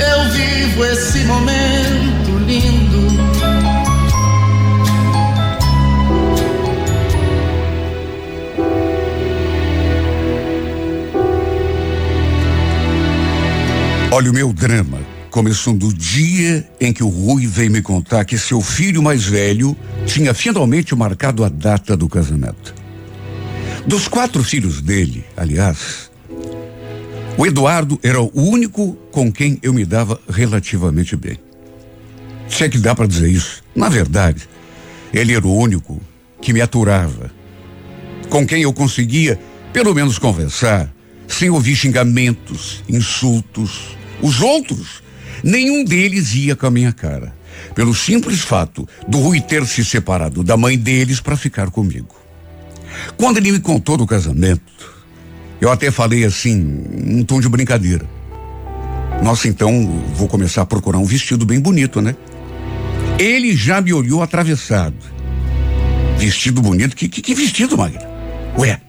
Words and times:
eu 0.00 0.30
vivo 0.30 0.84
esse 0.84 1.18
momento 1.24 2.38
lindo. 2.46 3.20
Olha, 14.12 14.30
o 14.30 14.34
meu 14.34 14.52
drama 14.52 14.98
começou 15.30 15.72
do 15.72 15.94
dia 15.94 16.68
em 16.80 16.92
que 16.92 17.02
o 17.02 17.08
Rui 17.08 17.46
veio 17.46 17.70
me 17.70 17.80
contar 17.80 18.24
que 18.24 18.36
seu 18.36 18.60
filho 18.60 19.02
mais 19.02 19.24
velho 19.24 19.76
tinha 20.04 20.34
finalmente 20.34 20.94
marcado 20.94 21.44
a 21.44 21.48
data 21.48 21.96
do 21.96 22.08
casamento. 22.08 22.74
Dos 23.86 24.08
quatro 24.08 24.42
filhos 24.42 24.82
dele, 24.82 25.24
aliás, 25.36 26.09
o 27.36 27.46
Eduardo 27.46 27.98
era 28.02 28.20
o 28.20 28.30
único 28.34 28.94
com 29.10 29.32
quem 29.32 29.58
eu 29.62 29.72
me 29.72 29.84
dava 29.84 30.20
relativamente 30.28 31.16
bem. 31.16 31.38
Se 32.48 32.64
é 32.64 32.68
que 32.68 32.78
dá 32.78 32.94
para 32.94 33.06
dizer 33.06 33.28
isso. 33.28 33.62
Na 33.74 33.88
verdade, 33.88 34.48
ele 35.12 35.34
era 35.34 35.46
o 35.46 35.56
único 35.56 36.00
que 36.40 36.52
me 36.52 36.60
aturava, 36.60 37.30
com 38.28 38.46
quem 38.46 38.62
eu 38.62 38.72
conseguia, 38.72 39.38
pelo 39.72 39.94
menos, 39.94 40.18
conversar, 40.18 40.92
sem 41.28 41.50
ouvir 41.50 41.76
xingamentos, 41.76 42.82
insultos. 42.88 43.96
Os 44.20 44.40
outros, 44.40 45.02
nenhum 45.42 45.84
deles 45.84 46.34
ia 46.34 46.56
com 46.56 46.66
a 46.66 46.70
minha 46.70 46.92
cara, 46.92 47.34
pelo 47.74 47.94
simples 47.94 48.40
fato 48.40 48.86
do 49.06 49.18
Rui 49.18 49.40
ter 49.40 49.64
se 49.66 49.84
separado 49.84 50.42
da 50.42 50.56
mãe 50.56 50.76
deles 50.76 51.20
para 51.20 51.36
ficar 51.36 51.70
comigo. 51.70 52.14
Quando 53.16 53.38
ele 53.38 53.52
me 53.52 53.60
contou 53.60 53.96
do 53.96 54.06
casamento, 54.06 54.89
eu 55.60 55.70
até 55.70 55.90
falei 55.90 56.24
assim, 56.24 56.84
um 57.06 57.22
tom 57.22 57.40
de 57.40 57.48
brincadeira. 57.48 58.04
Nossa, 59.22 59.48
então 59.48 60.02
vou 60.14 60.26
começar 60.26 60.62
a 60.62 60.66
procurar 60.66 60.98
um 60.98 61.04
vestido 61.04 61.44
bem 61.44 61.60
bonito, 61.60 62.00
né? 62.00 62.16
Ele 63.18 63.54
já 63.54 63.80
me 63.80 63.92
olhou 63.92 64.22
atravessado. 64.22 64.96
Vestido 66.16 66.62
bonito? 66.62 66.96
Que, 66.96 67.08
que, 67.08 67.20
que 67.20 67.34
vestido, 67.34 67.76
Magna? 67.76 68.00
Ué, 68.58 68.80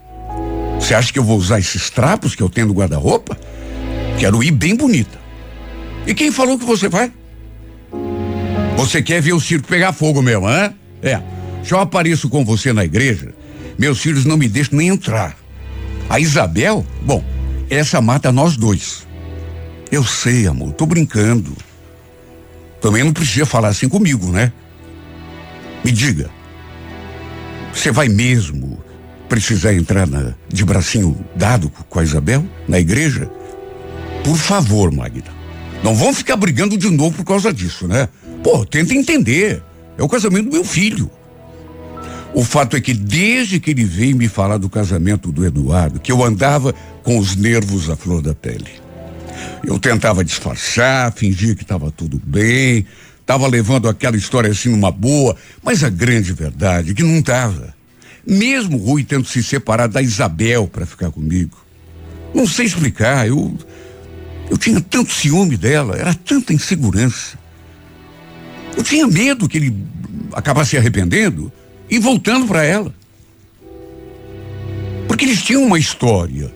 você 0.80 0.94
acha 0.94 1.11
que 1.11 1.19
eu 1.19 1.23
vou 1.23 1.38
usar 1.38 1.59
esses 1.59 1.89
trapos 1.89 2.36
que 2.36 2.42
eu 2.42 2.49
tenho 2.49 2.67
no 2.67 2.73
guarda-roupa? 2.73 3.38
Quero 4.17 4.42
ir 4.42 4.52
bem 4.52 4.75
bonita. 4.75 5.19
E 6.08 6.14
quem 6.14 6.31
falou 6.31 6.58
que 6.58 6.66
você 6.66 6.88
vai? 6.88 7.11
Você 8.77 9.02
quer 9.02 9.22
ver 9.22 9.33
o 9.33 9.39
circo 9.39 9.67
pegar 9.67 9.94
fogo 9.94 10.22
mesmo, 10.22 10.47
hã? 10.47 10.73
É. 11.02 11.22
Se 11.64 11.73
eu 11.73 11.80
apareço 11.80 12.30
com 12.30 12.44
você 12.44 12.73
na 12.73 12.83
igreja, 12.83 13.33
meus 13.77 13.99
filhos 13.99 14.25
não 14.25 14.38
me 14.38 14.47
deixam 14.47 14.77
nem 14.77 14.88
entrar. 14.88 15.36
A 16.12 16.20
Isabel, 16.20 16.86
bom, 17.04 17.23
essa 17.70 18.02
mata 18.02 18.34
nós 18.34 18.58
dois. 18.58 19.08
Eu 19.90 20.04
sei, 20.04 20.45
amor, 20.45 20.73
tô 20.73 20.86
brincando. 20.86 21.56
Também 22.81 23.02
não 23.02 23.14
precisa 23.14 23.45
falar 23.45 23.70
assim 23.70 23.88
comigo, 23.88 24.30
né? 24.30 24.52
Me 25.86 25.89
diga, 25.89 26.30
você 27.73 27.94
vai 27.94 28.10
mesmo 28.10 28.83
precisar 29.30 29.73
entrar 29.73 30.05
na, 30.05 30.33
de 30.50 30.66
bracinho 30.66 31.17
dado 31.33 31.71
com 31.89 32.00
a 32.00 32.04
Isabel 32.04 32.45
na 32.67 32.77
igreja? 32.77 33.32
Por 34.21 34.36
favor, 34.36 34.92
Magda. 34.92 35.32
Não 35.82 35.95
vão 35.95 36.14
ficar 36.14 36.36
brigando 36.36 36.77
de 36.77 36.89
novo 36.89 37.16
por 37.16 37.23
causa 37.23 37.54
disso, 37.54 37.88
né? 37.88 38.10
Pô, 38.44 38.66
tenta 38.66 38.94
entender. 38.94 39.64
É 39.98 40.04
o 40.04 40.10
casamento 40.10 40.50
do 40.50 40.52
meu 40.52 40.66
filho. 40.66 41.10
O 42.33 42.45
fato 42.45 42.77
é 42.77 42.81
que 42.81 42.93
desde 42.93 43.59
que 43.59 43.71
ele 43.71 43.83
veio 43.83 44.15
me 44.15 44.27
falar 44.27 44.58
do 44.58 44.69
casamento 44.69 45.31
do 45.31 45.45
Eduardo, 45.45 45.99
que 45.99 46.11
eu 46.11 46.23
andava 46.23 46.73
com 47.03 47.17
os 47.17 47.36
nervos 47.36 47.89
à 47.89 47.95
flor 47.95 48.21
da 48.21 48.33
pele. 48.33 48.71
Eu 49.65 49.77
tentava 49.77 50.23
disfarçar, 50.23 51.11
fingir 51.14 51.55
que 51.55 51.64
estava 51.64 51.91
tudo 51.91 52.21
bem, 52.23 52.86
estava 53.20 53.47
levando 53.47 53.89
aquela 53.89 54.15
história 54.15 54.49
assim 54.49 54.70
numa 54.70 54.91
boa, 54.91 55.36
mas 55.61 55.83
a 55.83 55.89
grande 55.89 56.31
verdade 56.31 56.91
é 56.91 56.93
que 56.93 57.03
não 57.03 57.20
estava. 57.20 57.73
Mesmo 58.25 58.77
Rui 58.77 59.03
tendo 59.03 59.27
se 59.27 59.43
separado 59.43 59.93
da 59.93 60.02
Isabel 60.02 60.67
para 60.67 60.86
ficar 60.86 61.11
comigo. 61.11 61.58
Não 62.33 62.47
sei 62.47 62.65
explicar, 62.65 63.27
eu 63.27 63.58
eu 64.49 64.58
tinha 64.58 64.81
tanto 64.81 65.14
ciúme 65.14 65.55
dela, 65.55 65.95
era 65.97 66.14
tanta 66.14 66.53
insegurança. 66.53 67.37
Eu 68.75 68.83
tinha 68.83 69.08
medo 69.08 69.47
que 69.47 69.58
ele 69.58 69.75
acabasse 70.33 70.71
se 70.71 70.77
arrependendo 70.77 71.52
e 71.91 71.99
voltando 71.99 72.47
para 72.47 72.63
ela. 72.63 72.95
Porque 75.09 75.25
eles 75.25 75.43
tinham 75.43 75.65
uma 75.65 75.77
história. 75.77 76.49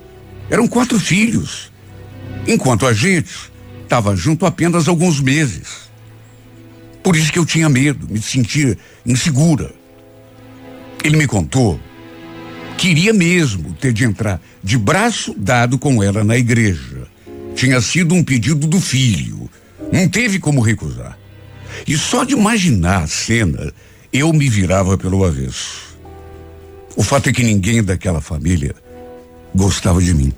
Eram 0.49 0.65
quatro 0.65 0.97
filhos. 0.97 1.69
Enquanto 2.47 2.87
a 2.87 2.93
gente 2.93 3.29
estava 3.83 4.15
junto 4.15 4.45
apenas 4.45 4.87
alguns 4.87 5.19
meses. 5.19 5.89
Por 7.03 7.17
isso 7.17 7.31
que 7.31 7.37
eu 7.37 7.45
tinha 7.45 7.67
medo, 7.67 8.07
me 8.09 8.21
sentia 8.21 8.77
insegura. 9.05 9.71
Ele 11.03 11.17
me 11.17 11.27
contou 11.27 11.79
que 12.77 12.89
iria 12.89 13.13
mesmo 13.13 13.73
ter 13.73 13.93
de 13.93 14.05
entrar 14.05 14.41
de 14.63 14.77
braço 14.77 15.35
dado 15.37 15.77
com 15.77 16.01
ela 16.01 16.23
na 16.23 16.37
igreja. 16.37 17.07
Tinha 17.55 17.79
sido 17.81 18.15
um 18.15 18.23
pedido 18.23 18.67
do 18.67 18.79
filho. 18.79 19.49
Não 19.91 20.07
teve 20.07 20.39
como 20.39 20.61
recusar. 20.61 21.17
E 21.85 21.97
só 21.97 22.23
de 22.23 22.33
imaginar 22.33 23.03
a 23.03 23.07
cena, 23.07 23.73
eu 24.17 24.31
me 24.31 24.49
virava 24.49 24.97
pelo 24.97 25.25
avesso. 25.25 25.95
O 26.95 27.03
fato 27.03 27.29
é 27.29 27.33
que 27.33 27.43
ninguém 27.43 27.83
daquela 27.83 28.21
família 28.21 28.73
gostava 29.53 30.01
de 30.01 30.13
mim. 30.13 30.33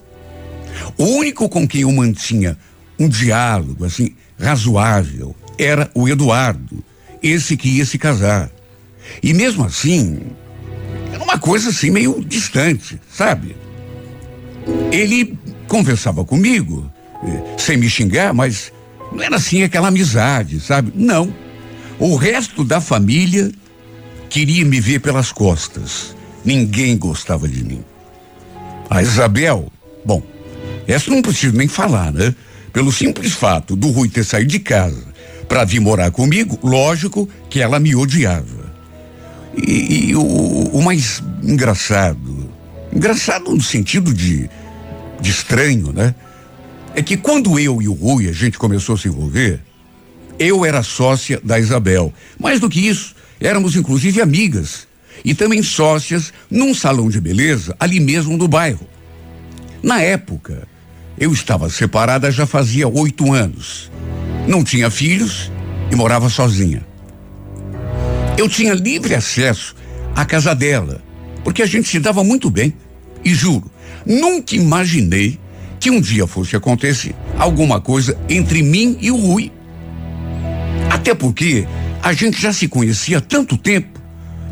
O 0.97 1.03
único 1.03 1.47
com 1.47 1.67
quem 1.67 1.81
eu 1.81 1.91
mantinha 1.91 2.57
um 2.99 3.07
diálogo 3.07 3.85
assim 3.85 4.15
razoável 4.39 5.35
era 5.57 5.89
o 5.93 6.07
Eduardo, 6.07 6.83
esse 7.21 7.55
que 7.55 7.69
ia 7.69 7.85
se 7.85 7.97
casar. 7.97 8.49
E 9.21 9.33
mesmo 9.33 9.63
assim, 9.63 10.19
era 11.11 11.23
uma 11.23 11.37
coisa 11.37 11.69
assim 11.69 11.89
meio 11.89 12.23
distante, 12.23 12.99
sabe? 13.11 13.55
Ele 14.91 15.37
conversava 15.67 16.25
comigo, 16.25 16.91
eh, 17.23 17.55
sem 17.57 17.77
me 17.77 17.89
xingar, 17.89 18.33
mas 18.33 18.71
não 19.11 19.23
era 19.23 19.35
assim 19.35 19.63
aquela 19.63 19.87
amizade, 19.87 20.59
sabe? 20.59 20.91
Não. 20.95 21.33
O 21.99 22.15
resto 22.15 22.63
da 22.63 22.79
família 22.79 23.51
queria 24.29 24.65
me 24.65 24.79
ver 24.79 24.99
pelas 24.99 25.31
costas. 25.31 26.15
Ninguém 26.43 26.97
gostava 26.97 27.47
de 27.47 27.63
mim. 27.63 27.83
A 28.89 29.01
Isabel, 29.01 29.71
bom, 30.05 30.21
essa 30.87 31.11
não 31.11 31.21
preciso 31.21 31.55
nem 31.55 31.67
falar, 31.67 32.11
né? 32.13 32.33
Pelo 32.71 32.91
simples 32.91 33.33
fato 33.33 33.75
do 33.75 33.89
Rui 33.89 34.07
ter 34.07 34.23
saído 34.23 34.49
de 34.49 34.59
casa 34.59 35.03
para 35.47 35.63
vir 35.63 35.79
morar 35.79 36.11
comigo, 36.11 36.59
lógico 36.63 37.27
que 37.49 37.61
ela 37.61 37.79
me 37.79 37.95
odiava. 37.95 38.67
E, 39.55 40.09
e 40.09 40.15
o, 40.15 40.21
o, 40.21 40.83
mais 40.83 41.23
engraçado, 41.41 42.49
engraçado 42.93 43.51
no 43.51 43.61
sentido 43.61 44.13
de, 44.13 44.49
de 45.19 45.31
estranho, 45.31 45.91
né? 45.91 46.13
É 46.93 47.01
que 47.01 47.17
quando 47.17 47.59
eu 47.59 47.81
e 47.81 47.87
o 47.87 47.93
Rui 47.93 48.29
a 48.29 48.33
gente 48.33 48.57
começou 48.57 48.95
a 48.95 48.97
se 48.97 49.07
envolver, 49.07 49.59
eu 50.37 50.65
era 50.65 50.83
sócia 50.83 51.39
da 51.43 51.59
Isabel. 51.59 52.13
Mais 52.39 52.59
do 52.59 52.69
que 52.69 52.87
isso, 52.87 53.15
éramos 53.39 53.75
inclusive 53.75 54.21
amigas 54.21 54.87
e 55.23 55.33
também 55.33 55.61
sócias 55.63 56.33
num 56.49 56.73
salão 56.73 57.09
de 57.09 57.19
beleza 57.19 57.75
ali 57.79 57.99
mesmo 57.99 58.37
do 58.37 58.47
bairro. 58.47 58.87
Na 59.81 60.01
época, 60.01 60.67
eu 61.19 61.31
estava 61.33 61.69
separada 61.69 62.31
já 62.31 62.45
fazia 62.45 62.87
oito 62.87 63.33
anos. 63.33 63.91
Não 64.47 64.63
tinha 64.63 64.89
filhos 64.89 65.51
e 65.91 65.95
morava 65.95 66.29
sozinha. 66.29 66.85
Eu 68.37 68.47
tinha 68.47 68.73
livre 68.73 69.15
acesso 69.15 69.75
à 70.15 70.23
casa 70.25 70.53
dela, 70.53 71.01
porque 71.43 71.61
a 71.63 71.65
gente 71.65 71.87
se 71.89 71.99
dava 71.99 72.23
muito 72.23 72.49
bem. 72.49 72.73
E 73.23 73.33
juro, 73.33 73.69
nunca 74.05 74.55
imaginei 74.55 75.39
que 75.79 75.89
um 75.89 75.99
dia 75.99 76.27
fosse 76.27 76.55
acontecer 76.55 77.15
alguma 77.37 77.81
coisa 77.81 78.17
entre 78.29 78.61
mim 78.61 78.97
e 79.01 79.11
o 79.11 79.15
Rui. 79.15 79.51
Até 80.89 81.13
porque 81.13 81.67
a 82.01 82.13
gente 82.13 82.41
já 82.41 82.53
se 82.53 82.67
conhecia 82.67 83.17
há 83.17 83.21
tanto 83.21 83.57
tempo 83.57 83.99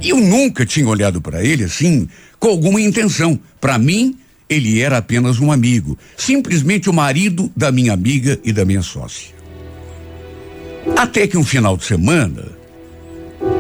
e 0.02 0.10
eu 0.10 0.18
nunca 0.18 0.66
tinha 0.66 0.88
olhado 0.88 1.22
para 1.22 1.44
ele 1.44 1.64
assim 1.64 2.08
com 2.40 2.50
alguma 2.50 2.82
intenção. 2.82 3.40
Para 3.60 3.78
mim, 3.78 4.18
ele 4.50 4.82
era 4.82 4.98
apenas 4.98 5.40
um 5.40 5.52
amigo, 5.52 5.98
simplesmente 6.18 6.90
o 6.90 6.94
marido 6.94 7.52
da 7.56 7.72
minha 7.72 7.94
amiga 7.94 8.40
e 8.44 8.54
da 8.54 8.66
minha 8.66 8.82
sócia. 8.82 9.34
Até 10.96 11.28
que 11.28 11.38
um 11.38 11.44
final 11.44 11.76
de 11.76 11.86
semana, 11.86 12.46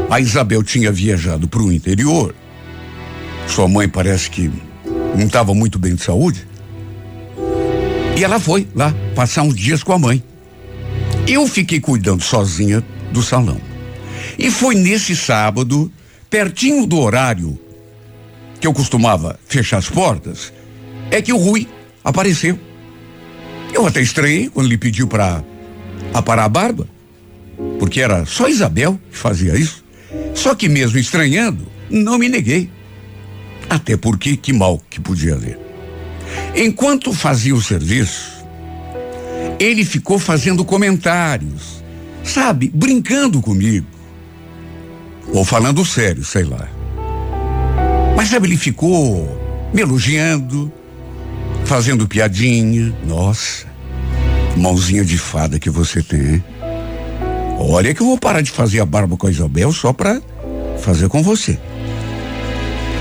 a 0.09 0.19
Isabel 0.19 0.61
tinha 0.61 0.91
viajado 0.91 1.47
para 1.47 1.61
o 1.61 1.71
interior. 1.71 2.35
Sua 3.47 3.67
mãe 3.67 3.89
parece 3.89 4.29
que 4.29 4.51
não 5.17 5.25
estava 5.25 5.53
muito 5.53 5.79
bem 5.79 5.95
de 5.95 6.03
saúde. 6.03 6.47
E 8.17 8.23
ela 8.23 8.39
foi 8.39 8.67
lá 8.75 8.93
passar 9.15 9.41
uns 9.41 9.55
dias 9.55 9.81
com 9.81 9.93
a 9.93 9.99
mãe. 9.99 10.23
Eu 11.27 11.47
fiquei 11.47 11.79
cuidando 11.79 12.23
sozinha 12.23 12.83
do 13.11 13.23
salão. 13.23 13.59
E 14.37 14.51
foi 14.51 14.75
nesse 14.75 15.15
sábado, 15.15 15.91
pertinho 16.29 16.85
do 16.85 16.99
horário 16.99 17.59
que 18.59 18.67
eu 18.67 18.73
costumava 18.73 19.39
fechar 19.47 19.77
as 19.77 19.89
portas, 19.89 20.51
é 21.11 21.21
que 21.21 21.33
o 21.33 21.37
Rui 21.37 21.67
apareceu. 22.03 22.59
Eu 23.73 23.85
até 23.85 24.01
estranhei 24.01 24.49
quando 24.49 24.67
ele 24.67 24.77
pediu 24.77 25.07
para 25.07 25.43
aparar 26.13 26.45
a 26.45 26.49
barba, 26.49 26.87
porque 27.79 28.01
era 28.01 28.25
só 28.25 28.47
Isabel 28.47 28.99
que 29.11 29.17
fazia 29.17 29.55
isso. 29.55 29.83
Só 30.33 30.55
que 30.55 30.69
mesmo 30.69 30.97
estranhando, 30.97 31.67
não 31.89 32.17
me 32.17 32.29
neguei. 32.29 32.69
Até 33.69 33.97
porque 33.97 34.37
que 34.37 34.53
mal 34.53 34.81
que 34.89 34.99
podia 34.99 35.33
haver. 35.33 35.59
Enquanto 36.55 37.13
fazia 37.13 37.55
o 37.55 37.61
serviço, 37.61 38.45
ele 39.59 39.83
ficou 39.83 40.19
fazendo 40.19 40.63
comentários, 40.63 41.83
sabe, 42.23 42.69
brincando 42.73 43.41
comigo. 43.41 43.87
Ou 45.33 45.43
falando 45.43 45.85
sério, 45.85 46.23
sei 46.23 46.43
lá. 46.43 46.67
Mas 48.15 48.29
sabe, 48.29 48.47
ele 48.47 48.57
ficou 48.57 49.69
me 49.73 49.81
elogiando, 49.81 50.71
fazendo 51.65 52.07
piadinha. 52.07 52.95
Nossa, 53.05 53.65
mãozinha 54.55 55.03
de 55.03 55.17
fada 55.17 55.59
que 55.59 55.69
você 55.69 56.01
tem. 56.01 56.43
Olha 57.57 57.93
que 57.93 58.01
eu 58.01 58.07
vou 58.07 58.17
parar 58.17 58.41
de 58.41 58.51
fazer 58.51 58.79
a 58.79 58.85
barba 58.85 59.17
com 59.17 59.27
a 59.27 59.31
Isabel 59.31 59.71
só 59.71 59.93
pra 59.93 60.21
fazer 60.79 61.07
com 61.07 61.21
você. 61.23 61.59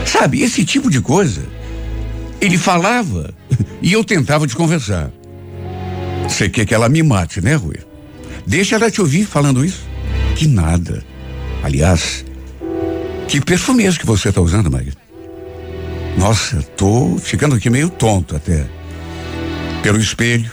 Sabe, 0.04 0.42
esse 0.42 0.64
tipo 0.64 0.90
de 0.90 1.00
coisa. 1.00 1.42
Ele 2.40 2.58
falava 2.58 3.32
e 3.80 3.92
eu 3.92 4.04
tentava 4.04 4.46
de 4.46 4.54
conversar. 4.54 5.10
Você 6.28 6.48
quer 6.48 6.66
que 6.66 6.74
ela 6.74 6.88
me 6.88 7.02
mate, 7.02 7.40
né, 7.40 7.54
Rui? 7.54 7.78
Deixa 8.46 8.76
ela 8.76 8.90
te 8.90 9.00
ouvir 9.00 9.24
falando 9.24 9.64
isso. 9.64 9.86
Que 10.36 10.46
nada. 10.46 11.04
Aliás, 11.64 12.26
que 13.26 13.40
perfume 13.40 13.84
é 13.84 13.86
esse 13.86 13.98
que 13.98 14.04
você 14.04 14.28
está 14.28 14.38
usando, 14.38 14.70
Magda? 14.70 14.92
Nossa, 16.18 16.60
tô 16.76 17.16
ficando 17.16 17.54
aqui 17.54 17.70
meio 17.70 17.88
tonto 17.88 18.36
até. 18.36 18.66
Pelo 19.82 19.98
espelho, 19.98 20.52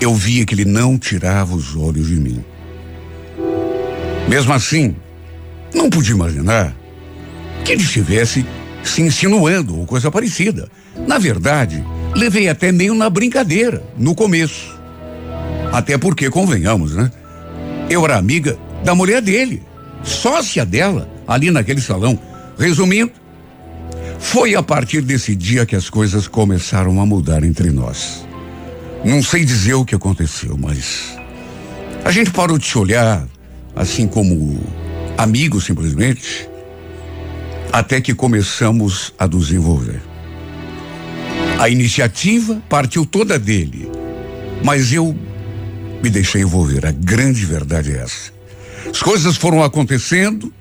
eu 0.00 0.14
via 0.14 0.46
que 0.46 0.54
ele 0.54 0.64
não 0.64 0.96
tirava 0.96 1.52
os 1.56 1.74
olhos 1.74 2.06
de 2.06 2.14
mim. 2.14 2.44
Mesmo 4.28 4.52
assim, 4.52 4.94
não 5.74 5.90
podia 5.90 6.14
imaginar 6.14 6.76
que 7.64 7.72
ele 7.72 7.82
estivesse 7.82 8.46
se 8.84 9.02
insinuando 9.02 9.80
ou 9.80 9.84
coisa 9.84 10.12
parecida. 10.12 10.68
Na 11.08 11.18
verdade, 11.18 11.84
levei 12.14 12.48
até 12.48 12.70
meio 12.70 12.94
na 12.94 13.10
brincadeira, 13.10 13.82
no 13.98 14.14
começo. 14.14 14.78
Até 15.72 15.98
porque, 15.98 16.30
convenhamos, 16.30 16.94
né? 16.94 17.10
Eu 17.90 18.04
era 18.04 18.16
amiga 18.16 18.56
da 18.84 18.94
mulher 18.94 19.20
dele, 19.20 19.62
sócia 20.02 20.64
dela, 20.64 21.08
ali 21.26 21.50
naquele 21.50 21.80
salão. 21.80 22.18
Resumindo, 22.58 23.12
foi 24.18 24.54
a 24.54 24.62
partir 24.62 25.02
desse 25.02 25.34
dia 25.34 25.66
que 25.66 25.74
as 25.74 25.90
coisas 25.90 26.28
começaram 26.28 27.00
a 27.00 27.06
mudar 27.06 27.42
entre 27.42 27.70
nós. 27.70 28.26
Não 29.04 29.22
sei 29.22 29.44
dizer 29.44 29.74
o 29.74 29.84
que 29.84 29.94
aconteceu, 29.94 30.56
mas 30.56 31.16
a 32.04 32.10
gente 32.10 32.30
parou 32.30 32.56
de 32.56 32.66
se 32.66 32.78
olhar 32.78 33.26
assim 33.74 34.06
como 34.06 34.60
amigos 35.16 35.64
simplesmente 35.64 36.48
até 37.72 38.00
que 38.00 38.14
começamos 38.14 39.12
a 39.18 39.26
nos 39.26 39.50
envolver. 39.50 40.00
A 41.58 41.68
iniciativa 41.68 42.60
partiu 42.68 43.06
toda 43.06 43.38
dele, 43.38 43.90
mas 44.62 44.92
eu 44.92 45.16
me 46.02 46.10
deixei 46.10 46.42
envolver. 46.42 46.84
A 46.86 46.92
grande 46.92 47.44
verdade 47.46 47.92
é 47.92 47.98
essa. 48.02 48.32
As 48.92 49.00
coisas 49.02 49.38
foram 49.38 49.62
acontecendo, 49.62 50.52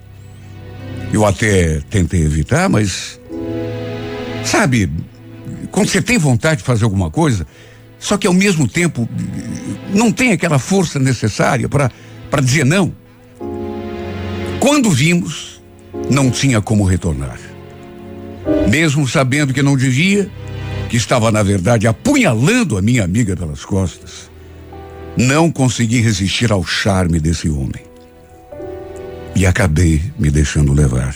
eu 1.11 1.25
até 1.25 1.81
tentei 1.89 2.23
evitar, 2.23 2.69
mas. 2.69 3.19
Sabe, 4.45 4.89
quando 5.69 5.89
você 5.89 6.01
tem 6.01 6.17
vontade 6.17 6.59
de 6.59 6.63
fazer 6.63 6.85
alguma 6.85 7.11
coisa, 7.11 7.45
só 7.99 8.17
que 8.17 8.25
ao 8.25 8.33
mesmo 8.33 8.69
tempo 8.69 9.07
não 9.93 10.13
tem 10.13 10.31
aquela 10.31 10.57
força 10.57 10.97
necessária 10.97 11.67
para 11.67 12.41
dizer 12.41 12.65
não. 12.65 12.95
Quando 14.61 14.89
vimos, 14.89 15.61
não 16.09 16.31
tinha 16.31 16.61
como 16.61 16.85
retornar. 16.85 17.37
Mesmo 18.69 19.05
sabendo 19.09 19.53
que 19.53 19.61
não 19.61 19.75
devia, 19.75 20.31
que 20.89 20.95
estava, 20.95 21.31
na 21.33 21.43
verdade, 21.43 21.85
apunhalando 21.85 22.77
a 22.77 22.81
minha 22.81 23.03
amiga 23.03 23.35
pelas 23.35 23.65
costas, 23.65 24.31
não 25.17 25.51
consegui 25.51 25.99
resistir 25.99 26.49
ao 26.49 26.65
charme 26.65 27.19
desse 27.19 27.49
homem. 27.49 27.90
E 29.35 29.45
acabei 29.45 30.01
me 30.19 30.29
deixando 30.29 30.73
levar. 30.73 31.15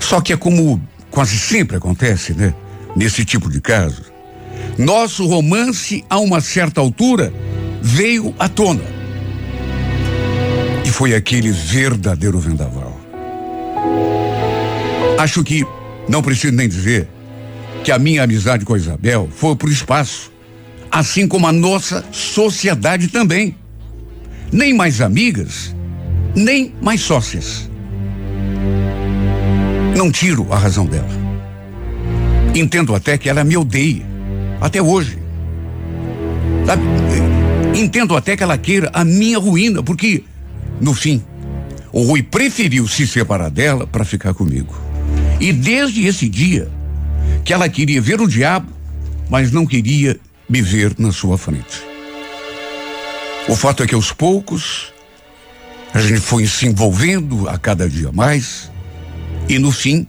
Só 0.00 0.20
que 0.20 0.32
é 0.32 0.36
como 0.36 0.80
quase 1.10 1.38
sempre 1.38 1.76
acontece, 1.76 2.32
né? 2.32 2.54
Nesse 2.96 3.24
tipo 3.24 3.50
de 3.50 3.60
caso. 3.60 4.02
Nosso 4.76 5.26
romance, 5.26 6.04
a 6.08 6.18
uma 6.18 6.40
certa 6.40 6.80
altura, 6.80 7.32
veio 7.82 8.34
à 8.38 8.48
tona. 8.48 8.84
E 10.84 10.90
foi 10.90 11.14
aquele 11.14 11.50
verdadeiro 11.50 12.38
vendaval. 12.38 12.98
Acho 15.18 15.42
que 15.42 15.66
não 16.08 16.22
preciso 16.22 16.54
nem 16.54 16.68
dizer 16.68 17.08
que 17.82 17.90
a 17.90 17.98
minha 17.98 18.22
amizade 18.22 18.64
com 18.64 18.74
a 18.74 18.76
Isabel 18.76 19.28
foi 19.30 19.56
para 19.56 19.68
o 19.68 19.72
espaço, 19.72 20.32
assim 20.90 21.26
como 21.26 21.46
a 21.46 21.52
nossa 21.52 22.04
sociedade 22.12 23.08
também. 23.08 23.56
Nem 24.52 24.72
mais 24.74 25.00
amigas, 25.00 25.74
nem 26.34 26.74
mais 26.80 27.00
sócias. 27.00 27.68
Não 29.96 30.10
tiro 30.12 30.52
a 30.52 30.58
razão 30.58 30.86
dela. 30.86 31.08
Entendo 32.54 32.94
até 32.94 33.18
que 33.18 33.28
ela 33.28 33.44
me 33.44 33.56
odeia, 33.56 34.06
até 34.60 34.80
hoje. 34.80 35.18
Entendo 37.74 38.16
até 38.16 38.36
que 38.36 38.42
ela 38.42 38.58
queira 38.58 38.90
a 38.92 39.04
minha 39.04 39.38
ruína, 39.38 39.82
porque, 39.82 40.24
no 40.80 40.94
fim, 40.94 41.22
o 41.92 42.02
Rui 42.02 42.22
preferiu 42.22 42.86
se 42.86 43.06
separar 43.06 43.50
dela 43.50 43.86
para 43.86 44.04
ficar 44.04 44.34
comigo. 44.34 44.74
E 45.40 45.52
desde 45.52 46.06
esse 46.06 46.28
dia, 46.28 46.68
que 47.44 47.52
ela 47.52 47.68
queria 47.68 48.00
ver 48.00 48.20
o 48.20 48.28
diabo, 48.28 48.72
mas 49.30 49.52
não 49.52 49.66
queria 49.66 50.18
me 50.48 50.60
ver 50.60 50.94
na 50.98 51.12
sua 51.12 51.38
frente. 51.38 51.82
O 53.48 53.56
fato 53.56 53.82
é 53.82 53.86
que 53.86 53.94
aos 53.94 54.12
poucos, 54.12 54.92
a 55.92 56.00
gente 56.00 56.20
foi 56.20 56.46
se 56.46 56.66
envolvendo 56.66 57.48
a 57.48 57.58
cada 57.58 57.88
dia 57.88 58.12
mais, 58.12 58.70
e 59.48 59.58
no 59.58 59.72
fim, 59.72 60.06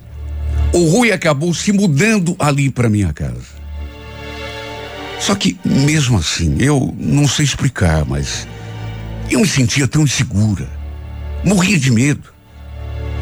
o 0.74 0.86
Rui 0.86 1.12
acabou 1.12 1.54
se 1.54 1.72
mudando 1.72 2.36
ali 2.38 2.70
para 2.70 2.90
minha 2.90 3.14
casa. 3.14 3.60
Só 5.20 5.36
que, 5.36 5.60
mesmo 5.66 6.18
assim, 6.18 6.58
eu 6.60 6.94
não 6.98 7.28
sei 7.28 7.46
explicar, 7.46 8.06
mas 8.06 8.48
eu 9.30 9.40
me 9.40 9.48
sentia 9.48 9.88
tão 9.88 10.04
insegura. 10.04 10.70
Morria 11.44 11.78
de 11.78 11.92
medo. 11.92 12.34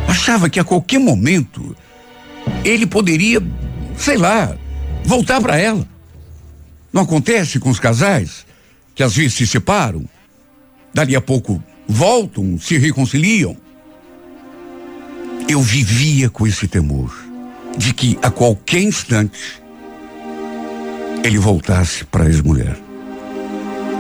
Achava 0.08 0.50
que 0.50 0.60
a 0.60 0.64
qualquer 0.64 1.00
momento 1.00 1.76
ele 2.64 2.86
poderia, 2.86 3.42
sei 3.98 4.18
lá, 4.18 4.56
voltar 5.04 5.42
para 5.42 5.58
ela. 5.58 5.88
Não 6.92 7.02
acontece 7.02 7.60
com 7.60 7.70
os 7.70 7.80
casais 7.80 8.46
que 8.96 9.04
às 9.04 9.16
vezes 9.16 9.34
se 9.36 9.46
separam, 9.46 10.06
dali 10.94 11.16
a 11.16 11.22
pouco 11.22 11.62
voltam, 11.88 12.58
se 12.60 12.77
reconciliam. 12.77 13.56
Eu 15.48 15.62
vivia 15.62 16.29
com 16.29 16.46
esse 16.46 16.67
temor 16.67 17.15
de 17.77 17.94
que 17.94 18.17
a 18.22 18.29
qualquer 18.29 18.82
instante 18.82 19.62
ele 21.24 21.38
voltasse 21.38 22.03
para 22.06 22.25
a 22.25 22.27
ex-mulher. 22.27 22.77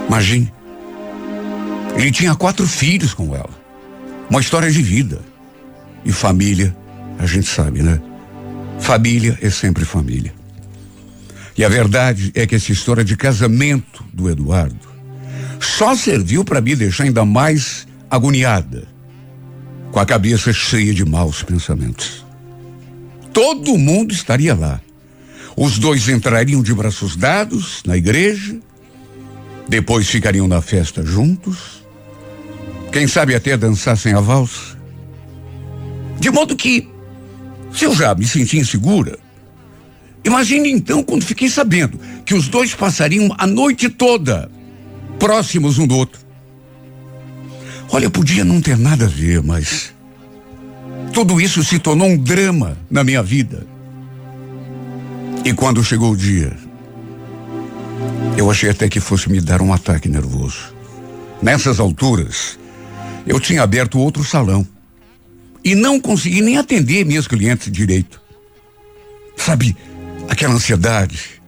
Imagine. 0.07 0.51
Ele 1.95 2.11
tinha 2.11 2.35
quatro 2.35 2.67
filhos 2.67 3.13
com 3.13 3.33
ela. 3.35 3.49
Uma 4.29 4.41
história 4.41 4.69
de 4.69 4.81
vida. 4.81 5.21
E 6.03 6.11
família, 6.11 6.75
a 7.17 7.25
gente 7.25 7.47
sabe, 7.47 7.81
né? 7.81 7.99
Família 8.79 9.37
é 9.41 9.49
sempre 9.49 9.83
família. 9.83 10.33
E 11.57 11.65
a 11.65 11.69
verdade 11.69 12.31
é 12.35 12.45
que 12.45 12.55
essa 12.55 12.71
história 12.71 13.03
de 13.03 13.17
casamento 13.17 14.05
do 14.13 14.29
Eduardo 14.29 14.96
só 15.59 15.95
serviu 15.95 16.43
para 16.43 16.61
me 16.61 16.75
deixar 16.75 17.03
ainda 17.03 17.25
mais 17.25 17.87
agoniada, 18.09 18.87
com 19.91 19.99
a 19.99 20.05
cabeça 20.05 20.53
cheia 20.53 20.93
de 20.93 21.05
maus 21.05 21.43
pensamentos. 21.43 22.25
Todo 23.33 23.77
mundo 23.77 24.13
estaria 24.13 24.55
lá. 24.55 24.81
Os 25.55 25.79
dois 25.79 26.07
entrariam 26.07 26.61
de 26.61 26.73
braços 26.73 27.15
dados 27.15 27.81
na 27.85 27.97
igreja, 27.97 28.57
depois 29.67 30.07
ficariam 30.07 30.47
na 30.47 30.61
festa 30.61 31.03
juntos, 31.03 31.83
Quem 32.91 33.05
sabe 33.05 33.35
até 33.35 33.55
dançar 33.57 33.97
sem 33.97 34.13
a 34.13 34.21
valsa. 34.21 34.77
De 36.19 36.31
modo 36.31 36.55
que, 36.55 36.87
se 37.71 37.85
eu 37.85 37.93
já 37.93 38.15
me 38.15 38.25
senti 38.25 38.57
insegura, 38.57 39.19
imagine 40.23 40.71
então 40.71 41.03
quando 41.03 41.25
fiquei 41.25 41.49
sabendo 41.49 41.99
que 42.25 42.33
os 42.33 42.47
dois 42.47 42.73
passariam 42.73 43.29
a 43.37 43.45
noite 43.45 43.89
toda 43.89 44.49
próximos 45.19 45.77
um 45.77 45.87
do 45.87 45.95
outro. 45.95 46.19
Olha, 47.89 48.09
podia 48.09 48.43
não 48.43 48.61
ter 48.61 48.77
nada 48.77 49.05
a 49.05 49.07
ver, 49.07 49.41
mas 49.41 49.93
tudo 51.13 51.39
isso 51.39 51.63
se 51.63 51.79
tornou 51.79 52.07
um 52.07 52.17
drama 52.17 52.77
na 52.89 53.03
minha 53.03 53.23
vida. 53.23 53.65
E 55.43 55.53
quando 55.53 55.83
chegou 55.83 56.11
o 56.11 56.17
dia, 56.17 56.55
eu 58.37 58.51
achei 58.51 58.69
até 58.69 58.89
que 58.89 58.99
fosse 58.99 59.29
me 59.29 59.39
dar 59.39 59.61
um 59.61 59.73
ataque 59.73 60.09
nervoso. 60.09 60.75
Nessas 61.41 61.79
alturas, 61.79 62.59
eu 63.25 63.39
tinha 63.39 63.63
aberto 63.63 63.99
outro 63.99 64.23
salão 64.23 64.67
e 65.63 65.75
não 65.75 65.99
consegui 65.99 66.41
nem 66.41 66.57
atender 66.57 67.05
meus 67.05 67.27
clientes 67.27 67.71
direito. 67.71 68.21
Sabe, 69.35 69.75
aquela 70.27 70.53
ansiedade, 70.53 71.41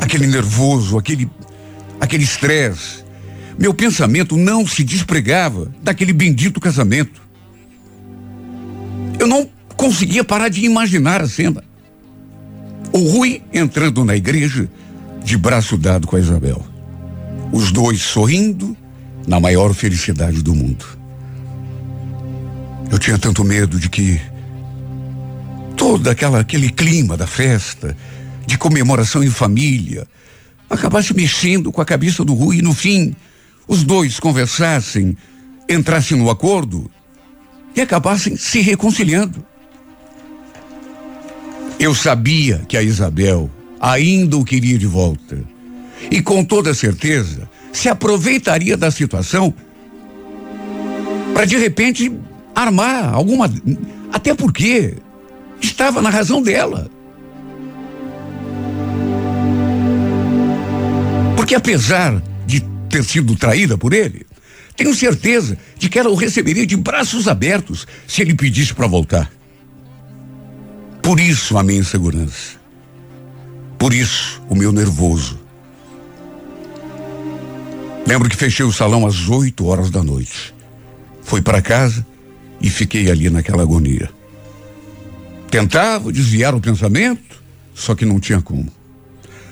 aquele 0.00 0.26
nervoso, 0.26 0.98
aquele 0.98 1.30
aquele 2.00 2.24
estresse. 2.24 3.04
Meu 3.58 3.72
pensamento 3.72 4.36
não 4.36 4.66
se 4.66 4.84
despregava 4.84 5.72
daquele 5.82 6.12
bendito 6.12 6.60
casamento. 6.60 7.22
Eu 9.18 9.26
não 9.26 9.48
conseguia 9.76 10.24
parar 10.24 10.48
de 10.48 10.64
imaginar 10.64 11.22
a 11.22 11.28
cena. 11.28 11.64
O 12.92 12.98
Rui 12.98 13.42
entrando 13.52 14.04
na 14.04 14.14
igreja, 14.14 14.68
de 15.24 15.36
braço 15.36 15.76
dado 15.76 16.06
com 16.06 16.16
a 16.16 16.20
Isabel. 16.20 16.64
Os 17.52 17.72
dois 17.72 18.00
sorrindo, 18.02 18.76
na 19.26 19.40
maior 19.40 19.74
felicidade 19.74 20.42
do 20.42 20.54
mundo. 20.54 20.84
Eu 22.90 22.98
tinha 22.98 23.18
tanto 23.18 23.42
medo 23.42 23.78
de 23.78 23.88
que 23.88 24.20
todo 25.76 26.08
aquela, 26.08 26.40
aquele 26.40 26.70
clima 26.70 27.16
da 27.16 27.26
festa, 27.26 27.96
de 28.46 28.56
comemoração 28.56 29.24
em 29.24 29.30
família, 29.30 30.06
acabasse 30.68 31.14
mexendo 31.14 31.70
com 31.70 31.80
a 31.80 31.84
cabeça 31.84 32.24
do 32.24 32.34
Rui 32.34 32.58
e 32.58 32.62
no 32.62 32.74
fim 32.74 33.14
os 33.68 33.82
dois 33.82 34.20
conversassem, 34.20 35.16
entrassem 35.68 36.16
no 36.16 36.30
acordo 36.30 36.90
e 37.74 37.80
acabassem 37.80 38.36
se 38.36 38.60
reconciliando. 38.60 39.44
Eu 41.78 41.94
sabia 41.94 42.64
que 42.68 42.76
a 42.76 42.82
Isabel 42.82 43.50
ainda 43.80 44.36
o 44.36 44.44
queria 44.44 44.78
de 44.78 44.86
volta. 44.86 45.38
E 46.10 46.22
com 46.22 46.44
toda 46.44 46.74
certeza 46.74 47.48
se 47.72 47.88
aproveitaria 47.88 48.76
da 48.76 48.90
situação 48.90 49.52
para 51.34 51.44
de 51.44 51.56
repente 51.56 52.10
armar 52.54 53.12
alguma. 53.12 53.52
Até 54.12 54.34
porque 54.34 54.94
estava 55.60 56.00
na 56.00 56.08
razão 56.08 56.40
dela. 56.40 56.90
Porque 61.46 61.54
apesar 61.54 62.20
de 62.44 62.58
ter 62.90 63.04
sido 63.04 63.36
traída 63.36 63.78
por 63.78 63.92
ele, 63.92 64.26
tenho 64.76 64.92
certeza 64.92 65.56
de 65.78 65.88
que 65.88 65.96
ela 65.96 66.10
o 66.10 66.16
receberia 66.16 66.66
de 66.66 66.76
braços 66.76 67.28
abertos 67.28 67.86
se 68.04 68.20
ele 68.20 68.34
pedisse 68.34 68.74
para 68.74 68.88
voltar. 68.88 69.30
Por 71.00 71.20
isso 71.20 71.56
a 71.56 71.62
minha 71.62 71.78
insegurança. 71.78 72.56
Por 73.78 73.94
isso 73.94 74.42
o 74.48 74.56
meu 74.56 74.72
nervoso. 74.72 75.38
Lembro 78.04 78.28
que 78.28 78.34
fechei 78.34 78.66
o 78.66 78.72
salão 78.72 79.06
às 79.06 79.28
oito 79.28 79.66
horas 79.66 79.88
da 79.88 80.02
noite. 80.02 80.52
Fui 81.22 81.40
para 81.40 81.62
casa 81.62 82.04
e 82.60 82.68
fiquei 82.68 83.08
ali 83.08 83.30
naquela 83.30 83.62
agonia. 83.62 84.10
Tentava 85.48 86.10
desviar 86.10 86.56
o 86.56 86.60
pensamento, 86.60 87.40
só 87.72 87.94
que 87.94 88.04
não 88.04 88.18
tinha 88.18 88.42
como. 88.42 88.75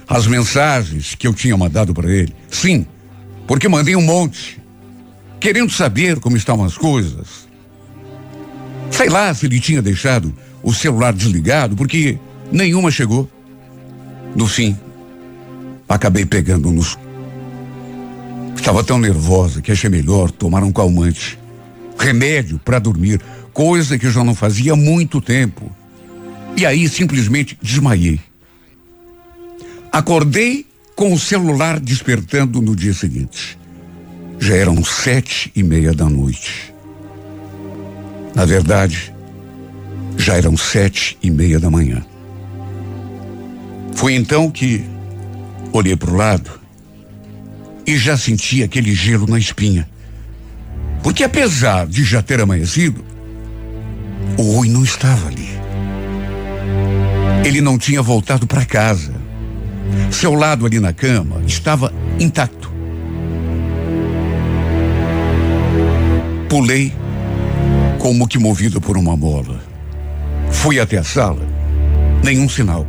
As 0.09 0.27
mensagens 0.27 1.15
que 1.15 1.27
eu 1.27 1.33
tinha 1.33 1.57
mandado 1.57 1.95
para 1.95 2.11
ele, 2.13 2.35
sim, 2.51 2.87
porque 3.47 3.69
mandei 3.69 3.97
um 3.97 4.03
monte, 4.03 4.61
querendo 5.41 5.73
saber 5.73 6.21
como 6.21 6.37
estavam 6.37 6.65
as 6.65 6.77
coisas. 6.77 7.49
Sei 8.91 9.09
lá 9.09 9.33
se 9.33 9.47
ele 9.47 9.59
tinha 9.59 9.83
deixado 9.83 10.35
o 10.63 10.73
celular 10.73 11.13
desligado, 11.13 11.75
porque 11.75 12.19
nenhuma 12.53 12.91
chegou. 12.91 13.29
No 14.35 14.47
fim, 14.47 14.77
acabei 15.89 16.25
pegando 16.25 16.71
nos. 16.71 16.99
Estava 18.57 18.83
tão 18.83 18.99
nervosa 18.99 19.61
que 19.61 19.73
achei 19.73 19.91
melhor 19.91 20.31
tomar 20.31 20.63
um 20.63 20.73
calmante. 20.73 21.39
Remédio 21.99 22.59
para 22.59 22.79
dormir, 22.79 23.21
coisa 23.53 23.99
que 23.99 24.07
eu 24.07 24.11
já 24.11 24.25
não 24.25 24.35
fazia 24.35 24.73
há 24.73 24.77
muito 24.77 25.21
tempo. 25.21 25.71
E 26.57 26.65
aí 26.65 26.89
simplesmente 26.89 27.59
desmaiei. 27.61 28.21
Acordei 29.95 30.67
com 30.97 31.13
o 31.13 31.19
celular 31.21 31.79
despertando 31.79 32.61
no 32.61 32.75
dia 32.75 32.93
seguinte. 32.93 33.57
Já 34.41 34.57
eram 34.57 34.83
sete 34.83 35.53
e 35.55 35.63
meia 35.63 35.93
da 35.93 36.07
noite. 36.07 36.75
Na 38.35 38.45
verdade, 38.45 39.15
já 40.17 40.35
eram 40.35 40.57
sete 40.57 41.17
e 41.23 41.31
meia 41.31 41.61
da 41.61 41.71
manhã. 41.71 42.05
Foi 43.95 44.15
então 44.15 44.51
que 44.51 44.85
olhei 45.73 45.95
para 45.95 46.11
o 46.11 46.17
lado 46.17 46.51
e 47.87 47.97
já 47.97 48.17
senti 48.17 48.65
aquele 48.65 48.93
gelo 48.93 49.29
na 49.29 49.39
espinha. 49.39 49.89
Porque 51.05 51.23
apesar 51.23 51.87
de 51.87 52.03
já 52.03 52.21
ter 52.21 52.41
amanhecido, 52.41 53.05
o 54.37 54.43
Rui 54.43 54.69
não 54.69 54.83
estava 54.83 55.29
ali. 55.29 55.51
Ele 57.45 57.61
não 57.61 57.79
tinha 57.79 58.03
voltado 58.03 58.45
para 58.45 58.65
casa. 58.65 59.14
Seu 60.11 60.35
lado 60.35 60.67
ali 60.67 60.81
na 60.81 60.93
cama 60.93 61.43
estava 61.47 61.93
intacto. 62.19 62.73
Pulei 66.49 66.93
como 67.99 68.29
que 68.29 68.39
movido 68.39 68.81
por 68.81 68.97
uma 68.97 69.17
mola. 69.17 69.61
Fui 70.51 70.79
até 70.79 70.99
a 70.99 71.05
sala. 71.05 71.47
Nenhum 72.23 72.49
sinal. 72.49 72.87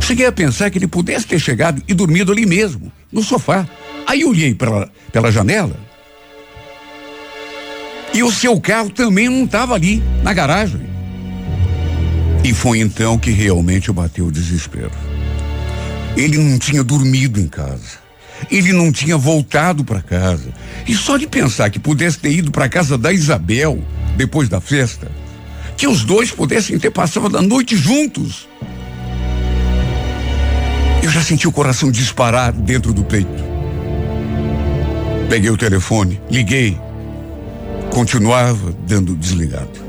Cheguei 0.00 0.26
a 0.26 0.32
pensar 0.32 0.70
que 0.70 0.78
ele 0.78 0.86
pudesse 0.86 1.26
ter 1.26 1.38
chegado 1.38 1.82
e 1.88 1.94
dormido 1.94 2.30
ali 2.30 2.46
mesmo, 2.46 2.92
no 3.10 3.22
sofá. 3.22 3.66
Aí 4.06 4.24
olhei 4.24 4.54
pela, 4.54 4.90
pela 5.12 5.32
janela. 5.32 5.76
E 8.12 8.22
o 8.22 8.30
seu 8.30 8.60
carro 8.60 8.90
também 8.90 9.28
não 9.28 9.44
estava 9.44 9.74
ali, 9.74 10.02
na 10.22 10.32
garagem. 10.32 10.80
E 12.42 12.52
foi 12.52 12.80
então 12.80 13.18
que 13.18 13.30
realmente 13.30 13.92
bateu 13.92 14.26
o 14.26 14.32
desespero. 14.32 15.09
Ele 16.20 16.36
não 16.36 16.58
tinha 16.58 16.84
dormido 16.84 17.40
em 17.40 17.48
casa. 17.48 17.98
Ele 18.50 18.72
não 18.72 18.92
tinha 18.92 19.16
voltado 19.16 19.84
para 19.84 20.02
casa. 20.02 20.50
E 20.86 20.94
só 20.94 21.16
de 21.16 21.26
pensar 21.26 21.70
que 21.70 21.78
pudesse 21.78 22.18
ter 22.18 22.30
ido 22.30 22.50
para 22.50 22.68
casa 22.68 22.98
da 22.98 23.12
Isabel 23.12 23.82
depois 24.16 24.48
da 24.48 24.60
festa, 24.60 25.10
que 25.76 25.86
os 25.86 26.04
dois 26.04 26.30
pudessem 26.30 26.78
ter 26.78 26.90
passado 26.90 27.36
a 27.36 27.42
noite 27.42 27.76
juntos. 27.76 28.48
Eu 31.02 31.10
já 31.10 31.22
senti 31.22 31.48
o 31.48 31.52
coração 31.52 31.90
disparar 31.90 32.52
dentro 32.52 32.92
do 32.92 33.02
peito. 33.02 33.50
Peguei 35.30 35.50
o 35.50 35.56
telefone, 35.56 36.20
liguei. 36.30 36.78
Continuava 37.90 38.74
dando 38.86 39.16
desligado. 39.16 39.80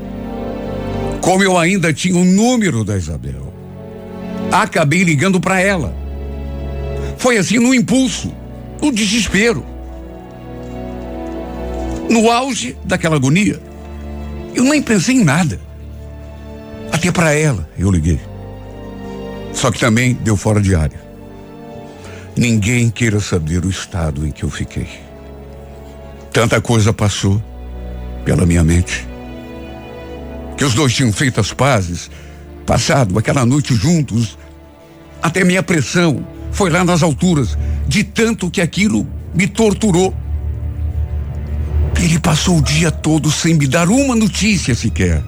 Como 1.20 1.42
eu 1.42 1.58
ainda 1.58 1.92
tinha 1.92 2.16
o 2.16 2.24
número 2.24 2.84
da 2.84 2.96
Isabel, 2.96 3.52
acabei 4.50 5.04
ligando 5.04 5.38
para 5.40 5.60
ela. 5.60 6.01
Foi 7.22 7.38
assim 7.38 7.60
no 7.60 7.72
impulso, 7.72 8.34
no 8.80 8.90
desespero. 8.90 9.64
No 12.10 12.28
auge 12.28 12.76
daquela 12.84 13.14
agonia, 13.14 13.62
eu 14.52 14.64
nem 14.64 14.82
pensei 14.82 15.14
em 15.14 15.22
nada. 15.22 15.60
Até 16.90 17.12
para 17.12 17.32
ela 17.32 17.70
eu 17.78 17.92
liguei. 17.92 18.18
Só 19.54 19.70
que 19.70 19.78
também 19.78 20.14
deu 20.14 20.36
fora 20.36 20.60
de 20.60 20.74
área. 20.74 21.00
Ninguém 22.36 22.90
queira 22.90 23.20
saber 23.20 23.64
o 23.64 23.70
estado 23.70 24.26
em 24.26 24.32
que 24.32 24.42
eu 24.42 24.50
fiquei. 24.50 24.88
Tanta 26.32 26.60
coisa 26.60 26.92
passou 26.92 27.40
pela 28.24 28.44
minha 28.44 28.64
mente. 28.64 29.06
Que 30.56 30.64
os 30.64 30.74
dois 30.74 30.92
tinham 30.92 31.12
feito 31.12 31.40
as 31.40 31.52
pazes, 31.52 32.10
passado 32.66 33.16
aquela 33.16 33.46
noite 33.46 33.76
juntos. 33.76 34.36
Até 35.22 35.44
minha 35.44 35.62
pressão 35.62 36.31
foi 36.52 36.70
lá 36.70 36.84
nas 36.84 37.02
alturas, 37.02 37.58
de 37.88 38.04
tanto 38.04 38.50
que 38.50 38.60
aquilo 38.60 39.06
me 39.34 39.46
torturou. 39.48 40.14
Ele 41.96 42.18
passou 42.18 42.58
o 42.58 42.62
dia 42.62 42.90
todo 42.90 43.30
sem 43.30 43.54
me 43.54 43.66
dar 43.66 43.88
uma 43.88 44.14
notícia 44.14 44.74
sequer. 44.74 45.22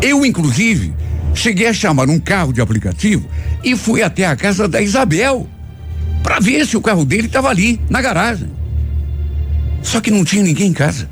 Eu, 0.00 0.24
inclusive, 0.24 0.94
cheguei 1.34 1.66
a 1.66 1.72
chamar 1.72 2.08
um 2.08 2.18
carro 2.18 2.52
de 2.52 2.60
aplicativo 2.60 3.28
e 3.62 3.76
fui 3.76 4.02
até 4.02 4.26
a 4.26 4.36
casa 4.36 4.68
da 4.68 4.80
Isabel 4.80 5.48
para 6.22 6.40
ver 6.40 6.66
se 6.66 6.76
o 6.76 6.80
carro 6.80 7.04
dele 7.04 7.26
estava 7.26 7.48
ali, 7.48 7.80
na 7.90 8.00
garagem. 8.00 8.50
Só 9.82 10.00
que 10.00 10.10
não 10.10 10.24
tinha 10.24 10.42
ninguém 10.42 10.68
em 10.68 10.72
casa. 10.72 11.08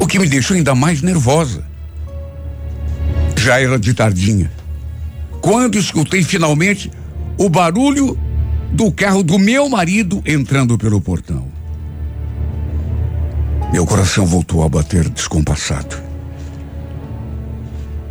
O 0.00 0.06
que 0.06 0.18
me 0.18 0.28
deixou 0.28 0.56
ainda 0.56 0.74
mais 0.74 1.02
nervosa. 1.02 1.64
Já 3.36 3.60
era 3.60 3.78
de 3.78 3.94
tardinha. 3.94 4.50
Quando 5.46 5.78
escutei 5.78 6.24
finalmente 6.24 6.90
o 7.38 7.48
barulho 7.48 8.18
do 8.72 8.90
carro 8.90 9.22
do 9.22 9.38
meu 9.38 9.68
marido 9.68 10.20
entrando 10.26 10.76
pelo 10.76 11.00
portão. 11.00 11.46
Meu 13.72 13.86
coração 13.86 14.26
voltou 14.26 14.64
a 14.64 14.68
bater 14.68 15.08
descompassado. 15.08 16.02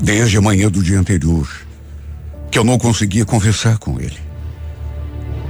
Desde 0.02 0.38
a 0.38 0.42
manhã 0.42 0.72
do 0.72 0.82
dia 0.82 0.98
anterior, 0.98 1.46
que 2.50 2.58
eu 2.58 2.64
não 2.64 2.78
conseguia 2.78 3.26
conversar 3.26 3.80
com 3.80 4.00
ele. 4.00 4.18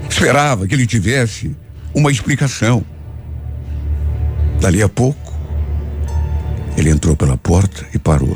Esperava 0.09 0.65
que 0.65 0.73
ele 0.73 0.87
tivesse 0.87 1.55
uma 1.93 2.11
explicação. 2.11 2.83
Dali 4.59 4.81
a 4.81 4.89
pouco, 4.89 5.31
ele 6.75 6.89
entrou 6.89 7.15
pela 7.15 7.37
porta 7.37 7.85
e 7.93 7.99
parou. 7.99 8.35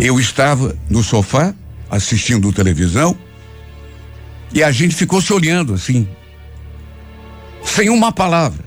Eu 0.00 0.18
estava 0.18 0.76
no 0.90 1.00
sofá, 1.00 1.54
assistindo 1.90 2.52
televisão, 2.52 3.16
e 4.52 4.62
a 4.62 4.70
gente 4.70 4.94
ficou 4.94 5.20
se 5.20 5.32
olhando 5.32 5.74
assim, 5.74 6.06
sem 7.64 7.88
uma 7.88 8.12
palavra. 8.12 8.64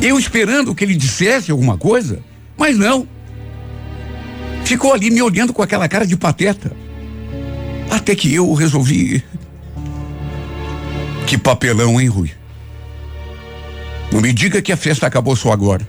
Eu 0.00 0.18
esperando 0.18 0.74
que 0.74 0.82
ele 0.82 0.96
dissesse 0.96 1.50
alguma 1.50 1.78
coisa, 1.78 2.20
mas 2.56 2.76
não. 2.76 3.06
Ficou 4.64 4.92
ali 4.92 5.10
me 5.10 5.22
olhando 5.22 5.52
com 5.52 5.62
aquela 5.62 5.88
cara 5.88 6.06
de 6.06 6.16
pateta. 6.16 6.72
Até 7.90 8.14
que 8.16 8.34
eu 8.34 8.52
resolvi. 8.54 9.22
Que 11.26 11.38
papelão, 11.38 12.00
hein, 12.00 12.08
Rui? 12.08 12.32
Não 14.10 14.20
me 14.20 14.32
diga 14.32 14.60
que 14.60 14.72
a 14.72 14.76
festa 14.76 15.06
acabou 15.06 15.36
só 15.36 15.52
agora. 15.52 15.86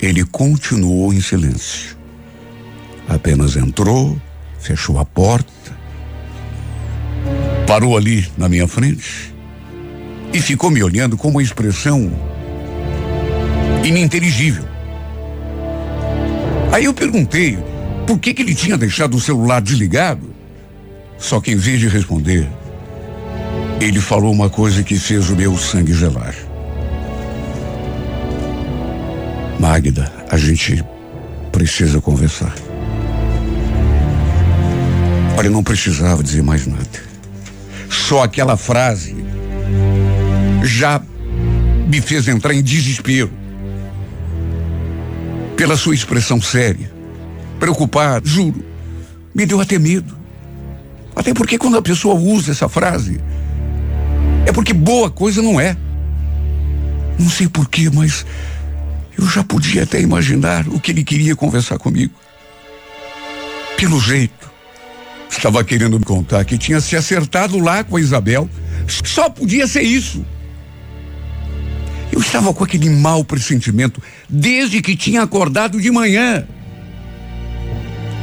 Ele 0.00 0.24
continuou 0.24 1.12
em 1.12 1.20
silêncio. 1.20 1.99
Apenas 3.10 3.56
entrou, 3.56 4.16
fechou 4.60 4.96
a 4.96 5.04
porta, 5.04 5.76
parou 7.66 7.96
ali 7.96 8.30
na 8.38 8.48
minha 8.48 8.68
frente 8.68 9.34
e 10.32 10.40
ficou 10.40 10.70
me 10.70 10.80
olhando 10.80 11.16
com 11.16 11.28
uma 11.28 11.42
expressão 11.42 12.08
ininteligível. 13.84 14.64
Aí 16.70 16.84
eu 16.84 16.94
perguntei 16.94 17.58
por 18.06 18.16
que, 18.20 18.32
que 18.32 18.42
ele 18.42 18.54
tinha 18.54 18.78
deixado 18.78 19.16
o 19.16 19.20
celular 19.20 19.60
desligado. 19.60 20.32
Só 21.18 21.40
que 21.40 21.50
em 21.50 21.56
vez 21.56 21.80
de 21.80 21.88
responder, 21.88 22.48
ele 23.80 24.00
falou 24.00 24.32
uma 24.32 24.48
coisa 24.48 24.84
que 24.84 24.96
fez 24.96 25.30
o 25.30 25.36
meu 25.36 25.58
sangue 25.58 25.92
gelar. 25.92 26.34
Magda, 29.58 30.12
a 30.30 30.36
gente 30.36 30.82
precisa 31.50 32.00
conversar. 32.00 32.69
Olha, 35.40 35.48
não 35.48 35.64
precisava 35.64 36.22
dizer 36.22 36.42
mais 36.42 36.66
nada. 36.66 37.02
Só 37.88 38.24
aquela 38.24 38.58
frase 38.58 39.16
já 40.62 41.00
me 41.88 41.98
fez 42.02 42.28
entrar 42.28 42.52
em 42.52 42.62
desespero 42.62 43.30
pela 45.56 45.78
sua 45.78 45.94
expressão 45.94 46.42
séria, 46.42 46.92
preocupado, 47.58 48.28
juro, 48.28 48.62
me 49.34 49.46
deu 49.46 49.58
até 49.58 49.78
medo. 49.78 50.14
Até 51.16 51.32
porque 51.32 51.56
quando 51.56 51.78
a 51.78 51.82
pessoa 51.82 52.16
usa 52.16 52.50
essa 52.50 52.68
frase, 52.68 53.18
é 54.44 54.52
porque 54.52 54.74
boa 54.74 55.10
coisa 55.10 55.40
não 55.40 55.58
é. 55.58 55.74
Não 57.18 57.30
sei 57.30 57.48
porquê, 57.48 57.88
mas 57.90 58.26
eu 59.16 59.26
já 59.26 59.42
podia 59.42 59.84
até 59.84 60.02
imaginar 60.02 60.68
o 60.68 60.78
que 60.78 60.90
ele 60.90 61.02
queria 61.02 61.34
conversar 61.34 61.78
comigo. 61.78 62.12
Pelo 63.78 63.98
jeito, 63.98 64.49
estava 65.30 65.62
querendo 65.64 65.98
me 65.98 66.04
contar 66.04 66.44
que 66.44 66.58
tinha 66.58 66.80
se 66.80 66.96
acertado 66.96 67.58
lá 67.58 67.84
com 67.84 67.96
a 67.96 68.00
Isabel. 68.00 68.48
Só 68.86 69.28
podia 69.30 69.66
ser 69.66 69.82
isso. 69.82 70.24
Eu 72.12 72.20
estava 72.20 72.52
com 72.52 72.64
aquele 72.64 72.90
mau 72.90 73.24
pressentimento 73.24 74.02
desde 74.28 74.82
que 74.82 74.96
tinha 74.96 75.22
acordado 75.22 75.80
de 75.80 75.90
manhã. 75.90 76.46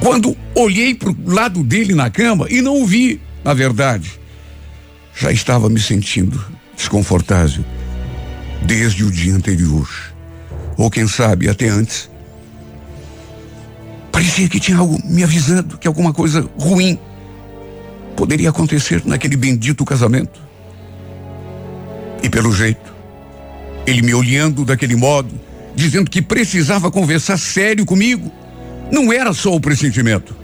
Quando 0.01 0.35
olhei 0.53 0.93
para 0.93 1.09
o 1.09 1.15
lado 1.25 1.63
dele 1.63 1.95
na 1.95 2.09
cama 2.09 2.47
e 2.49 2.61
não 2.61 2.81
o 2.81 2.85
vi, 2.85 3.19
na 3.43 3.53
verdade, 3.53 4.19
já 5.15 5.31
estava 5.31 5.69
me 5.69 5.79
sentindo 5.79 6.43
desconfortável 6.75 7.63
desde 8.61 9.03
o 9.03 9.11
dia 9.11 9.33
anterior. 9.33 9.89
Ou 10.77 10.91
quem 10.91 11.07
sabe 11.07 11.49
até 11.49 11.69
antes. 11.69 12.09
Parecia 14.17 14.49
que 14.49 14.59
tinha 14.59 14.79
algo 14.79 14.99
me 15.05 15.23
avisando 15.23 15.77
que 15.77 15.87
alguma 15.87 16.11
coisa 16.11 16.43
ruim 16.57 16.97
poderia 18.15 18.49
acontecer 18.49 19.03
naquele 19.05 19.37
bendito 19.37 19.85
casamento. 19.85 20.41
E 22.23 22.27
pelo 22.27 22.51
jeito, 22.51 22.95
ele 23.85 24.01
me 24.01 24.15
olhando 24.15 24.65
daquele 24.65 24.95
modo, 24.95 25.39
dizendo 25.75 26.09
que 26.09 26.19
precisava 26.19 26.89
conversar 26.89 27.37
sério 27.37 27.85
comigo. 27.85 28.31
Não 28.91 29.13
era 29.13 29.31
só 29.33 29.53
o 29.53 29.61
pressentimento. 29.61 30.35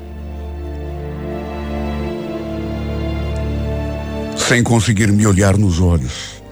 Sem 4.38 4.62
conseguir 4.62 5.12
me 5.12 5.26
olhar 5.26 5.58
nos 5.58 5.80
olhos, 5.80 6.44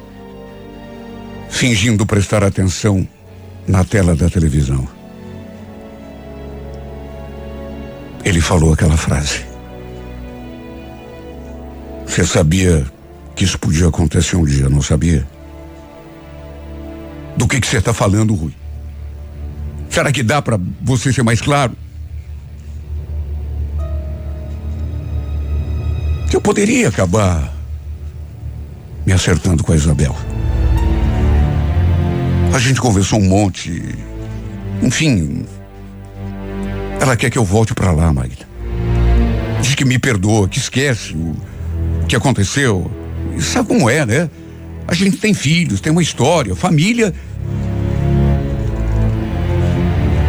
fingindo 1.52 2.04
prestar 2.04 2.44
atenção 2.44 3.08
na 3.68 3.84
tela 3.84 4.16
da 4.16 4.28
televisão. 4.28 5.01
Ele 8.24 8.42
falou 8.42 8.74
aquela 8.74 8.98
frase. 8.98 9.46
Você 12.06 12.26
sabia 12.26 12.86
que 13.36 13.44
isso 13.44 13.58
podia 13.58 13.88
acontecer 13.88 14.36
um 14.36 14.46
dia, 14.46 14.70
não 14.70 14.82
sabia? 14.82 15.28
Do 17.38 17.48
que 17.48 17.60
que 17.60 17.68
você 17.68 17.78
está 17.78 17.94
falando, 17.94 18.36
Rui? 18.36 18.54
Será 19.90 20.12
que 20.12 20.22
dá 20.22 20.42
para 20.42 20.60
você 20.82 21.12
ser 21.12 21.24
mais 21.24 21.42
claro? 21.42 21.74
Que 26.30 26.36
eu 26.36 26.42
poderia 26.42 26.90
acabar 26.90 27.54
me 29.06 29.14
acertando 29.14 29.64
com 29.64 29.72
a 29.72 29.76
Isabel. 29.76 30.16
A 32.54 32.60
gente 32.60 32.80
conversou 32.80 33.20
um 33.20 33.28
monte. 33.28 33.96
Enfim, 34.82 35.46
ela 37.02 37.18
quer 37.18 37.32
que 37.32 37.38
eu 37.38 37.44
volte 37.44 37.74
para 37.74 37.92
lá, 37.92 38.14
Magda. 38.14 38.48
Diz 39.60 39.74
que 39.74 39.84
me 39.84 39.98
perdoa, 39.98 40.48
que 40.48 40.60
esquece 40.60 41.16
o 41.16 41.36
que 42.08 42.16
aconteceu. 42.16 42.92
Sabe 43.40 43.70
como 43.70 43.90
é, 43.90 44.06
né? 44.06 44.30
A 44.88 44.94
gente 44.94 45.18
tem 45.18 45.34
filhos, 45.34 45.82
tem 45.82 45.92
uma 45.92 46.04
história, 46.04 46.56
família. 46.56 47.12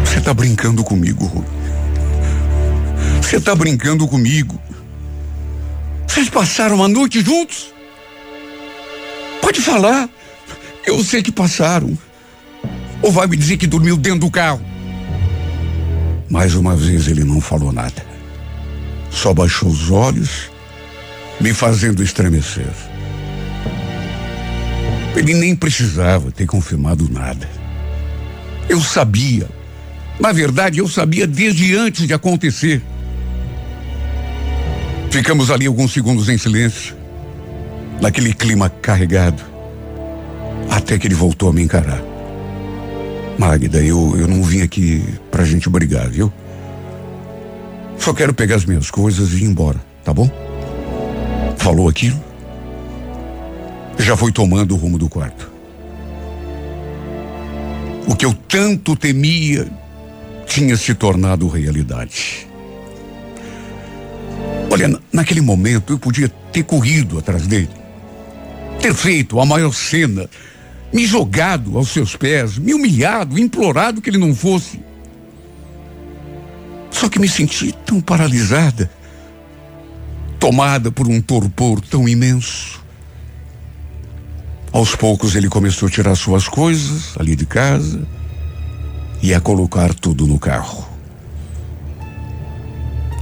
Você 0.03 0.19
tá 0.19 0.33
brincando 0.33 0.83
comigo, 0.83 1.25
Rui. 1.27 1.45
Você 3.21 3.39
tá 3.39 3.53
brincando 3.53 4.07
comigo. 4.07 4.59
Vocês 6.07 6.27
passaram 6.27 6.77
uma 6.77 6.87
noite 6.87 7.21
juntos? 7.21 7.71
Pode 9.43 9.61
falar. 9.61 10.09
Eu 10.87 11.03
sei 11.03 11.21
que 11.21 11.31
passaram. 11.31 11.95
Ou 12.99 13.11
vai 13.11 13.27
me 13.27 13.37
dizer 13.37 13.57
que 13.57 13.67
dormiu 13.67 13.95
dentro 13.95 14.21
do 14.21 14.31
carro? 14.31 14.72
Mais 16.33 16.55
uma 16.55 16.75
vez 16.75 17.07
ele 17.07 17.23
não 17.23 17.39
falou 17.39 17.71
nada. 17.71 18.03
Só 19.11 19.35
baixou 19.35 19.69
os 19.69 19.91
olhos, 19.91 20.49
me 21.39 21.53
fazendo 21.53 22.01
estremecer. 22.01 22.65
Ele 25.15 25.35
nem 25.35 25.55
precisava 25.55 26.31
ter 26.31 26.47
confirmado 26.47 27.07
nada. 27.07 27.47
Eu 28.67 28.81
sabia. 28.81 29.47
Na 30.19 30.31
verdade, 30.31 30.79
eu 30.79 30.87
sabia 30.87 31.27
desde 31.27 31.75
antes 31.75 32.07
de 32.07 32.15
acontecer. 32.15 32.81
Ficamos 35.11 35.51
ali 35.51 35.67
alguns 35.67 35.93
segundos 35.93 36.29
em 36.29 36.37
silêncio, 36.39 36.95
naquele 38.01 38.33
clima 38.33 38.71
carregado, 38.71 39.43
até 40.71 40.97
que 40.97 41.05
ele 41.05 41.13
voltou 41.13 41.49
a 41.49 41.53
me 41.53 41.61
encarar. 41.61 42.12
Magda, 43.37 43.83
eu, 43.83 44.15
eu 44.17 44.27
não 44.27 44.43
vim 44.43 44.61
aqui 44.61 45.03
pra 45.31 45.43
gente 45.43 45.69
brigar, 45.69 46.09
viu? 46.09 46.31
Só 47.97 48.13
quero 48.13 48.33
pegar 48.33 48.55
as 48.55 48.65
minhas 48.65 48.91
coisas 48.91 49.31
e 49.33 49.43
ir 49.43 49.45
embora, 49.45 49.79
tá 50.03 50.13
bom? 50.13 50.29
Falou 51.57 51.87
aquilo, 51.87 52.21
já 53.97 54.17
foi 54.17 54.31
tomando 54.31 54.73
o 54.73 54.77
rumo 54.77 54.97
do 54.97 55.07
quarto. 55.09 55.51
O 58.07 58.15
que 58.15 58.25
eu 58.25 58.33
tanto 58.33 58.95
temia 58.95 59.67
tinha 60.45 60.75
se 60.75 60.93
tornado 60.93 61.47
realidade. 61.47 62.47
Olha, 64.69 64.99
naquele 65.11 65.41
momento 65.41 65.93
eu 65.93 65.99
podia 65.99 66.27
ter 66.51 66.63
corrido 66.63 67.17
atrás 67.17 67.47
dele, 67.47 67.69
ter 68.81 68.93
feito 68.93 69.39
a 69.39 69.45
maior 69.45 69.73
cena, 69.73 70.29
me 70.93 71.07
jogado 71.07 71.75
aos 71.75 71.89
seus 71.89 72.15
pés, 72.15 72.59
me 72.59 72.73
humilhado, 72.73 73.39
implorado 73.39 73.99
que 73.99 74.11
ele 74.11 74.19
não 74.19 74.35
fosse. 74.35 74.79
Só 76.91 77.09
que 77.09 77.19
me 77.19 77.27
senti 77.27 77.71
tão 77.71 77.99
paralisada, 77.99 78.89
tomada 80.39 80.91
por 80.91 81.07
um 81.07 81.19
torpor 81.19 81.81
tão 81.81 82.07
imenso. 82.07 82.83
Aos 84.71 84.95
poucos 84.95 85.35
ele 85.35 85.49
começou 85.49 85.87
a 85.87 85.91
tirar 85.91 86.15
suas 86.15 86.47
coisas 86.47 87.15
ali 87.19 87.35
de 87.35 87.45
casa 87.45 88.07
e 89.21 89.33
a 89.33 89.41
colocar 89.41 89.93
tudo 89.95 90.27
no 90.27 90.37
carro. 90.37 90.87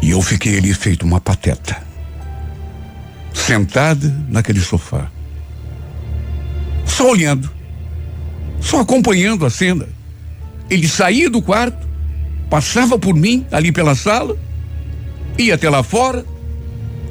E 0.01 0.09
eu 0.11 0.21
fiquei 0.21 0.57
ali 0.57 0.73
feito 0.73 1.05
uma 1.05 1.21
pateta, 1.21 1.81
sentada 3.33 4.13
naquele 4.27 4.59
sofá, 4.59 5.09
só 6.85 7.09
olhando, 7.09 7.60
só 8.61 8.79
acompanhando 8.79 9.45
a 9.45 9.49
cena. 9.49 9.87
Ele 10.69 10.87
saía 10.87 11.29
do 11.29 11.41
quarto, 11.41 11.87
passava 12.49 12.97
por 12.97 13.13
mim 13.13 13.45
ali 13.51 13.71
pela 13.71 13.95
sala, 13.95 14.37
ia 15.37 15.55
até 15.55 15.69
lá 15.69 15.83
fora, 15.83 16.25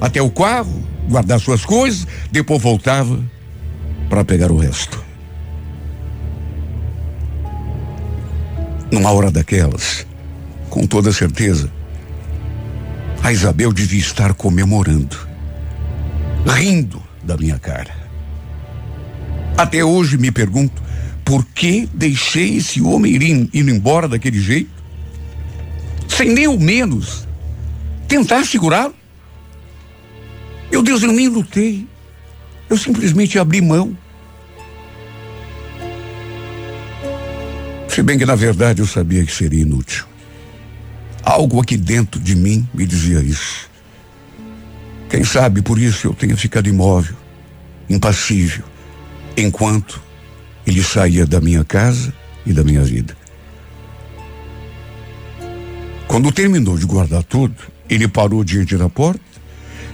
até 0.00 0.22
o 0.22 0.30
carro, 0.30 0.82
guardar 1.08 1.40
suas 1.40 1.64
coisas, 1.64 2.06
depois 2.30 2.62
voltava 2.62 3.22
para 4.08 4.24
pegar 4.24 4.50
o 4.50 4.56
resto. 4.56 5.04
Numa 8.90 9.10
hora 9.10 9.30
daquelas, 9.30 10.06
com 10.68 10.86
toda 10.86 11.12
certeza, 11.12 11.70
a 13.22 13.32
Isabel 13.32 13.72
devia 13.72 14.00
estar 14.00 14.32
comemorando, 14.34 15.16
rindo 16.46 17.02
da 17.22 17.36
minha 17.36 17.58
cara. 17.58 17.94
Até 19.56 19.84
hoje 19.84 20.16
me 20.16 20.32
pergunto 20.32 20.82
por 21.30 21.44
que 21.44 21.88
deixei 21.94 22.56
esse 22.56 22.82
homem 22.82 23.14
ir 23.14 23.22
indo 23.22 23.70
embora 23.70 24.08
daquele 24.08 24.40
jeito, 24.40 24.72
sem 26.08 26.28
nem 26.28 26.46
ao 26.46 26.58
menos 26.58 27.24
tentar 28.08 28.44
segurá-lo. 28.44 28.96
Meu 30.72 30.82
Deus, 30.82 31.04
eu 31.04 31.12
nem 31.12 31.28
lutei. 31.28 31.86
Eu 32.68 32.76
simplesmente 32.76 33.38
abri 33.38 33.60
mão. 33.60 33.96
Se 37.88 38.02
bem 38.02 38.18
que 38.18 38.26
na 38.26 38.34
verdade 38.34 38.80
eu 38.82 38.86
sabia 38.86 39.24
que 39.24 39.32
seria 39.32 39.62
inútil. 39.62 40.06
Algo 41.22 41.60
aqui 41.60 41.76
dentro 41.76 42.20
de 42.20 42.34
mim 42.34 42.68
me 42.74 42.84
dizia 42.84 43.20
isso. 43.20 43.70
Quem 45.08 45.22
sabe 45.22 45.62
por 45.62 45.78
isso 45.78 46.08
eu 46.08 46.12
tenha 46.12 46.36
ficado 46.36 46.68
imóvel, 46.68 47.14
impassível, 47.88 48.64
enquanto 49.36 50.09
ele 50.70 50.82
saía 50.84 51.26
da 51.26 51.40
minha 51.40 51.64
casa 51.64 52.14
e 52.46 52.52
da 52.52 52.62
minha 52.62 52.82
vida. 52.82 53.16
Quando 56.06 56.30
terminou 56.32 56.78
de 56.78 56.86
guardar 56.86 57.24
tudo, 57.24 57.56
ele 57.88 58.06
parou 58.06 58.44
diante 58.44 58.76
da 58.76 58.88
porta, 58.88 59.20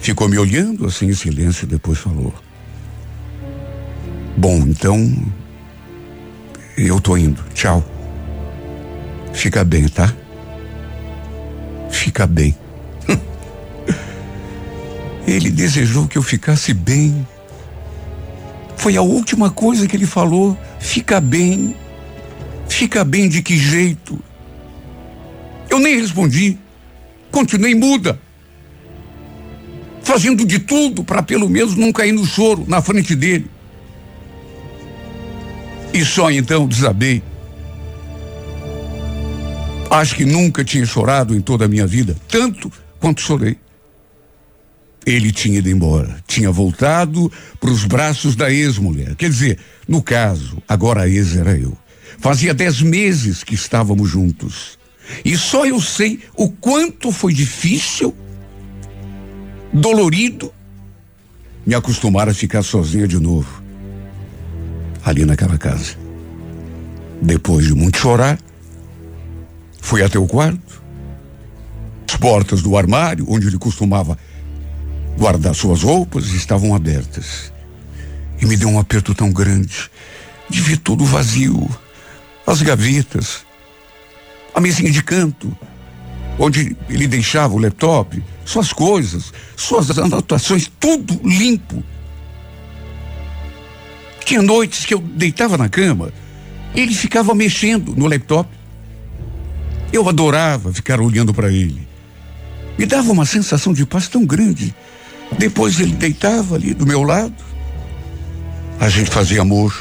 ficou 0.00 0.28
me 0.28 0.38
olhando 0.38 0.86
assim 0.86 1.06
em 1.06 1.14
silêncio 1.14 1.64
e 1.64 1.68
depois 1.68 1.98
falou: 1.98 2.34
Bom, 4.36 4.58
então 4.66 5.16
eu 6.76 7.00
tô 7.00 7.16
indo. 7.16 7.42
Tchau. 7.54 7.82
Fica 9.32 9.64
bem, 9.64 9.88
tá? 9.88 10.12
Fica 11.90 12.26
bem. 12.26 12.54
Ele 15.26 15.50
desejou 15.50 16.06
que 16.06 16.18
eu 16.18 16.22
ficasse 16.22 16.72
bem. 16.74 17.26
Foi 18.76 18.96
a 18.96 19.02
última 19.02 19.50
coisa 19.50 19.86
que 19.88 19.96
ele 19.96 20.06
falou. 20.06 20.56
Fica 20.87 21.20
bem. 21.20 21.75
Fica 22.68 23.05
bem 23.05 23.29
de 23.29 23.42
que 23.42 23.59
jeito? 23.59 24.18
Eu 25.68 25.81
nem 25.81 26.01
respondi. 26.01 26.57
Continuei 27.31 27.75
muda. 27.75 28.18
Fazendo 30.03 30.46
de 30.46 30.61
tudo 30.61 31.03
para 31.03 31.25
pelo 31.25 31.51
menos 31.51 31.75
não 31.75 31.92
cair 31.92 32.12
no 32.12 32.25
choro 32.25 32.64
na 32.68 32.81
frente 32.81 33.16
dele. 33.16 33.51
E 35.92 36.05
só 36.05 36.31
então 36.31 36.68
desabei. 36.68 37.20
Acho 39.90 40.14
que 40.14 40.25
nunca 40.25 40.64
tinha 40.64 40.87
chorado 40.87 41.35
em 41.35 41.40
toda 41.40 41.64
a 41.64 41.68
minha 41.68 41.87
vida, 41.87 42.16
tanto 42.29 42.70
quanto 43.01 43.20
chorei. 43.20 43.59
Ele 45.07 45.31
tinha 45.31 45.59
ido 45.59 45.71
embora, 45.71 46.16
tinha 46.27 46.51
voltado 46.51 47.31
para 47.61 47.71
os 47.71 47.85
braços 47.85 48.35
da 48.35 48.51
ex-mulher. 48.51 49.14
Quer 49.14 49.31
dizer, 49.31 49.59
no 49.87 50.03
caso, 50.03 50.61
agora 50.69 51.03
a 51.03 51.09
ex 51.09 51.37
era 51.37 51.57
eu. 51.57 51.79
Fazia 52.19 52.53
dez 52.53 52.83
meses 52.83 53.45
que 53.45 53.55
estávamos 53.55 54.11
juntos. 54.11 54.77
E 55.25 55.37
só 55.37 55.64
eu 55.64 55.81
sei 55.81 56.19
o 56.35 56.51
quanto 56.51 57.12
foi 57.12 57.33
difícil, 57.33 58.12
dolorido, 59.73 60.53
me 61.64 61.77
acostumar 61.77 62.29
a 62.29 62.35
ficar 62.35 62.64
sozinha 62.64 63.07
de 63.07 63.21
novo. 63.21 63.62
Ali 65.05 65.25
naquela 65.25 65.57
casa. 65.57 65.95
Depois 67.23 67.66
de 67.66 67.75
muito 67.75 67.99
chorar, 67.99 68.40
fui 69.81 70.03
até 70.03 70.19
o 70.19 70.27
quarto. 70.27 70.83
As 72.09 72.16
portas 72.16 72.61
do 72.61 72.77
armário, 72.77 73.25
onde 73.29 73.47
ele 73.47 73.59
costumava 73.59 74.19
guardar 75.16 75.55
suas 75.55 75.83
roupas, 75.83 76.29
estavam 76.29 76.74
abertas. 76.74 77.52
E 78.40 78.46
me 78.46 78.57
deu 78.57 78.68
um 78.68 78.79
aperto 78.79 79.14
tão 79.14 79.33
grande 79.33 79.90
de 80.48 80.61
ver 80.61 80.79
tudo 80.79 81.05
vazio. 81.05 81.68
As 82.46 82.62
gavetas, 82.62 83.44
a 84.55 84.61
mesinha 84.61 84.90
de 84.90 85.02
canto, 85.02 85.57
onde 86.38 86.76
ele 86.88 87.07
deixava 87.07 87.55
o 87.55 87.59
laptop, 87.59 88.22
suas 88.44 88.72
coisas, 88.72 89.33
suas 89.57 89.98
anotações, 89.98 90.70
tudo 90.79 91.18
limpo. 91.24 91.83
Tinha 94.24 94.42
noites 94.42 94.85
que 94.85 94.94
eu 94.94 94.98
deitava 94.98 95.57
na 95.57 95.68
cama, 95.68 96.12
ele 96.74 96.94
ficava 96.94 97.35
mexendo 97.35 97.94
no 97.96 98.07
laptop. 98.07 98.48
Eu 99.92 100.09
adorava 100.09 100.72
ficar 100.72 101.00
olhando 101.00 101.33
para 101.33 101.50
ele. 101.50 101.86
Me 102.78 102.86
dava 102.86 103.12
uma 103.12 103.24
sensação 103.24 103.72
de 103.72 103.86
paz 103.86 104.08
tão 104.08 104.24
grande. 104.24 104.74
Depois 105.38 105.80
ele 105.80 105.92
deitava 105.92 106.54
ali 106.54 106.74
do 106.74 106.86
meu 106.86 107.02
lado. 107.02 107.34
A 108.78 108.88
gente 108.88 109.10
fazia 109.10 109.40
amor. 109.40 109.74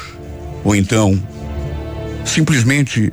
Ou 0.64 0.74
então, 0.74 1.22
simplesmente 2.24 3.12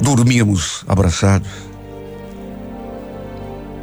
dormíamos 0.00 0.84
abraçados. 0.86 1.50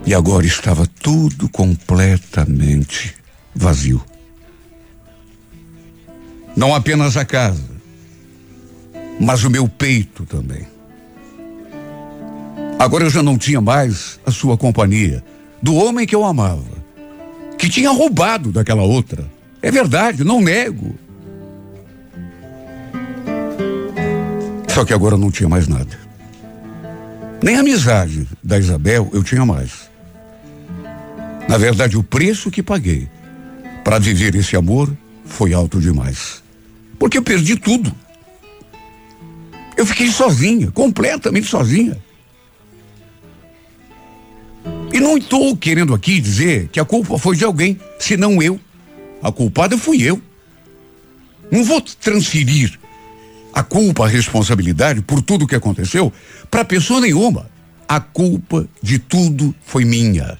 E 0.05 0.13
agora 0.13 0.45
estava 0.45 0.87
tudo 0.87 1.47
completamente 1.47 3.13
vazio. 3.53 4.03
Não 6.55 6.75
apenas 6.75 7.15
a 7.15 7.23
casa, 7.23 7.63
mas 9.19 9.43
o 9.43 9.49
meu 9.49 9.69
peito 9.69 10.25
também. 10.25 10.70
Agora 12.81 13.03
eu 13.03 13.11
já 13.11 13.21
não 13.21 13.37
tinha 13.37 13.61
mais 13.61 14.19
a 14.25 14.31
sua 14.31 14.57
companhia, 14.57 15.23
do 15.61 15.75
homem 15.75 16.07
que 16.07 16.15
eu 16.15 16.25
amava, 16.25 16.83
que 17.55 17.69
tinha 17.69 17.91
roubado 17.91 18.51
daquela 18.51 18.81
outra. 18.81 19.23
É 19.61 19.69
verdade, 19.69 20.23
não 20.23 20.41
nego. 20.41 20.95
Só 24.67 24.83
que 24.83 24.95
agora 24.95 25.15
não 25.15 25.29
tinha 25.29 25.47
mais 25.47 25.67
nada. 25.67 25.95
Nem 27.43 27.55
a 27.55 27.59
amizade 27.59 28.27
da 28.43 28.57
Isabel 28.57 29.11
eu 29.13 29.23
tinha 29.23 29.45
mais. 29.45 29.87
Na 31.47 31.59
verdade, 31.59 31.95
o 31.95 32.01
preço 32.01 32.49
que 32.49 32.63
paguei 32.63 33.07
para 33.83 33.99
viver 33.99 34.33
esse 34.33 34.55
amor 34.55 34.91
foi 35.23 35.53
alto 35.53 35.79
demais. 35.79 36.41
Porque 36.97 37.19
eu 37.19 37.21
perdi 37.21 37.55
tudo. 37.57 37.93
Eu 39.77 39.85
fiquei 39.85 40.07
sozinha, 40.07 40.71
completamente 40.71 41.45
sozinha. 41.45 41.95
E 44.93 44.99
não 44.99 45.17
estou 45.17 45.56
querendo 45.56 45.93
aqui 45.93 46.19
dizer 46.19 46.67
que 46.67 46.80
a 46.80 46.86
culpa 46.86 47.17
foi 47.17 47.36
de 47.36 47.45
alguém, 47.45 47.80
senão 47.97 48.41
eu. 48.41 48.60
A 49.23 49.32
culpada 49.32 49.77
fui 49.77 50.01
eu. 50.01 50.21
Não 51.49 51.63
vou 51.63 51.82
transferir 51.82 52.80
a 53.54 53.63
culpa, 53.63 54.06
a 54.06 54.08
responsabilidade 54.08 55.01
por 55.01 55.21
tudo 55.21 55.47
que 55.47 55.56
aconteceu 55.56 56.12
para 56.49 56.65
pessoa 56.65 57.01
nenhuma. 57.01 57.49
A 57.88 57.99
culpa 57.99 58.67
de 58.82 58.99
tudo 58.99 59.54
foi 59.65 59.84
minha. 59.86 60.38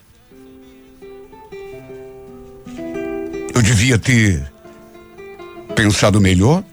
Eu 3.54 3.62
devia 3.62 3.98
ter 3.98 4.52
pensado 5.76 6.22
melhor 6.22 6.64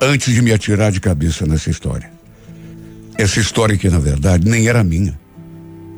antes 0.00 0.34
de 0.34 0.42
me 0.42 0.52
atirar 0.52 0.92
de 0.92 1.00
cabeça 1.00 1.46
nessa 1.46 1.70
história. 1.70 2.10
Essa 3.18 3.40
história 3.40 3.76
que, 3.78 3.88
na 3.88 3.98
verdade, 3.98 4.48
nem 4.48 4.68
era 4.68 4.84
minha. 4.84 5.18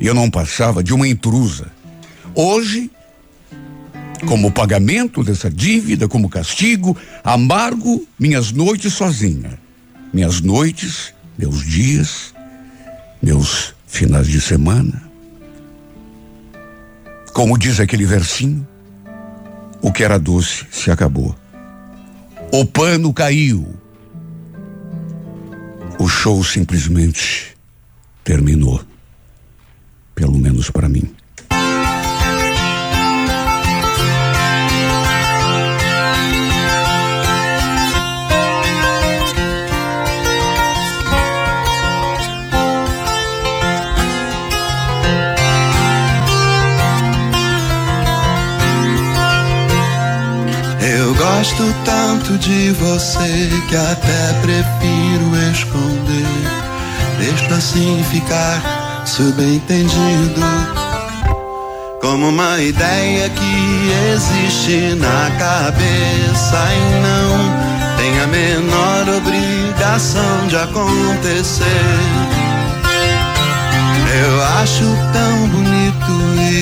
Eu 0.00 0.14
não 0.14 0.30
passava 0.30 0.82
de 0.82 0.94
uma 0.94 1.06
intrusa. 1.08 1.70
Hoje, 2.34 2.90
Como 4.26 4.50
pagamento 4.50 5.22
dessa 5.22 5.48
dívida, 5.48 6.08
como 6.08 6.28
castigo, 6.28 6.96
amargo 7.22 8.06
minhas 8.18 8.50
noites 8.50 8.92
sozinha. 8.92 9.58
Minhas 10.12 10.40
noites, 10.40 11.14
meus 11.38 11.64
dias, 11.64 12.34
meus 13.22 13.74
finais 13.86 14.26
de 14.26 14.40
semana. 14.40 15.02
Como 17.32 17.56
diz 17.56 17.78
aquele 17.78 18.04
versinho, 18.04 18.66
o 19.80 19.92
que 19.92 20.02
era 20.02 20.18
doce 20.18 20.66
se 20.70 20.90
acabou. 20.90 21.36
O 22.52 22.64
pano 22.64 23.12
caiu. 23.12 23.76
O 25.98 26.08
show 26.08 26.42
simplesmente 26.42 27.56
terminou. 28.24 28.87
Pelo 30.18 30.36
menos 30.36 30.68
para 30.68 30.88
mim. 30.88 31.08
Gosto 51.18 51.74
tanto 51.84 52.38
de 52.38 52.72
você 52.72 53.48
que 53.68 53.76
até 53.76 54.32
prefiro 54.42 55.52
esconder. 55.52 56.26
Deixo 57.18 57.54
assim 57.54 58.02
ficar 58.10 58.77
subentendido. 59.08 60.40
Como 62.00 62.28
uma 62.28 62.60
ideia 62.60 63.28
que 63.30 63.92
existe 64.14 64.94
na 64.96 65.30
cabeça 65.38 66.58
e 66.74 67.00
não 67.02 67.96
tem 67.96 68.20
a 68.20 68.26
menor 68.26 69.08
obrigação 69.16 70.46
de 70.48 70.56
acontecer. 70.56 71.64
Eu 74.20 74.42
acho 74.60 74.84
tão 75.12 75.48
bonito 75.48 76.12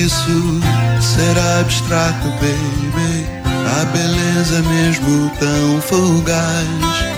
isso 0.03 0.59
ser 1.01 1.37
abstrato, 1.59 2.27
baby 2.39 3.37
a 3.67 3.85
beleza 3.85 4.61
mesmo 4.63 5.29
tão 5.39 5.81
fugaz. 5.81 7.16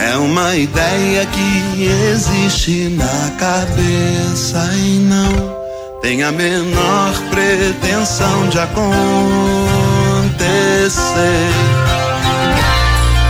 É 0.00 0.16
uma 0.16 0.54
ideia 0.56 1.26
que 1.26 1.84
existe 1.84 2.88
na 2.90 3.30
cabeça 3.38 4.70
e 4.74 4.98
não 5.00 5.58
tem 6.00 6.22
a 6.22 6.30
menor 6.30 7.12
pretensão 7.30 8.48
de 8.48 8.58
acontecer. 8.58 8.78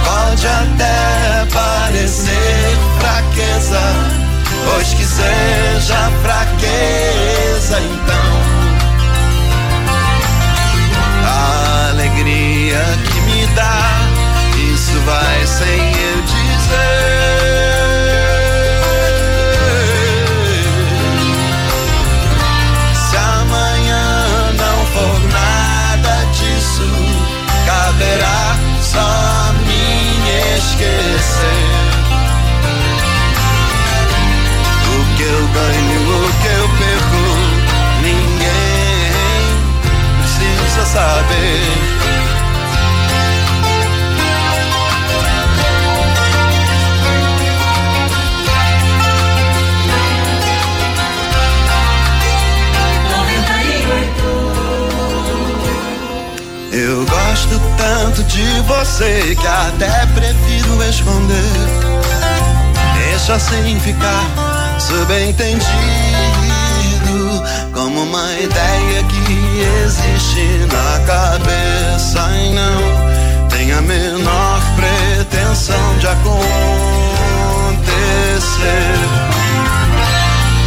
Pode 0.04 0.46
até 0.46 1.46
parecer 1.52 2.78
fraqueza, 3.00 3.80
pois 4.66 4.88
que 4.88 5.04
seja 5.04 6.10
fraqueza 6.22 7.80
então 7.80 8.37
eu 16.70 17.17
você 58.98 59.36
que 59.36 59.46
até 59.46 60.06
prefiro 60.06 60.82
esconder. 60.82 61.36
Deixa 62.96 63.34
assim 63.34 63.78
ficar 63.78 64.24
subentendido, 64.80 65.64
como 67.72 68.02
uma 68.02 68.32
ideia 68.32 69.04
que 69.04 69.60
existe 69.84 70.66
na 70.72 70.98
cabeça 71.06 72.28
e 72.38 72.54
não 72.54 73.48
tem 73.48 73.70
a 73.72 73.80
menor 73.82 74.60
pretensão 74.74 75.98
de 76.00 76.08
acontecer. 76.08 76.28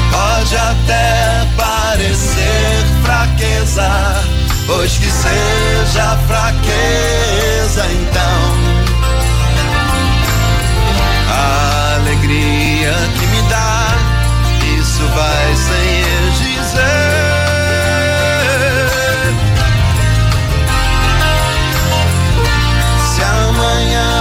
Pode 0.09 0.55
até 0.55 1.45
parecer 1.57 2.85
fraqueza 3.03 4.31
pois 4.67 4.97
que 4.97 5.11
seja 5.11 6.17
fraqueza 6.27 7.10
então. 7.77 8.41
A 11.29 11.95
alegria 11.95 12.93
que 13.17 13.25
me 13.27 13.41
dá, 13.43 13.87
isso 14.77 15.07
vai 15.07 15.55
sem 15.55 16.01
eu 16.01 16.31
dizer. 16.31 16.91
Se 23.13 23.21
amanhã 23.23 24.11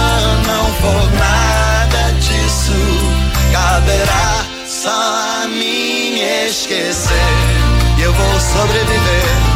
não 0.47 0.65
for 0.75 1.11
nada 1.19 2.13
disso, 2.19 2.79
caberá 3.51 4.45
só 4.65 5.43
a 5.43 5.47
mim 5.47 6.21
esquecer. 6.47 7.11
E 7.97 8.01
eu 8.01 8.13
vou 8.13 8.39
sobreviver 8.39 9.51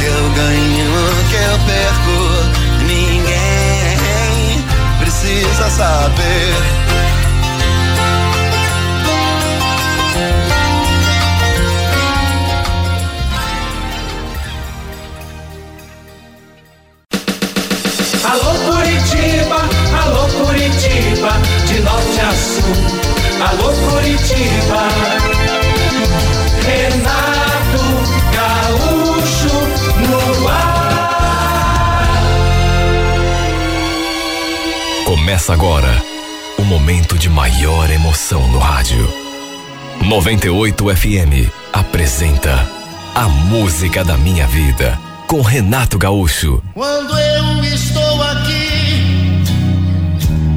que 0.00 0.06
eu 0.06 0.30
ganho, 0.30 0.92
que 1.28 1.36
eu 1.36 1.58
perco, 1.66 2.39
saber. 5.80 6.52
Alô 18.24 18.52
Curitiba, 18.66 19.60
alô 20.02 20.28
Curitiba, 20.28 21.32
de 21.66 21.80
norte 21.80 22.20
a 22.20 22.32
sul. 22.34 22.76
Alô 23.48 23.72
Curitiba, 23.72 24.82
Renato 26.66 27.29
Começa 35.30 35.52
agora 35.52 36.02
o 36.58 36.64
momento 36.64 37.16
de 37.16 37.28
maior 37.28 37.88
emoção 37.88 38.48
no 38.48 38.58
rádio. 38.58 39.08
98 40.04 40.96
FM 40.96 41.48
apresenta 41.72 42.68
A 43.14 43.28
Música 43.28 44.02
da 44.02 44.16
Minha 44.16 44.48
Vida 44.48 44.98
com 45.28 45.40
Renato 45.40 45.96
Gaúcho. 45.98 46.60
Quando 46.74 47.16
eu 47.16 47.62
estou 47.62 48.22
aqui, 48.24 49.44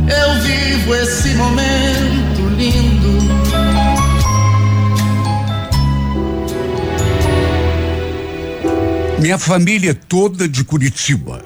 eu 0.09 0.41
vivo 0.41 0.95
esse 0.95 1.35
momento 1.35 2.41
lindo. 2.57 3.19
Minha 9.19 9.37
família 9.37 9.91
é 9.91 9.93
toda 9.93 10.49
de 10.49 10.63
Curitiba. 10.63 11.45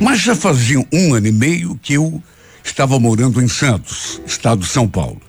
Mas 0.00 0.20
já 0.20 0.34
fazia 0.34 0.84
um 0.92 1.14
ano 1.14 1.28
e 1.28 1.32
meio 1.32 1.78
que 1.80 1.94
eu 1.94 2.20
estava 2.68 2.98
morando 3.00 3.42
em 3.42 3.48
Santos, 3.48 4.20
estado 4.26 4.60
de 4.60 4.68
São 4.68 4.86
Paulo. 4.86 5.20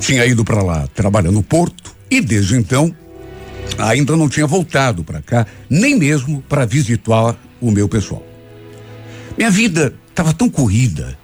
Tinha 0.00 0.24
ido 0.26 0.44
para 0.44 0.62
lá 0.62 0.86
trabalhar 0.88 1.30
no 1.30 1.42
porto 1.42 1.94
e 2.10 2.20
desde 2.20 2.56
então 2.56 2.94
ainda 3.78 4.16
não 4.16 4.28
tinha 4.28 4.46
voltado 4.46 5.04
para 5.04 5.22
cá, 5.22 5.46
nem 5.68 5.96
mesmo 5.96 6.42
para 6.48 6.66
visitar 6.66 7.36
o 7.60 7.70
meu 7.70 7.88
pessoal. 7.88 8.26
Minha 9.36 9.50
vida 9.50 9.94
estava 10.08 10.32
tão 10.32 10.48
corrida, 10.50 11.16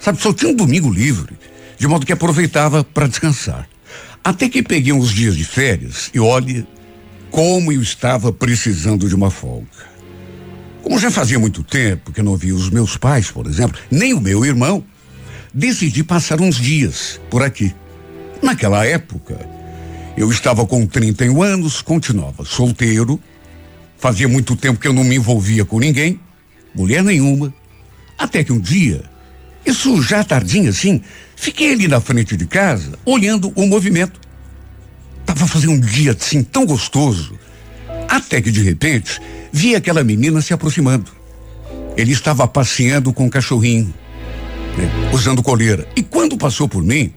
sabe, 0.00 0.20
só 0.20 0.32
tinha 0.32 0.50
um 0.50 0.56
domingo 0.56 0.90
livre, 0.90 1.36
de 1.78 1.86
modo 1.86 2.06
que 2.06 2.12
aproveitava 2.12 2.82
para 2.82 3.06
descansar. 3.06 3.68
Até 4.24 4.48
que 4.48 4.62
peguei 4.62 4.92
uns 4.92 5.10
dias 5.10 5.36
de 5.36 5.44
férias 5.44 6.10
e 6.14 6.20
olhe, 6.20 6.66
como 7.30 7.72
eu 7.72 7.82
estava 7.82 8.32
precisando 8.32 9.08
de 9.08 9.14
uma 9.14 9.30
folga. 9.30 9.91
Como 10.82 10.98
já 10.98 11.10
fazia 11.10 11.38
muito 11.38 11.62
tempo 11.62 12.12
que 12.12 12.22
não 12.22 12.36
via 12.36 12.54
os 12.54 12.68
meus 12.68 12.96
pais, 12.96 13.30
por 13.30 13.46
exemplo, 13.46 13.80
nem 13.90 14.12
o 14.12 14.20
meu 14.20 14.44
irmão, 14.44 14.84
decidi 15.54 16.02
passar 16.02 16.40
uns 16.40 16.56
dias 16.56 17.20
por 17.30 17.42
aqui. 17.42 17.74
Naquela 18.42 18.84
época, 18.84 19.38
eu 20.16 20.30
estava 20.30 20.66
com 20.66 20.84
31 20.84 21.40
anos, 21.42 21.80
continuava 21.80 22.44
solteiro, 22.44 23.20
fazia 23.96 24.28
muito 24.28 24.56
tempo 24.56 24.80
que 24.80 24.88
eu 24.88 24.92
não 24.92 25.04
me 25.04 25.14
envolvia 25.16 25.64
com 25.64 25.78
ninguém, 25.78 26.18
mulher 26.74 27.04
nenhuma, 27.04 27.54
até 28.18 28.42
que 28.42 28.52
um 28.52 28.58
dia, 28.58 29.04
isso 29.64 30.02
já 30.02 30.24
tardinho 30.24 30.70
assim, 30.70 31.00
fiquei 31.36 31.72
ali 31.72 31.86
na 31.86 32.00
frente 32.00 32.36
de 32.36 32.46
casa, 32.46 32.98
olhando 33.04 33.52
o 33.54 33.66
movimento. 33.66 34.20
Tava 35.24 35.46
fazendo 35.46 35.72
um 35.72 35.80
dia 35.80 36.16
assim 36.18 36.42
tão 36.42 36.66
gostoso, 36.66 37.38
até 38.08 38.42
que 38.42 38.50
de 38.50 38.62
repente 38.62 39.20
vi 39.52 39.74
aquela 39.74 40.02
menina 40.02 40.40
se 40.40 40.54
aproximando. 40.54 41.10
Ele 41.96 42.12
estava 42.12 42.48
passeando 42.48 43.12
com 43.12 43.26
o 43.26 43.30
cachorrinho, 43.30 43.92
né, 44.76 44.90
usando 45.12 45.42
coleira. 45.42 45.86
E 45.94 46.02
quando 46.02 46.38
passou 46.38 46.68
por 46.68 46.82
mim, 46.82 47.12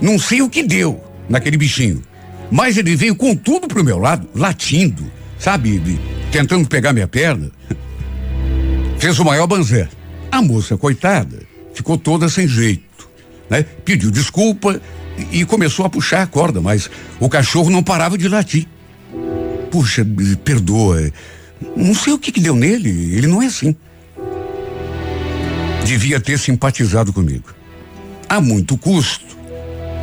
não 0.00 0.18
sei 0.18 0.42
o 0.42 0.48
que 0.48 0.62
deu 0.62 1.02
naquele 1.28 1.56
bichinho, 1.56 2.02
mas 2.50 2.76
ele 2.76 2.94
veio 2.94 3.16
com 3.16 3.34
tudo 3.34 3.66
pro 3.66 3.84
meu 3.84 3.98
lado, 3.98 4.28
latindo, 4.34 5.10
sabe, 5.38 5.82
tentando 6.30 6.68
pegar 6.68 6.92
minha 6.92 7.08
perna. 7.08 7.50
Fez 8.98 9.18
o 9.18 9.24
maior 9.24 9.46
banzé. 9.46 9.88
A 10.30 10.40
moça, 10.40 10.76
coitada, 10.76 11.42
ficou 11.74 11.98
toda 11.98 12.28
sem 12.28 12.46
jeito, 12.46 13.08
né? 13.50 13.64
Pediu 13.84 14.10
desculpa 14.10 14.80
e, 15.32 15.40
e 15.40 15.44
começou 15.44 15.84
a 15.84 15.90
puxar 15.90 16.22
a 16.22 16.26
corda, 16.26 16.60
mas 16.60 16.90
o 17.18 17.28
cachorro 17.28 17.70
não 17.70 17.82
parava 17.82 18.16
de 18.16 18.28
latir. 18.28 18.66
Puxa, 19.70 20.06
perdoa. 20.44 21.10
Não 21.76 21.94
sei 21.94 22.12
o 22.12 22.18
que, 22.18 22.32
que 22.32 22.40
deu 22.40 22.54
nele, 22.54 23.16
ele 23.16 23.26
não 23.26 23.42
é 23.42 23.46
assim. 23.46 23.74
Devia 25.84 26.20
ter 26.20 26.38
simpatizado 26.38 27.12
comigo. 27.12 27.54
A 28.28 28.40
muito 28.40 28.76
custo, 28.76 29.36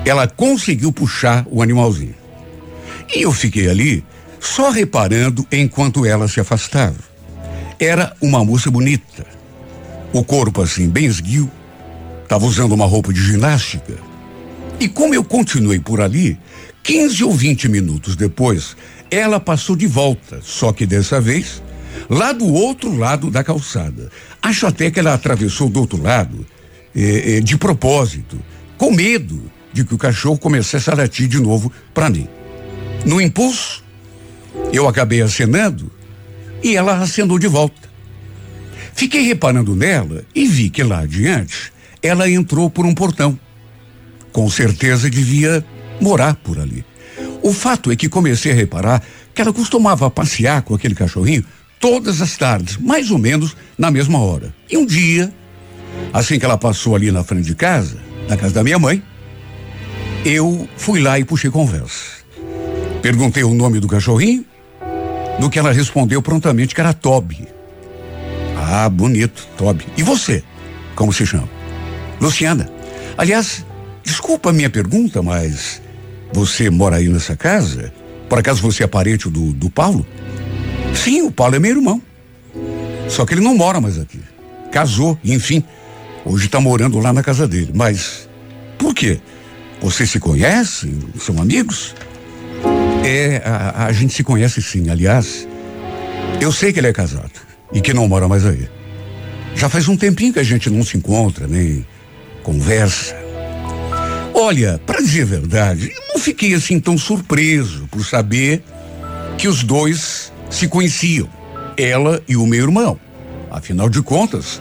ela 0.06 0.28
conseguiu 0.28 0.92
puxar 0.92 1.46
o 1.50 1.62
animalzinho. 1.62 2.16
E 3.14 3.22
eu 3.22 3.32
fiquei 3.32 3.70
ali 3.70 4.04
só 4.40 4.70
reparando 4.70 5.46
enquanto 5.52 6.06
ela 6.06 6.28
se 6.28 6.40
afastava. 6.40 6.98
Era 7.80 8.16
uma 8.22 8.44
moça 8.44 8.72
bonita. 8.72 9.26
O 10.12 10.24
corpo 10.24 10.62
assim, 10.62 10.88
bem 10.88 11.06
esguio. 11.06 11.52
Estava 12.24 12.46
usando 12.46 12.74
uma 12.74 12.86
roupa 12.86 13.12
de 13.12 13.22
ginástica. 13.22 13.98
E 14.80 14.88
como 14.88 15.14
eu 15.14 15.24
continuei 15.24 15.80
por 15.80 16.02
ali, 16.02 16.38
15 16.84 17.24
ou 17.24 17.32
20 17.32 17.70
minutos 17.70 18.16
depois, 18.16 18.76
ela 19.14 19.40
passou 19.40 19.76
de 19.76 19.88
volta, 19.88 20.40
só 20.42 20.72
que 20.72 20.86
dessa 20.86 21.22
vez, 21.22 21.62
lá 22.10 22.32
do 22.32 22.48
outro 22.52 22.96
lado 22.96 23.30
da 23.30 23.44
calçada. 23.44 24.12
Acho 24.42 24.68
até 24.68 24.90
que 24.90 25.00
ela 25.00 25.14
atravessou 25.14 25.70
do 25.70 25.80
outro 25.80 26.02
lado, 26.02 26.46
eh, 26.96 27.38
eh, 27.38 27.40
de 27.42 27.58
propósito, 27.58 28.40
com 28.78 28.92
medo 28.92 29.42
de 29.72 29.84
que 29.84 29.94
o 29.94 29.98
cachorro 29.98 30.38
começasse 30.38 30.90
a 30.90 30.96
latir 30.96 31.28
de 31.28 31.40
novo 31.40 31.72
para 31.94 32.10
mim. 32.10 32.28
No 33.06 33.20
impulso, 33.20 33.84
eu 34.72 34.88
acabei 34.88 35.22
acenando 35.22 35.92
e 36.64 36.76
ela 36.76 37.00
acenou 37.00 37.40
de 37.40 37.48
volta. 37.48 37.90
Fiquei 38.94 39.22
reparando 39.24 39.76
nela 39.76 40.24
e 40.36 40.48
vi 40.48 40.70
que 40.70 40.84
lá 40.84 41.00
adiante 41.00 41.74
ela 42.02 42.30
entrou 42.30 42.70
por 42.70 42.86
um 42.86 42.94
portão. 42.94 43.38
Com 44.32 44.50
certeza 44.50 45.10
devia 45.10 45.66
morar 46.00 46.36
por 46.36 46.60
ali. 46.60 46.86
O 47.44 47.52
fato 47.52 47.92
é 47.92 47.96
que 47.96 48.08
comecei 48.08 48.54
a 48.54 48.56
reparar 48.56 49.04
que 49.36 49.42
ela 49.42 49.52
costumava 49.52 50.10
passear 50.10 50.62
com 50.62 50.74
aquele 50.74 50.96
cachorrinho 50.96 51.44
todas 51.78 52.22
as 52.22 52.38
tardes, 52.38 52.78
mais 52.78 53.12
ou 53.12 53.18
menos 53.18 53.58
na 53.78 53.92
mesma 53.92 54.18
hora. 54.20 54.56
E 54.72 54.78
um 54.78 54.86
dia, 54.86 55.32
assim 56.14 56.40
que 56.40 56.46
ela 56.46 56.58
passou 56.58 56.96
ali 56.96 57.12
na 57.12 57.22
frente 57.22 57.46
de 57.46 57.54
casa, 57.54 57.98
na 58.30 58.38
casa 58.38 58.54
da 58.54 58.64
minha 58.64 58.80
mãe, 58.80 59.04
eu 60.24 60.70
fui 60.78 61.02
lá 61.02 61.20
e 61.20 61.26
puxei 61.26 61.52
conversa. 61.52 62.24
Perguntei 63.02 63.44
o 63.44 63.54
nome 63.54 63.82
do 63.82 63.90
cachorrinho, 63.90 64.46
no 65.38 65.50
que 65.50 65.60
ela 65.60 65.74
respondeu 65.74 66.22
prontamente 66.22 66.74
que 66.74 66.80
era 66.80 66.94
Toby. 66.94 67.46
Ah, 68.56 68.88
bonito, 68.88 69.46
Toby. 69.58 69.86
E 69.98 70.04
você? 70.04 70.42
Como 70.96 71.12
se 71.12 71.26
chama? 71.26 71.50
Luciana. 72.22 72.70
Aliás, 73.18 73.66
desculpa 74.02 74.52
a 74.52 74.54
minha 74.54 74.70
pergunta, 74.70 75.22
mas 75.22 75.82
você 76.34 76.70
mora 76.70 76.98
aí 76.98 77.08
nessa 77.08 77.36
casa? 77.36 77.94
Por 78.28 78.40
acaso 78.40 78.62
você 78.62 78.84
é 78.84 78.88
parente 78.88 79.30
do, 79.30 79.54
do 79.54 79.70
Paulo? 79.70 80.06
Sim, 80.94 81.22
o 81.22 81.32
Paulo 81.32 81.56
é 81.56 81.60
meu 81.60 81.72
irmão. 81.72 82.02
Só 83.08 83.26
que 83.26 83.34
ele 83.34 83.42
não 83.42 83.56
mora 83.56 83.80
mais 83.80 84.00
aqui. 84.00 84.20
Casou, 84.72 85.18
enfim. 85.24 85.64
Hoje 86.26 86.48
está 86.48 86.60
morando 86.60 87.00
lá 87.00 87.14
na 87.14 87.22
casa 87.22 87.48
dele. 87.48 87.72
Mas 87.74 88.28
por 88.78 88.94
quê? 88.94 89.20
Vocês 89.82 90.10
se 90.10 90.20
conhecem? 90.20 90.98
São 91.20 91.40
amigos? 91.42 91.94
É, 93.04 93.42
a, 93.46 93.86
a 93.86 93.92
gente 93.92 94.14
se 94.14 94.24
conhece 94.24 94.62
sim. 94.62 94.90
Aliás, 94.90 95.48
eu 96.42 96.52
sei 96.52 96.74
que 96.74 96.80
ele 96.80 96.88
é 96.88 96.94
casado 96.94 97.32
e 97.72 97.82
que 97.82 97.94
não 97.94 98.08
mora 98.08 98.28
mais 98.28 98.46
aí. 98.46 98.68
Já 99.56 99.70
faz 99.70 99.88
um 99.88 99.96
tempinho 99.96 100.34
que 100.34 100.40
a 100.40 100.44
gente 100.44 100.70
não 100.70 100.84
se 100.84 100.98
encontra, 100.98 101.48
nem 101.48 101.86
conversa. 102.42 103.23
Olha, 104.34 104.82
para 104.86 105.00
dizer 105.00 105.24
a 105.24 105.26
verdade, 105.26 105.92
eu 105.96 106.14
não 106.14 106.20
fiquei 106.20 106.54
assim 106.54 106.80
tão 106.80 106.98
surpreso 106.98 107.88
por 107.92 108.04
saber 108.04 108.64
que 109.38 109.48
os 109.48 109.64
dois 109.64 110.32
se 110.50 110.68
conheciam, 110.68 111.30
ela 111.78 112.22
e 112.28 112.36
o 112.36 112.46
meu 112.46 112.64
irmão. 112.64 113.00
Afinal 113.52 113.88
de 113.90 114.02
contas, 114.02 114.60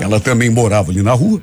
ela 0.00 0.18
também 0.18 0.50
morava 0.50 0.90
ali 0.90 1.02
na 1.02 1.12
rua. 1.12 1.40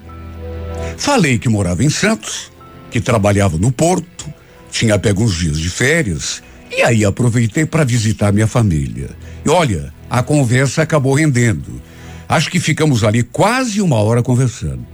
Falei 0.98 1.40
que 1.40 1.48
morava 1.48 1.84
em 1.84 1.90
Santos, 1.90 2.52
que 2.92 3.00
trabalhava 3.00 3.58
no 3.58 3.72
porto, 3.72 4.32
tinha 4.70 5.00
pego 5.00 5.24
uns 5.24 5.36
dias 5.36 5.58
de 5.58 5.70
férias 5.70 6.44
e 6.70 6.82
aí 6.82 7.06
aproveitei 7.06 7.66
para 7.66 7.86
visitar 7.86 8.34
minha 8.34 8.48
família. 8.48 9.10
E 9.46 9.50
olha, 9.50 9.94
a 10.10 10.22
conversa 10.22 10.82
acabou 10.82 11.14
rendendo. 11.14 11.82
Acho 12.28 12.52
que 12.52 12.60
ficamos 12.60 13.04
ali 13.04 13.24
quase 13.24 13.82
uma 13.82 13.96
hora 13.98 14.22
conversando. 14.22 14.86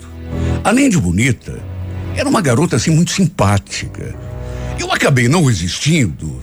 Além 0.63 0.89
de 0.89 0.98
bonita, 0.98 1.60
era 2.15 2.30
uma 2.30 2.41
garota 2.41 2.78
assim 2.78 2.91
muito 2.91 3.12
simpática. 3.12 4.15
Eu 4.80 4.91
acabei 4.91 5.28
não 5.28 5.43
resistindo 5.45 6.41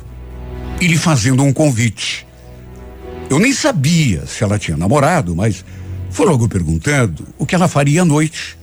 e 0.81 0.87
lhe 0.87 0.97
fazendo 0.97 1.43
um 1.43 1.53
convite. 1.53 2.27
Eu 3.31 3.39
nem 3.39 3.53
sabia 3.53 4.27
se 4.27 4.45
ela 4.45 4.59
tinha 4.59 4.77
namorado, 4.77 5.35
mas 5.35 5.65
foi 6.11 6.27
logo 6.27 6.49
perguntando 6.49 7.27
o 7.39 7.47
que 7.47 7.55
ela 7.55 7.69
faria 7.69 8.03
à 8.03 8.05
noite. 8.05 8.59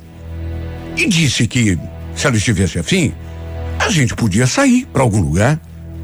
E 0.96 1.08
disse 1.08 1.48
que, 1.48 1.78
se 2.16 2.28
ela 2.28 2.38
estivesse 2.38 2.78
afim, 2.78 3.14
a 3.80 3.90
gente 3.90 4.16
podia 4.16 4.46
sair 4.46 4.86
para 4.92 5.02
algum 5.02 5.22
lugar, 5.22 5.60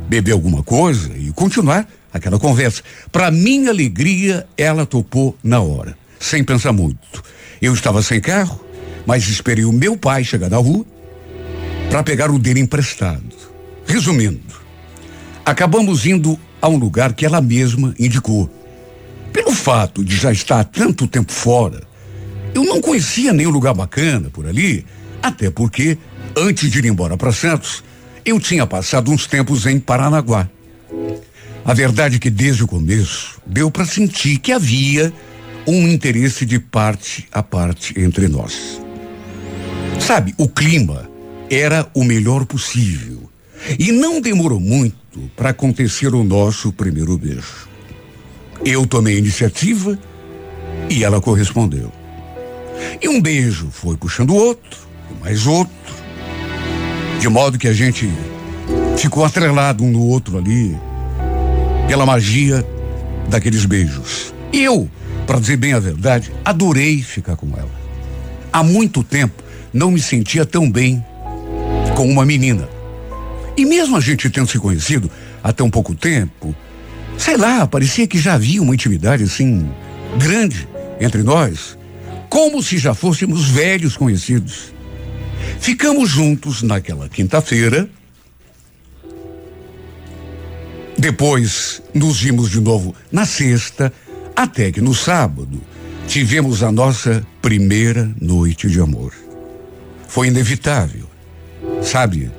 beber 0.07 0.31
alguma 0.31 0.63
coisa 0.63 1.11
e 1.15 1.31
continuar 1.33 1.87
aquela 2.11 2.39
conversa. 2.39 2.81
Para 3.11 3.29
minha 3.29 3.69
alegria, 3.69 4.47
ela 4.57 4.85
topou 4.85 5.37
na 5.43 5.59
hora, 5.59 5.95
sem 6.19 6.43
pensar 6.43 6.71
muito. 6.71 7.23
Eu 7.61 7.73
estava 7.73 8.01
sem 8.01 8.19
carro, 8.19 8.59
mas 9.05 9.27
esperei 9.27 9.65
o 9.65 9.71
meu 9.71 9.97
pai 9.97 10.23
chegar 10.23 10.49
da 10.49 10.57
rua 10.57 10.85
para 11.89 12.03
pegar 12.03 12.29
o 12.31 12.39
dele 12.39 12.59
emprestado. 12.59 13.35
Resumindo, 13.85 14.41
acabamos 15.45 16.05
indo 16.05 16.39
a 16.61 16.67
um 16.67 16.77
lugar 16.77 17.13
que 17.13 17.25
ela 17.25 17.41
mesma 17.41 17.93
indicou. 17.99 18.49
Pelo 19.31 19.51
fato 19.51 20.03
de 20.03 20.15
já 20.15 20.31
estar 20.31 20.59
há 20.59 20.63
tanto 20.63 21.07
tempo 21.07 21.31
fora, 21.31 21.83
eu 22.53 22.63
não 22.63 22.81
conhecia 22.81 23.33
nenhum 23.33 23.49
lugar 23.49 23.73
bacana 23.73 24.29
por 24.29 24.47
ali, 24.47 24.85
até 25.21 25.49
porque, 25.49 25.97
antes 26.35 26.71
de 26.71 26.79
ir 26.79 26.85
embora 26.85 27.17
para 27.17 27.31
Santos, 27.31 27.83
eu 28.25 28.39
tinha 28.39 28.65
passado 28.65 29.11
uns 29.11 29.27
tempos 29.27 29.65
em 29.65 29.79
Paranaguá. 29.79 30.49
A 31.63 31.73
verdade 31.73 32.15
é 32.15 32.19
que 32.19 32.29
desde 32.29 32.63
o 32.63 32.67
começo 32.67 33.41
deu 33.45 33.69
para 33.69 33.85
sentir 33.85 34.37
que 34.39 34.51
havia 34.51 35.13
um 35.67 35.87
interesse 35.87 36.45
de 36.45 36.59
parte 36.59 37.27
a 37.31 37.41
parte 37.41 37.99
entre 37.99 38.27
nós. 38.27 38.81
Sabe, 39.99 40.33
o 40.37 40.47
clima 40.47 41.09
era 41.49 41.87
o 41.93 42.03
melhor 42.03 42.45
possível. 42.45 43.29
E 43.79 43.91
não 43.91 44.21
demorou 44.21 44.59
muito 44.59 44.95
para 45.35 45.49
acontecer 45.49 46.13
o 46.13 46.23
nosso 46.23 46.71
primeiro 46.71 47.17
beijo. 47.17 47.67
Eu 48.63 48.85
tomei 48.85 49.15
a 49.15 49.19
iniciativa 49.19 49.97
e 50.89 51.03
ela 51.03 51.21
correspondeu. 51.21 51.91
E 53.01 53.07
um 53.07 53.21
beijo 53.21 53.69
foi 53.71 53.97
puxando 53.97 54.35
outro, 54.35 54.79
mais 55.21 55.47
outro, 55.47 55.73
de 57.19 57.29
modo 57.29 57.57
que 57.57 57.67
a 57.67 57.73
gente 57.73 58.09
ficou 58.97 59.23
atrelado 59.25 59.83
um 59.83 59.91
no 59.91 60.01
outro 60.01 60.37
ali, 60.37 60.77
pela 61.87 62.05
magia 62.05 62.65
daqueles 63.29 63.65
beijos. 63.65 64.33
E 64.51 64.63
eu, 64.63 64.89
para 65.25 65.39
dizer 65.39 65.57
bem 65.57 65.73
a 65.73 65.79
verdade, 65.79 66.31
adorei 66.43 67.01
ficar 67.01 67.35
com 67.35 67.47
ela. 67.57 67.71
Há 68.51 68.63
muito 68.63 69.03
tempo 69.03 69.43
não 69.73 69.91
me 69.91 69.99
sentia 69.99 70.45
tão 70.45 70.71
bem 70.71 71.03
com 71.95 72.07
uma 72.07 72.25
menina. 72.25 72.69
E 73.57 73.65
mesmo 73.65 73.97
a 73.97 74.01
gente 74.01 74.29
tendo 74.29 74.49
se 74.49 74.59
conhecido 74.59 75.09
há 75.43 75.51
tão 75.51 75.69
pouco 75.69 75.95
tempo, 75.95 76.55
Sei 77.17 77.37
lá, 77.37 77.65
parecia 77.65 78.05
que 78.07 78.17
já 78.17 78.33
havia 78.33 78.61
uma 78.61 78.73
intimidade 78.73 79.23
assim 79.23 79.67
grande 80.17 80.67
entre 80.99 81.23
nós, 81.23 81.77
como 82.29 82.61
se 82.61 82.77
já 82.77 82.93
fôssemos 82.93 83.49
velhos 83.49 83.95
conhecidos. 83.97 84.73
Ficamos 85.59 86.09
juntos 86.09 86.61
naquela 86.61 87.07
quinta-feira. 87.07 87.89
Depois 90.97 91.81
nos 91.93 92.19
vimos 92.19 92.49
de 92.49 92.59
novo 92.59 92.93
na 93.11 93.25
sexta, 93.25 93.91
até 94.35 94.71
que 94.71 94.81
no 94.81 94.93
sábado 94.93 95.61
tivemos 96.07 96.63
a 96.63 96.71
nossa 96.71 97.25
primeira 97.41 98.09
noite 98.19 98.69
de 98.69 98.79
amor. 98.79 99.13
Foi 100.07 100.27
inevitável. 100.27 101.04
Sabe, 101.85 102.31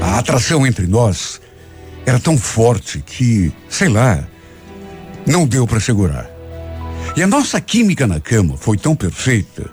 a 0.00 0.18
atração 0.18 0.66
entre 0.66 0.86
nós 0.86 1.40
era 2.06 2.18
tão 2.18 2.38
forte 2.38 3.02
que, 3.04 3.52
sei 3.68 3.88
lá, 3.88 4.26
não 5.26 5.46
deu 5.46 5.66
para 5.66 5.78
segurar. 5.78 6.30
E 7.14 7.22
a 7.22 7.26
nossa 7.26 7.60
química 7.60 8.06
na 8.06 8.18
cama 8.18 8.56
foi 8.56 8.78
tão 8.78 8.96
perfeita 8.96 9.68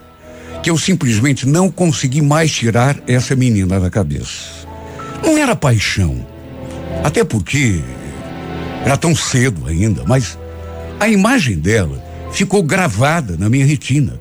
que 0.62 0.70
eu 0.70 0.78
simplesmente 0.78 1.48
não 1.48 1.72
consegui 1.72 2.22
mais 2.22 2.52
tirar 2.52 2.98
essa 3.08 3.36
menina 3.36 3.80
da 3.80 3.90
cabeça. 3.90 4.68
Não 5.24 5.38
era 5.38 5.56
paixão, 5.56 6.26
até 7.04 7.24
porque 7.24 7.82
era 8.86 8.98
tão 8.98 9.16
cedo 9.16 9.66
ainda, 9.66 10.04
mas 10.06 10.38
a 11.00 11.08
imagem 11.08 11.58
dela 11.58 12.04
ficou 12.34 12.62
gravada 12.62 13.38
na 13.38 13.50
minha 13.50 13.66
retina. 13.66 14.20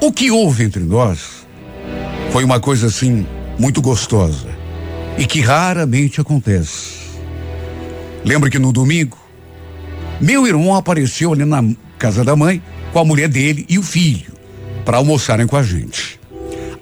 O 0.00 0.12
que 0.12 0.30
houve 0.30 0.62
entre 0.62 0.84
nós 0.84 1.44
foi 2.30 2.44
uma 2.44 2.60
coisa 2.60 2.86
assim 2.86 3.26
muito 3.58 3.82
gostosa 3.82 4.48
e 5.18 5.26
que 5.26 5.40
raramente 5.40 6.20
acontece. 6.20 6.98
Lembra 8.24 8.50
que 8.50 8.58
no 8.58 8.72
domingo, 8.72 9.18
meu 10.20 10.46
irmão 10.46 10.74
apareceu 10.74 11.32
ali 11.32 11.44
na 11.44 11.64
casa 11.98 12.24
da 12.24 12.36
mãe 12.36 12.62
com 12.92 12.98
a 12.98 13.04
mulher 13.04 13.28
dele 13.28 13.66
e 13.68 13.78
o 13.78 13.82
filho 13.82 14.32
para 14.84 14.96
almoçarem 14.96 15.46
com 15.46 15.56
a 15.56 15.62
gente. 15.62 16.18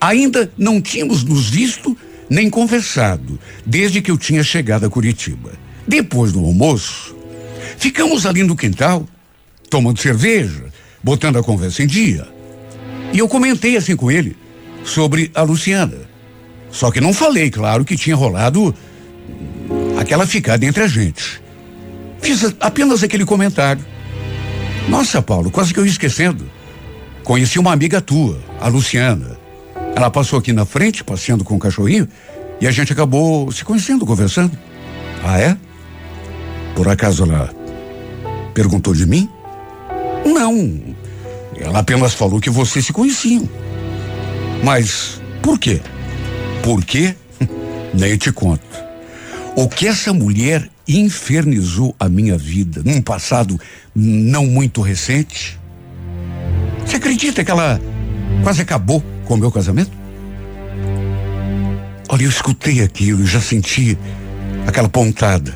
Ainda 0.01 0.51
não 0.57 0.81
tínhamos 0.81 1.25
nos 1.25 1.49
visto 1.49 1.97
nem 2.29 2.51
conversado 2.51 3.39
desde 3.65 4.03
que 4.03 4.11
eu 4.11 4.19
tinha 4.19 4.43
chegado 4.43 4.87
a 4.87 4.91
Curitiba. 4.91 5.53
Depois 5.87 6.33
do 6.33 6.45
almoço, 6.45 7.17
ficamos 7.79 8.27
ali 8.27 8.43
no 8.43 8.57
quintal, 8.57 9.07
tomando 9.71 10.01
cerveja, 10.01 10.65
botando 11.03 11.39
a 11.39 11.43
conversa 11.43 11.83
em 11.83 11.87
dia. 11.87 12.27
E 13.13 13.19
eu 13.19 13.29
comentei 13.29 13.77
assim 13.77 13.97
com 13.97 14.11
ele 14.11 14.37
sobre 14.85 15.31
a 15.35 15.43
Luciana. 15.43 16.06
Só 16.77 16.91
que 16.91 17.01
não 17.01 17.15
falei, 17.15 17.51
claro, 17.51 17.87
que 17.87 17.97
tinha 17.97 18.15
rolado 18.15 18.75
aquela 19.99 20.27
ficada 20.27 20.67
entre 20.67 20.83
a 20.83 20.87
gente. 20.87 21.41
Fiz 22.21 22.55
apenas 22.61 23.03
aquele 23.03 23.25
comentário. 23.25 23.83
Nossa, 24.87 25.23
Paulo, 25.23 25.51
quase 25.51 25.73
que 25.73 25.81
eu 25.81 25.87
ia 25.87 25.91
esquecendo. 25.91 26.51
Conheci 27.25 27.59
uma 27.59 27.73
amiga 27.73 28.03
tua, 28.03 28.39
a 28.61 28.69
Luciana. 28.69 29.39
Ela 29.97 30.11
passou 30.11 30.39
aqui 30.39 30.53
na 30.53 30.67
frente, 30.67 31.03
passeando 31.03 31.45
com 31.45 31.57
o 31.57 31.59
cachorrinho, 31.59 32.07
e 32.61 32.67
a 32.67 32.71
gente 32.71 32.93
acabou 32.93 33.51
se 33.51 33.65
conhecendo, 33.65 34.05
conversando. 34.05 34.53
Ah, 35.25 35.41
é? 35.41 35.57
Por 36.75 36.89
acaso 36.89 37.23
ela 37.23 37.55
perguntou 38.53 38.93
de 38.93 39.07
mim? 39.07 39.31
Não. 40.27 40.95
Ela 41.59 41.79
apenas 41.79 42.13
falou 42.13 42.39
que 42.39 42.51
vocês 42.51 42.85
se 42.85 42.93
conheciam. 42.93 43.49
Mas 44.63 45.23
por 45.41 45.59
quê? 45.59 45.81
Por 46.63 46.85
quê? 46.85 47.15
Nem 47.95 48.17
te 48.17 48.33
conto. 48.33 48.65
O 49.57 49.69
que 49.69 49.87
essa 49.87 50.13
mulher 50.13 50.69
infernizou 50.87 51.95
a 51.99 52.09
minha 52.09 52.37
vida 52.37 52.83
num 52.85 53.01
passado 53.01 53.59
não 53.95 54.47
muito 54.47 54.83
recente? 54.83 55.59
Você 56.85 56.97
acredita 56.97 57.43
que 57.43 57.51
ela 57.51 57.81
quase 58.43 58.63
acabou 58.63 59.03
com 59.25 59.35
o 59.35 59.37
meu 59.39 59.51
casamento? 59.51 59.91
Olha, 62.09 62.23
eu 62.23 62.29
escutei 62.29 62.83
aquilo 62.83 63.23
e 63.23 63.27
já 63.27 63.41
senti 63.41 63.99
aquela 64.67 64.89
pontada. 64.89 65.55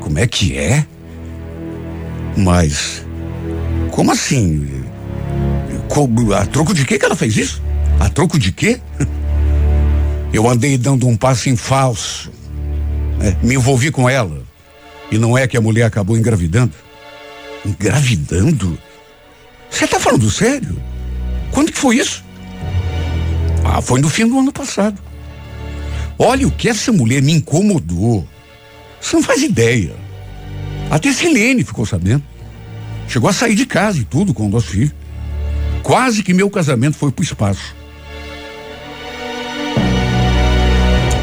Como 0.00 0.18
é 0.18 0.26
que 0.26 0.56
é? 0.56 0.86
Mas, 2.36 3.04
como 3.90 4.12
assim? 4.12 4.84
Como, 5.88 6.32
a 6.32 6.46
troco 6.46 6.74
de 6.74 6.84
quê 6.84 6.98
que 6.98 7.04
ela 7.04 7.16
fez 7.16 7.36
isso? 7.36 7.62
A 7.98 8.08
troco 8.08 8.38
de 8.38 8.52
quê? 8.52 8.78
Eu 10.36 10.46
andei 10.50 10.76
dando 10.76 11.08
um 11.08 11.16
passo 11.16 11.48
em 11.48 11.56
falso. 11.56 12.30
Né? 13.18 13.34
Me 13.42 13.54
envolvi 13.54 13.90
com 13.90 14.06
ela. 14.06 14.42
E 15.10 15.16
não 15.16 15.36
é 15.36 15.46
que 15.46 15.56
a 15.56 15.62
mulher 15.62 15.84
acabou 15.84 16.14
engravidando? 16.14 16.74
Engravidando? 17.64 18.78
Você 19.70 19.86
está 19.86 19.98
falando 19.98 20.30
sério? 20.30 20.78
Quando 21.52 21.72
que 21.72 21.78
foi 21.78 21.96
isso? 21.96 22.22
Ah, 23.64 23.80
foi 23.80 23.98
no 23.98 24.10
fim 24.10 24.28
do 24.28 24.38
ano 24.38 24.52
passado. 24.52 25.00
Olha 26.18 26.46
o 26.46 26.50
que 26.50 26.68
essa 26.68 26.92
mulher 26.92 27.22
me 27.22 27.32
incomodou. 27.32 28.28
Você 29.00 29.16
não 29.16 29.22
faz 29.22 29.42
ideia. 29.42 29.96
Até 30.90 31.14
Silene 31.14 31.64
ficou 31.64 31.86
sabendo. 31.86 32.22
Chegou 33.08 33.30
a 33.30 33.32
sair 33.32 33.54
de 33.54 33.64
casa 33.64 34.00
e 34.00 34.04
tudo 34.04 34.34
com 34.34 34.44
o 34.44 34.50
nosso 34.50 34.66
filho. 34.66 34.92
Quase 35.82 36.22
que 36.22 36.34
meu 36.34 36.50
casamento 36.50 36.98
foi 36.98 37.10
pro 37.10 37.24
espaço. 37.24 37.75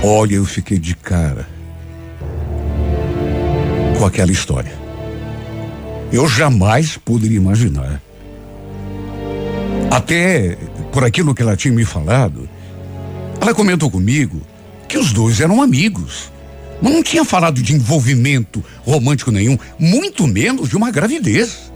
Olha, 0.03 0.35
eu 0.35 0.45
fiquei 0.45 0.77
de 0.77 0.95
cara 0.95 1.47
com 3.97 4.05
aquela 4.05 4.31
história. 4.31 4.73
Eu 6.11 6.27
jamais 6.27 6.97
poderia 6.97 7.37
imaginar 7.37 8.01
até 9.93 10.57
por 10.91 11.03
aquilo 11.03 11.35
que 11.35 11.41
ela 11.41 11.55
tinha 11.55 11.73
me 11.73 11.85
falado, 11.85 12.49
ela 13.39 13.53
comentou 13.53 13.91
comigo 13.91 14.41
que 14.87 14.97
os 14.97 15.13
dois 15.13 15.39
eram 15.39 15.61
amigos. 15.61 16.31
Mas 16.81 16.91
não 16.91 17.03
tinha 17.03 17.23
falado 17.23 17.61
de 17.61 17.73
envolvimento 17.73 18.63
romântico 18.83 19.31
nenhum, 19.31 19.57
muito 19.77 20.27
menos 20.27 20.67
de 20.67 20.75
uma 20.75 20.89
gravidez. 20.89 21.71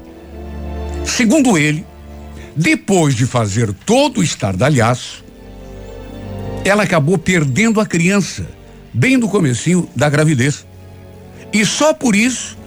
Segundo 1.06 1.58
ele, 1.58 1.86
depois 2.56 3.16
de 3.16 3.26
fazer 3.26 3.72
todo 3.86 4.20
o 4.20 4.24
estardalhaço, 4.24 5.24
ela 6.68 6.84
acabou 6.84 7.18
perdendo 7.18 7.80
a 7.80 7.86
criança 7.86 8.46
bem 8.94 9.18
no 9.18 9.30
comecinho 9.30 9.88
da 9.96 10.10
gravidez. 10.10 10.66
E 11.54 11.66
só 11.66 11.94
por 11.94 12.16
isso 12.16 12.58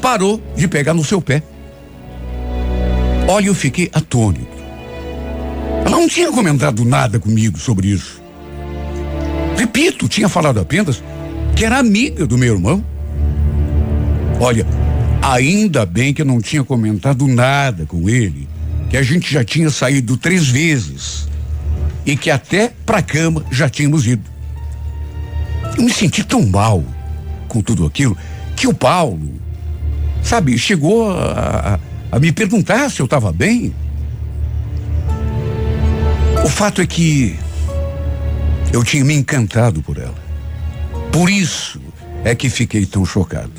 parou 0.00 0.42
de 0.56 0.68
pegar 0.68 0.94
no 0.94 1.04
seu 1.04 1.20
pé. 1.20 1.42
Olha, 3.26 3.46
eu 3.46 3.54
fiquei 3.54 3.90
atônito. 3.92 4.58
Ela 5.84 5.96
não 5.96 6.08
tinha 6.08 6.30
comentado 6.30 6.84
nada 6.84 7.18
comigo 7.18 7.58
sobre 7.58 7.88
isso. 7.88 8.22
Repito, 9.56 10.08
tinha 10.08 10.28
falado 10.28 10.60
apenas 10.60 11.02
que 11.56 11.64
era 11.64 11.78
amiga 11.78 12.26
do 12.26 12.38
meu 12.38 12.54
irmão. 12.54 12.84
Olha, 14.40 14.66
ainda 15.20 15.84
bem 15.84 16.14
que 16.14 16.22
eu 16.22 16.26
não 16.26 16.40
tinha 16.40 16.62
comentado 16.62 17.26
nada 17.26 17.84
com 17.84 18.08
ele, 18.08 18.48
que 18.88 18.96
a 18.96 19.02
gente 19.02 19.32
já 19.32 19.44
tinha 19.44 19.68
saído 19.68 20.16
três 20.16 20.46
vezes 20.46 21.28
e 22.08 22.16
que 22.16 22.30
até 22.30 22.72
pra 22.86 23.02
cama 23.02 23.44
já 23.50 23.68
tínhamos 23.68 24.06
ido. 24.06 24.24
Eu 25.76 25.84
me 25.84 25.92
senti 25.92 26.24
tão 26.24 26.40
mal 26.46 26.82
com 27.46 27.60
tudo 27.60 27.84
aquilo 27.84 28.16
que 28.56 28.66
o 28.66 28.72
Paulo, 28.72 29.34
sabe, 30.22 30.56
chegou 30.56 31.12
a, 31.12 31.74
a, 32.10 32.16
a 32.16 32.18
me 32.18 32.32
perguntar 32.32 32.90
se 32.90 33.00
eu 33.00 33.04
estava 33.04 33.30
bem. 33.30 33.74
O 36.42 36.48
fato 36.48 36.80
é 36.80 36.86
que 36.86 37.38
eu 38.72 38.82
tinha 38.82 39.04
me 39.04 39.12
encantado 39.12 39.82
por 39.82 39.98
ela. 39.98 40.16
Por 41.12 41.28
isso 41.28 41.78
é 42.24 42.34
que 42.34 42.48
fiquei 42.48 42.86
tão 42.86 43.04
chocado. 43.04 43.52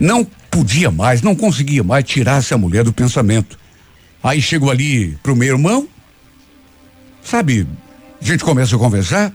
Não 0.00 0.24
podia 0.50 0.90
mais, 0.90 1.22
não 1.22 1.36
conseguia 1.36 1.84
mais 1.84 2.02
tirar 2.02 2.38
essa 2.38 2.58
mulher 2.58 2.82
do 2.82 2.92
pensamento. 2.92 3.56
Aí 4.20 4.42
chego 4.42 4.68
ali 4.68 5.16
pro 5.22 5.36
meu 5.36 5.54
irmão, 5.54 5.86
sabe, 7.22 7.68
a 8.24 8.26
gente 8.26 8.42
começa 8.42 8.74
a 8.74 8.78
conversar, 8.78 9.32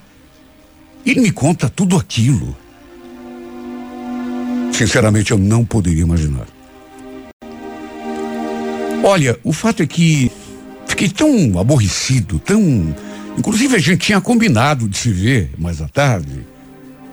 ele 1.05 1.21
me 1.21 1.31
conta 1.31 1.69
tudo 1.69 1.95
aquilo. 1.95 2.57
Sinceramente, 4.73 5.31
eu 5.31 5.37
não 5.37 5.63
poderia 5.63 6.01
imaginar. 6.01 6.47
Olha, 9.03 9.37
o 9.43 9.53
fato 9.53 9.83
é 9.83 9.85
que 9.85 10.31
fiquei 10.87 11.07
tão 11.07 11.59
aborrecido, 11.59 12.39
tão. 12.39 12.95
Inclusive 13.37 13.75
a 13.75 13.79
gente 13.79 14.07
tinha 14.07 14.19
combinado 14.19 14.89
de 14.89 14.97
se 14.97 15.11
ver 15.11 15.51
mais 15.57 15.81
à 15.81 15.87
tarde. 15.87 16.45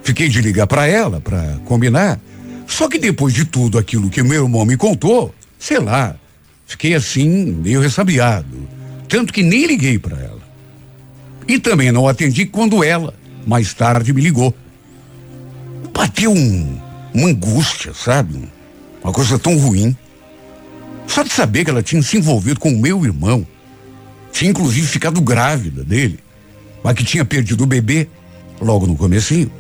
Fiquei 0.03 0.29
de 0.29 0.41
ligar 0.41 0.67
para 0.67 0.87
ela 0.87 1.21
para 1.21 1.59
combinar. 1.67 2.19
Só 2.67 2.89
que 2.89 2.99
depois 2.99 3.35
de 3.35 3.45
tudo 3.45 3.79
aquilo 3.79 4.09
que 4.09 4.23
meu 4.23 4.45
irmão 4.45 4.65
me 4.65 4.77
contou, 4.77 5.35
sei 5.59 5.79
lá, 5.79 6.17
fiquei 6.67 6.95
assim 6.95 7.29
meio 7.29 7.81
ressabiado, 7.81 8.69
tanto 9.09 9.33
que 9.33 9.43
nem 9.43 9.67
liguei 9.67 9.99
para 9.99 10.17
ela. 10.17 10.26
E 11.49 11.59
também 11.59 11.93
não 11.93 12.09
atendi 12.09 12.47
quando 12.47 12.83
ela 12.83 13.15
mais 13.47 13.73
tarde 13.73 14.13
me 14.13 14.21
ligou. 14.21 14.55
Bateu 15.93 16.33
um, 16.33 16.79
uma 17.15 17.29
angústia, 17.29 17.93
sabe? 17.95 18.49
Uma 19.03 19.13
coisa 19.13 19.39
tão 19.39 19.57
ruim. 19.57 19.97
Só 21.07 21.23
de 21.23 21.33
saber 21.33 21.65
que 21.65 21.71
ela 21.71 21.83
tinha 21.83 22.03
se 22.03 22.17
envolvido 22.17 22.59
com 22.59 22.71
o 22.71 22.79
meu 22.79 23.05
irmão. 23.05 23.47
Tinha 24.33 24.51
inclusive 24.51 24.87
ficado 24.87 25.21
grávida 25.21 25.85
dele. 25.85 26.19
Mas 26.83 26.95
que 26.95 27.05
tinha 27.05 27.25
perdido 27.25 27.65
o 27.65 27.67
bebê 27.67 28.09
logo 28.61 28.87
no 28.87 28.97
comecinho. 28.97 29.51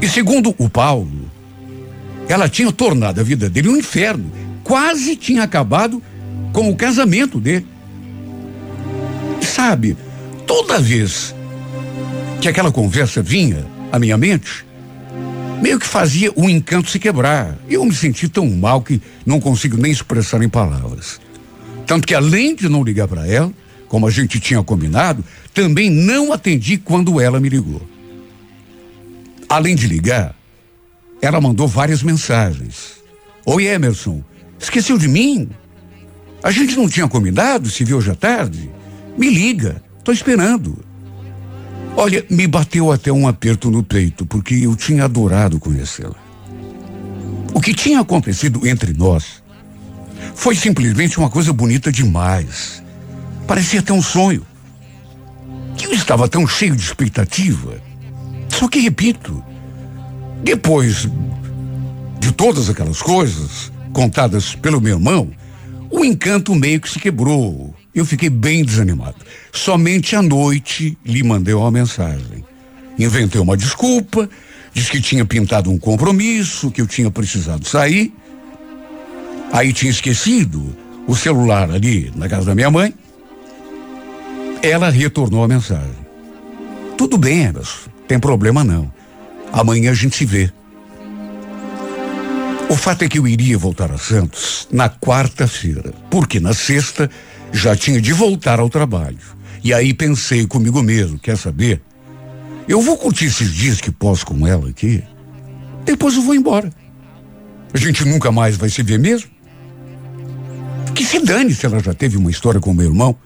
E 0.00 0.08
segundo 0.08 0.54
o 0.58 0.68
Paulo, 0.68 1.30
ela 2.28 2.48
tinha 2.48 2.70
tornado 2.70 3.20
a 3.20 3.24
vida 3.24 3.48
dele 3.48 3.68
um 3.68 3.76
inferno. 3.76 4.30
Quase 4.62 5.16
tinha 5.16 5.42
acabado 5.42 6.02
com 6.52 6.68
o 6.68 6.76
casamento 6.76 7.40
dele. 7.40 7.66
E 9.40 9.44
sabe, 9.44 9.96
toda 10.46 10.80
vez 10.80 11.34
que 12.40 12.48
aquela 12.48 12.72
conversa 12.72 13.22
vinha 13.22 13.66
à 13.90 13.98
minha 13.98 14.16
mente, 14.16 14.64
meio 15.62 15.78
que 15.78 15.86
fazia 15.86 16.32
o 16.34 16.48
encanto 16.48 16.90
se 16.90 16.98
quebrar. 16.98 17.56
Eu 17.68 17.84
me 17.84 17.94
senti 17.94 18.28
tão 18.28 18.48
mal 18.50 18.82
que 18.82 19.00
não 19.24 19.40
consigo 19.40 19.76
nem 19.76 19.92
expressar 19.92 20.42
em 20.42 20.48
palavras. 20.48 21.20
Tanto 21.86 22.06
que 22.06 22.14
além 22.14 22.54
de 22.54 22.68
não 22.68 22.82
ligar 22.82 23.06
para 23.06 23.26
ela, 23.26 23.52
como 23.86 24.06
a 24.06 24.10
gente 24.10 24.40
tinha 24.40 24.62
combinado, 24.62 25.24
também 25.52 25.90
não 25.90 26.32
atendi 26.32 26.78
quando 26.78 27.20
ela 27.20 27.38
me 27.38 27.48
ligou. 27.48 27.82
Além 29.48 29.76
de 29.76 29.86
ligar, 29.86 30.34
ela 31.20 31.40
mandou 31.40 31.68
várias 31.68 32.02
mensagens. 32.02 32.94
Oi, 33.44 33.66
Emerson, 33.66 34.24
esqueceu 34.58 34.96
de 34.96 35.06
mim? 35.06 35.48
A 36.42 36.50
gente 36.50 36.74
não 36.74 36.88
tinha 36.88 37.06
combinado, 37.06 37.70
se 37.70 37.84
viu 37.84 37.98
hoje 37.98 38.10
à 38.10 38.14
tarde? 38.14 38.70
Me 39.16 39.28
liga, 39.28 39.82
tô 40.04 40.12
esperando. 40.12 40.84
Olha, 41.96 42.24
me 42.30 42.46
bateu 42.46 42.90
até 42.90 43.12
um 43.12 43.28
aperto 43.28 43.70
no 43.70 43.82
peito, 43.82 44.24
porque 44.26 44.54
eu 44.54 44.74
tinha 44.74 45.04
adorado 45.04 45.58
conhecê-la. 45.58 46.16
O 47.54 47.60
que 47.60 47.74
tinha 47.74 48.00
acontecido 48.00 48.66
entre 48.66 48.92
nós 48.94 49.42
foi 50.34 50.56
simplesmente 50.56 51.18
uma 51.18 51.28
coisa 51.28 51.52
bonita 51.52 51.92
demais. 51.92 52.82
Parecia 53.46 53.80
até 53.80 53.92
um 53.92 54.02
sonho. 54.02 54.46
Eu 55.82 55.92
estava 55.92 56.28
tão 56.28 56.46
cheio 56.46 56.74
de 56.74 56.82
expectativa. 56.82 57.80
Só 58.48 58.68
que, 58.68 58.80
repito, 58.80 59.42
depois 60.42 61.08
de 62.18 62.32
todas 62.32 62.70
aquelas 62.70 63.02
coisas 63.02 63.70
contadas 63.92 64.54
pelo 64.54 64.80
meu 64.80 64.96
irmão, 64.96 65.30
o 65.90 66.04
encanto 66.04 66.54
meio 66.54 66.80
que 66.80 66.88
se 66.88 66.98
quebrou. 66.98 67.74
Eu 67.94 68.06
fiquei 68.06 68.30
bem 68.30 68.64
desanimado. 68.64 69.16
Somente 69.52 70.16
à 70.16 70.22
noite 70.22 70.96
lhe 71.04 71.22
mandei 71.22 71.54
uma 71.54 71.70
mensagem. 71.70 72.44
Inventei 72.98 73.40
uma 73.40 73.56
desculpa, 73.56 74.28
disse 74.72 74.90
que 74.90 75.00
tinha 75.00 75.24
pintado 75.24 75.70
um 75.70 75.78
compromisso, 75.78 76.70
que 76.70 76.80
eu 76.80 76.86
tinha 76.86 77.10
precisado 77.10 77.66
sair. 77.66 78.12
Aí 79.52 79.72
tinha 79.72 79.90
esquecido 79.90 80.74
o 81.06 81.14
celular 81.14 81.70
ali 81.70 82.10
na 82.16 82.28
casa 82.28 82.46
da 82.46 82.54
minha 82.54 82.70
mãe. 82.70 82.94
Ela 84.62 84.88
retornou 84.88 85.44
a 85.44 85.48
mensagem. 85.48 86.02
Tudo 86.96 87.18
bem, 87.18 87.42
Emerson, 87.42 87.90
tem 88.08 88.18
problema 88.18 88.64
não. 88.64 88.90
Amanhã 89.52 89.90
a 89.90 89.94
gente 89.94 90.16
se 90.16 90.24
vê. 90.24 90.50
O 92.70 92.76
fato 92.76 93.02
é 93.02 93.08
que 93.08 93.18
eu 93.18 93.28
iria 93.28 93.58
voltar 93.58 93.92
a 93.92 93.98
Santos 93.98 94.66
na 94.72 94.88
quarta-feira, 94.88 95.92
porque 96.08 96.40
na 96.40 96.54
sexta 96.54 97.10
já 97.52 97.76
tinha 97.76 98.00
de 98.00 98.12
voltar 98.12 98.58
ao 98.58 98.68
trabalho. 98.68 99.18
E 99.62 99.72
aí 99.72 99.94
pensei 99.94 100.46
comigo 100.46 100.82
mesmo, 100.82 101.18
quer 101.18 101.36
saber? 101.36 101.80
Eu 102.66 102.80
vou 102.80 102.96
curtir 102.96 103.26
esses 103.26 103.52
dias 103.52 103.80
que 103.80 103.90
posso 103.90 104.26
com 104.26 104.46
ela 104.46 104.68
aqui. 104.68 105.02
Depois 105.84 106.16
eu 106.16 106.22
vou 106.22 106.34
embora. 106.34 106.72
A 107.72 107.78
gente 107.78 108.04
nunca 108.04 108.30
mais 108.32 108.56
vai 108.56 108.68
se 108.68 108.82
ver 108.82 108.98
mesmo. 108.98 109.30
Que 110.94 111.04
se 111.04 111.20
dane 111.20 111.54
se 111.54 111.66
ela 111.66 111.80
já 111.80 111.94
teve 111.94 112.16
uma 112.16 112.30
história 112.30 112.60
com 112.60 112.72
meu 112.72 112.86
irmão, 112.86 113.16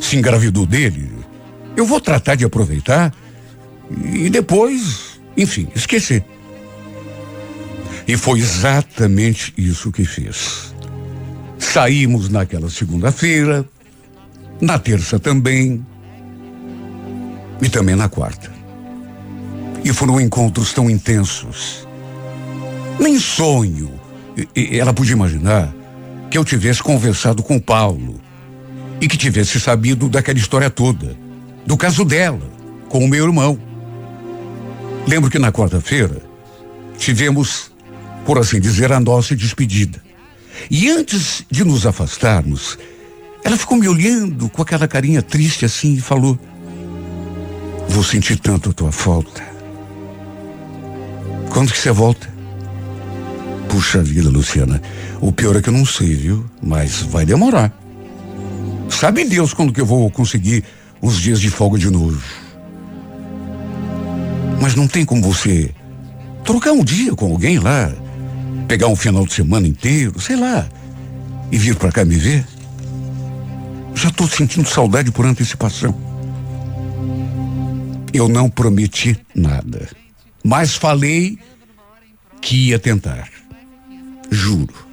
se 0.00 0.16
engravidou 0.16 0.66
dele. 0.66 1.10
Eu 1.76 1.86
vou 1.86 2.00
tratar 2.00 2.34
de 2.34 2.44
aproveitar 2.44 3.14
e 4.12 4.28
depois, 4.28 5.20
enfim, 5.36 5.68
esquecer. 5.74 6.24
E 8.06 8.16
foi 8.16 8.38
exatamente 8.38 9.52
isso 9.56 9.92
que 9.92 10.04
fiz. 10.04 10.74
Saímos 11.72 12.28
naquela 12.28 12.70
segunda-feira, 12.70 13.64
na 14.60 14.78
terça 14.78 15.18
também, 15.18 15.84
e 17.60 17.68
também 17.68 17.94
na 17.94 18.08
quarta. 18.08 18.50
E 19.84 19.92
foram 19.92 20.20
encontros 20.20 20.72
tão 20.72 20.90
intensos. 20.90 21.86
Nem 22.98 23.18
sonho 23.18 23.90
ela 24.72 24.92
podia 24.92 25.12
imaginar 25.12 25.74
que 26.30 26.38
eu 26.38 26.44
tivesse 26.44 26.82
conversado 26.82 27.42
com 27.42 27.58
Paulo 27.58 28.20
e 29.00 29.08
que 29.08 29.16
tivesse 29.16 29.60
sabido 29.60 30.08
daquela 30.08 30.38
história 30.38 30.70
toda, 30.70 31.16
do 31.66 31.76
caso 31.76 32.04
dela, 32.04 32.50
com 32.88 33.04
o 33.04 33.08
meu 33.08 33.24
irmão. 33.24 33.58
Lembro 35.06 35.30
que 35.30 35.38
na 35.38 35.52
quarta-feira 35.52 36.22
tivemos 36.98 37.70
por 38.28 38.38
assim 38.38 38.60
dizer, 38.60 38.92
a 38.92 39.00
nossa 39.00 39.34
despedida. 39.34 40.02
E 40.70 40.90
antes 40.90 41.44
de 41.50 41.64
nos 41.64 41.86
afastarmos, 41.86 42.78
ela 43.44 43.56
ficou 43.56 43.78
me 43.78 43.88
olhando 43.88 44.48
com 44.48 44.62
aquela 44.62 44.88
carinha 44.88 45.22
triste 45.22 45.64
assim 45.64 45.94
e 45.94 46.00
falou: 46.00 46.38
Vou 47.88 48.04
sentir 48.04 48.38
tanto 48.38 48.70
a 48.70 48.72
tua 48.72 48.92
falta. 48.92 49.42
Quando 51.50 51.72
que 51.72 51.78
você 51.78 51.90
volta? 51.90 52.28
Puxa 53.68 54.02
vida, 54.02 54.28
Luciana. 54.28 54.80
O 55.20 55.32
pior 55.32 55.56
é 55.56 55.62
que 55.62 55.68
eu 55.68 55.72
não 55.72 55.84
sei, 55.84 56.14
viu? 56.14 56.44
Mas 56.62 57.02
vai 57.02 57.24
demorar. 57.24 57.72
Sabe 58.88 59.24
Deus 59.24 59.52
quando 59.52 59.72
que 59.72 59.80
eu 59.80 59.86
vou 59.86 60.10
conseguir 60.10 60.64
uns 61.02 61.18
dias 61.18 61.40
de 61.40 61.50
folga 61.50 61.78
de 61.78 61.90
novo. 61.90 62.22
Mas 64.60 64.74
não 64.74 64.88
tem 64.88 65.04
como 65.04 65.22
você 65.22 65.70
trocar 66.44 66.72
um 66.72 66.82
dia 66.82 67.14
com 67.14 67.30
alguém 67.30 67.58
lá 67.58 67.92
pegar 68.68 68.86
um 68.88 68.94
final 68.94 69.26
de 69.26 69.32
semana 69.32 69.66
inteiro, 69.66 70.20
sei 70.20 70.36
lá, 70.36 70.68
e 71.50 71.56
vir 71.56 71.74
para 71.74 71.90
cá 71.90 72.04
me 72.04 72.16
ver? 72.16 72.46
Já 73.94 74.10
estou 74.10 74.28
sentindo 74.28 74.68
saudade 74.68 75.10
por 75.10 75.24
antecipação. 75.24 75.98
Eu 78.12 78.28
não 78.28 78.50
prometi 78.50 79.18
nada, 79.34 79.88
mas 80.44 80.74
falei 80.74 81.38
que 82.42 82.68
ia 82.68 82.78
tentar. 82.78 83.28
Juro. 84.30 84.86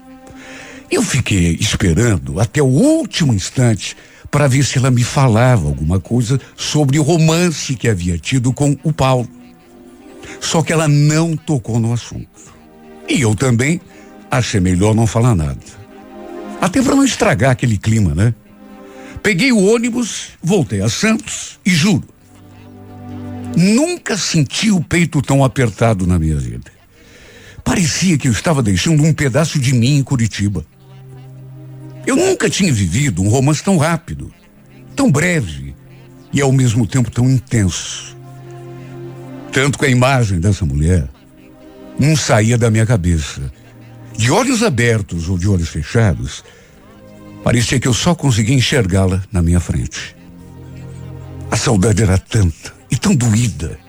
Eu 0.89 1.03
fiquei 1.03 1.57
esperando 1.59 2.39
até 2.39 2.61
o 2.61 2.67
último 2.67 3.33
instante 3.33 3.97
para 4.31 4.47
ver 4.47 4.63
se 4.63 4.77
ela 4.77 4.89
me 4.89 5.03
falava 5.03 5.67
alguma 5.67 5.99
coisa 5.99 6.39
sobre 6.55 6.97
o 6.97 7.03
romance 7.03 7.75
que 7.75 7.89
havia 7.89 8.17
tido 8.17 8.53
com 8.53 8.77
o 8.83 8.93
Paulo. 8.93 9.27
Só 10.39 10.61
que 10.61 10.71
ela 10.71 10.87
não 10.87 11.35
tocou 11.35 11.79
no 11.79 11.91
assunto. 11.91 12.54
E 13.07 13.21
eu 13.21 13.35
também 13.35 13.79
achei 14.29 14.59
melhor 14.59 14.95
não 14.95 15.07
falar 15.07 15.35
nada. 15.35 15.59
Até 16.61 16.81
para 16.81 16.95
não 16.95 17.05
estragar 17.05 17.51
aquele 17.51 17.77
clima, 17.77 18.15
né? 18.15 18.33
Peguei 19.21 19.51
o 19.51 19.73
ônibus, 19.73 20.29
voltei 20.41 20.81
a 20.81 20.89
Santos 20.89 21.59
e 21.65 21.71
juro, 21.71 22.03
nunca 23.55 24.17
senti 24.17 24.69
o 24.69 24.81
peito 24.81 25.21
tão 25.21 25.43
apertado 25.43 26.05
na 26.05 26.19
minha 26.19 26.37
vida. 26.37 26.71
Parecia 27.63 28.17
que 28.17 28.27
eu 28.27 28.31
estava 28.31 28.61
deixando 28.61 29.03
um 29.03 29.13
pedaço 29.13 29.57
de 29.59 29.73
mim 29.73 29.97
em 29.97 30.03
Curitiba. 30.03 30.63
Eu 32.05 32.15
nunca 32.15 32.49
tinha 32.49 32.71
vivido 32.71 33.23
um 33.23 33.29
romance 33.29 33.63
tão 33.63 33.77
rápido, 33.77 34.31
tão 34.95 35.11
breve 35.11 35.75
e 36.31 36.39
ao 36.39 36.51
mesmo 36.51 36.85
tempo 36.85 37.09
tão 37.09 37.27
intenso. 37.27 38.15
Tanto 39.51 39.79
que 39.79 39.85
a 39.85 39.89
imagem 39.89 40.39
dessa 40.39 40.65
mulher 40.65 41.09
não 41.99 42.15
saía 42.15 42.57
da 42.57 42.69
minha 42.69 42.85
cabeça. 42.85 43.51
De 44.17 44.31
olhos 44.31 44.63
abertos 44.63 45.29
ou 45.29 45.37
de 45.37 45.47
olhos 45.47 45.69
fechados, 45.69 46.43
parecia 47.43 47.79
que 47.79 47.87
eu 47.87 47.93
só 47.93 48.15
conseguia 48.15 48.55
enxergá-la 48.55 49.23
na 49.31 49.41
minha 49.41 49.59
frente. 49.59 50.15
A 51.51 51.57
saudade 51.57 52.01
era 52.01 52.17
tanta 52.17 52.73
e 52.89 52.97
tão 52.97 53.15
doída. 53.15 53.79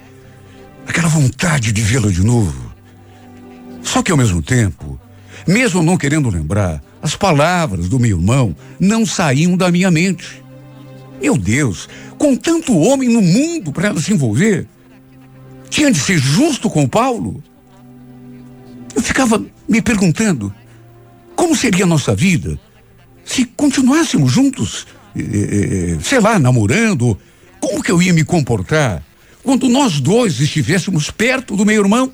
Aquela 0.86 1.08
vontade 1.08 1.72
de 1.72 1.82
vê-la 1.82 2.10
de 2.10 2.24
novo. 2.24 2.74
Só 3.82 4.02
que 4.02 4.10
ao 4.10 4.18
mesmo 4.18 4.42
tempo, 4.42 5.00
mesmo 5.46 5.82
não 5.82 5.96
querendo 5.96 6.28
lembrar, 6.28 6.82
as 7.02 7.14
palavras 7.14 7.88
do 7.88 7.98
meu 7.98 8.16
irmão 8.16 8.54
não 8.80 9.06
saíam 9.06 9.56
da 9.56 9.70
minha 9.70 9.90
mente. 9.90 10.42
Meu 11.20 11.36
Deus, 11.36 11.88
com 12.18 12.36
tanto 12.36 12.76
homem 12.76 13.08
no 13.08 13.22
mundo 13.22 13.72
para 13.72 13.88
ela 13.88 14.00
se 14.00 14.12
envolver, 14.12 14.66
tinha 15.70 15.90
de 15.90 15.98
ser 15.98 16.18
justo 16.18 16.68
com 16.68 16.88
Paulo? 16.88 17.42
Eu 18.96 19.02
ficava 19.02 19.44
me 19.68 19.82
perguntando 19.82 20.52
como 21.36 21.54
seria 21.54 21.84
a 21.84 21.86
nossa 21.86 22.14
vida 22.14 22.58
se 23.22 23.44
continuássemos 23.44 24.32
juntos, 24.32 24.86
eh, 25.14 25.98
sei 26.02 26.18
lá, 26.18 26.38
namorando. 26.38 27.18
Como 27.60 27.82
que 27.82 27.92
eu 27.92 28.00
ia 28.00 28.14
me 28.14 28.24
comportar 28.24 29.02
quando 29.42 29.68
nós 29.68 30.00
dois 30.00 30.40
estivéssemos 30.40 31.10
perto 31.10 31.54
do 31.54 31.66
meu 31.66 31.82
irmão? 31.82 32.10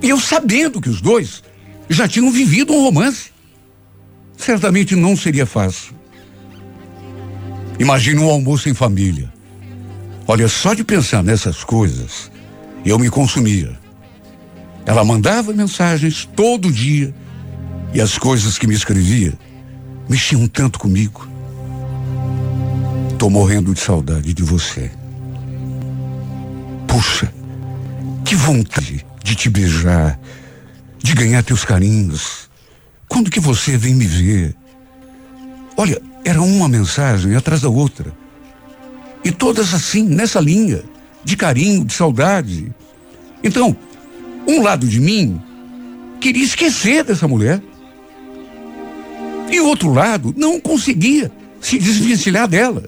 E 0.00 0.10
eu 0.10 0.20
sabendo 0.20 0.80
que 0.80 0.88
os 0.88 1.00
dois 1.00 1.42
já 1.88 2.06
tinham 2.06 2.30
vivido 2.30 2.72
um 2.72 2.82
romance. 2.82 3.32
Certamente 4.36 4.94
não 4.94 5.16
seria 5.16 5.46
fácil. 5.46 5.94
Imagina 7.80 8.20
um 8.20 8.30
almoço 8.30 8.68
em 8.68 8.74
família. 8.74 9.32
Olha, 10.26 10.46
só 10.46 10.72
de 10.72 10.84
pensar 10.84 11.22
nessas 11.22 11.64
coisas, 11.64 12.30
eu 12.84 12.98
me 12.98 13.10
consumia. 13.10 13.81
Ela 14.84 15.04
mandava 15.04 15.52
mensagens 15.52 16.28
todo 16.36 16.70
dia 16.70 17.14
e 17.94 18.00
as 18.00 18.18
coisas 18.18 18.58
que 18.58 18.66
me 18.66 18.74
escrevia 18.74 19.32
mexiam 20.08 20.46
tanto 20.48 20.78
comigo. 20.78 21.28
Tô 23.18 23.30
morrendo 23.30 23.72
de 23.72 23.80
saudade 23.80 24.34
de 24.34 24.42
você. 24.42 24.90
Puxa, 26.88 27.32
que 28.24 28.34
vontade 28.34 29.06
de 29.22 29.34
te 29.34 29.48
beijar, 29.48 30.18
de 30.98 31.14
ganhar 31.14 31.42
teus 31.42 31.64
carinhos. 31.64 32.50
Quando 33.08 33.30
que 33.30 33.40
você 33.40 33.76
vem 33.76 33.94
me 33.94 34.06
ver? 34.06 34.56
Olha, 35.76 36.00
era 36.24 36.42
uma 36.42 36.68
mensagem 36.68 37.34
atrás 37.36 37.60
da 37.60 37.68
outra. 37.68 38.12
E 39.24 39.30
todas 39.30 39.72
assim, 39.72 40.02
nessa 40.02 40.40
linha, 40.40 40.82
de 41.24 41.36
carinho, 41.36 41.84
de 41.84 41.92
saudade. 41.94 42.72
Então, 43.42 43.76
um 44.46 44.62
lado 44.62 44.86
de 44.86 45.00
mim 45.00 45.40
queria 46.20 46.44
esquecer 46.44 47.04
dessa 47.04 47.26
mulher. 47.26 47.60
E 49.50 49.60
o 49.60 49.66
outro 49.66 49.92
lado 49.92 50.34
não 50.36 50.60
conseguia 50.60 51.30
se 51.60 51.78
desvencilhar 51.78 52.48
dela. 52.48 52.84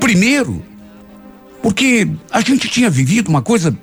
Primeiro, 0.00 0.64
porque 1.62 2.08
a 2.30 2.40
gente 2.40 2.68
tinha 2.68 2.90
vivido 2.90 3.28
uma 3.28 3.40
coisa 3.40 3.76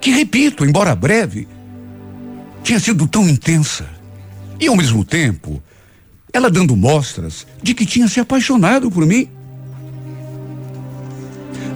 que, 0.00 0.10
repito, 0.10 0.64
embora 0.64 0.94
breve, 0.94 1.46
tinha 2.64 2.80
sido 2.80 3.06
tão 3.06 3.28
intensa. 3.28 3.88
E 4.58 4.66
ao 4.66 4.76
mesmo 4.76 5.04
tempo, 5.04 5.62
ela 6.32 6.50
dando 6.50 6.76
mostras 6.76 7.46
de 7.62 7.74
que 7.74 7.86
tinha 7.86 8.08
se 8.08 8.18
apaixonado 8.18 8.90
por 8.90 9.06
mim. 9.06 9.28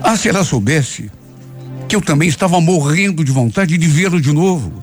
Ah, 0.03 0.17
se 0.17 0.29
ela 0.29 0.45
soubesse 0.45 1.11
que 1.89 1.95
eu 1.95 2.01
também 2.01 2.29
estava 2.29 2.61
morrendo 2.61 3.25
de 3.25 3.31
vontade 3.31 3.79
de 3.79 3.87
vê-lo 3.87 4.21
de 4.21 4.33
novo. 4.33 4.83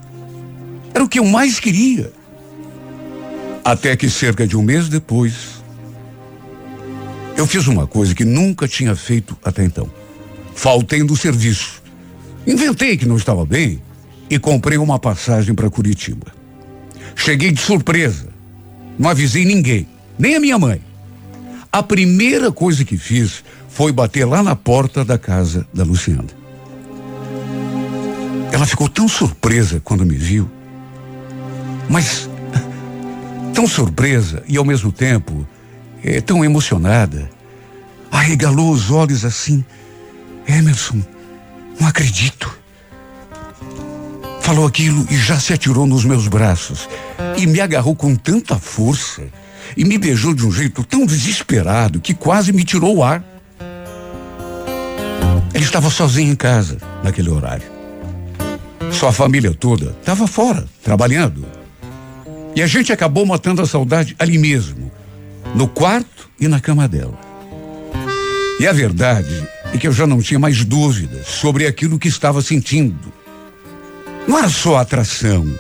Era 0.94 1.04
o 1.04 1.10
que 1.10 1.20
eu 1.20 1.26
mais 1.26 1.60
queria. 1.60 2.12
Até 3.64 3.96
que 3.96 4.10
cerca 4.10 4.46
de 4.46 4.58
um 4.58 4.62
mês 4.62 4.90
depois, 4.90 5.34
eu 7.36 7.48
fiz 7.48 7.68
uma 7.68 7.88
coisa 7.88 8.14
que 8.14 8.24
nunca 8.24 8.68
tinha 8.68 8.96
feito 8.96 9.38
até 9.44 9.64
então. 9.64 9.90
Faltei 10.54 11.04
do 11.04 11.16
serviço. 11.16 11.82
Inventei 12.46 12.98
que 12.98 13.06
não 13.06 13.18
estava 13.18 13.46
bem 13.46 13.82
e 14.30 14.38
comprei 14.38 14.78
uma 14.78 15.00
passagem 15.00 15.56
para 15.56 15.70
Curitiba. 15.70 16.28
Cheguei 17.16 17.52
de 17.52 17.60
surpresa. 17.60 18.28
Não 19.00 19.10
avisei 19.10 19.46
ninguém, 19.46 19.88
nem 20.18 20.36
a 20.36 20.40
minha 20.40 20.60
mãe. 20.60 20.82
A 21.72 21.82
primeira 21.82 22.52
coisa 22.52 22.86
que 22.86 22.98
fiz 22.98 23.44
foi 23.68 23.92
bater 23.92 24.26
lá 24.26 24.44
na 24.44 24.56
porta 24.56 25.04
da 25.04 25.18
casa 25.18 25.68
da 25.74 25.84
Luciana. 25.84 26.43
Ela 28.54 28.68
ficou 28.68 28.88
tão 28.88 29.08
surpresa 29.08 29.82
quando 29.84 30.06
me 30.06 30.16
viu, 30.16 30.48
mas 31.90 32.30
tão 33.52 33.68
surpresa 33.68 34.44
e 34.48 34.58
ao 34.58 34.64
mesmo 34.64 34.92
tempo 34.92 35.48
é, 36.04 36.22
tão 36.22 36.46
emocionada. 36.46 37.28
Arregalou 38.12 38.72
os 38.72 38.92
olhos 38.92 39.26
assim. 39.26 39.66
Emerson, 40.48 41.02
não 41.80 41.88
acredito. 41.88 42.56
Falou 44.40 44.68
aquilo 44.68 45.04
e 45.10 45.18
já 45.18 45.40
se 45.40 45.52
atirou 45.52 45.88
nos 45.88 46.06
meus 46.06 46.28
braços 46.28 46.88
e 47.36 47.48
me 47.48 47.60
agarrou 47.60 47.96
com 47.96 48.16
tanta 48.16 48.60
força 48.60 49.24
e 49.76 49.84
me 49.84 49.98
beijou 49.98 50.32
de 50.32 50.46
um 50.46 50.52
jeito 50.52 50.84
tão 50.84 51.08
desesperado 51.08 52.00
que 52.00 52.14
quase 52.14 52.54
me 52.54 52.64
tirou 52.64 52.98
o 52.98 53.04
ar. 53.04 53.24
Ele 55.56 55.66
estava 55.66 55.90
sozinho 55.90 56.32
em 56.32 56.36
casa 56.36 56.78
naquele 57.04 57.32
horário. 57.32 57.73
Sua 59.04 59.12
família 59.12 59.54
toda 59.54 59.98
estava 60.00 60.26
fora, 60.26 60.66
trabalhando. 60.82 61.46
E 62.56 62.62
a 62.62 62.68
gente 62.68 62.94
acabou 62.94 63.26
matando 63.26 63.62
a 63.62 63.66
saudade 63.66 64.16
ali 64.18 64.38
mesmo, 64.38 64.90
no 65.54 65.68
quarto 65.68 66.30
e 66.40 66.48
na 66.48 66.62
cama 66.62 66.88
dela. 66.88 67.20
E 68.62 68.66
a 68.66 68.72
verdade 68.72 69.46
é 69.74 69.78
que 69.78 69.90
eu 69.90 69.92
já 69.92 70.08
não 70.08 70.22
tinha 70.22 70.40
mais 70.40 70.64
dúvidas 70.64 71.28
sobre 71.28 71.68
aquilo 71.68 72.00
que 72.00 72.08
estava 72.08 72.42
sentindo. 72.42 73.12
Não 74.26 74.38
era 74.38 74.48
só 74.48 74.78
atração. 74.78 75.54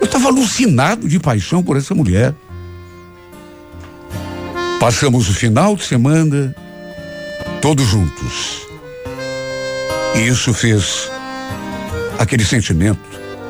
Eu 0.00 0.06
estava 0.06 0.26
alucinado 0.26 1.08
de 1.08 1.20
paixão 1.20 1.62
por 1.62 1.76
essa 1.76 1.94
mulher. 1.94 2.34
Passamos 4.80 5.28
o 5.28 5.32
final 5.32 5.76
de 5.76 5.84
semana 5.84 6.52
todos 7.62 7.86
juntos. 7.86 8.66
E 10.16 10.26
isso 10.26 10.52
fez 10.52 11.08
aquele 12.18 12.44
sentimento 12.44 13.00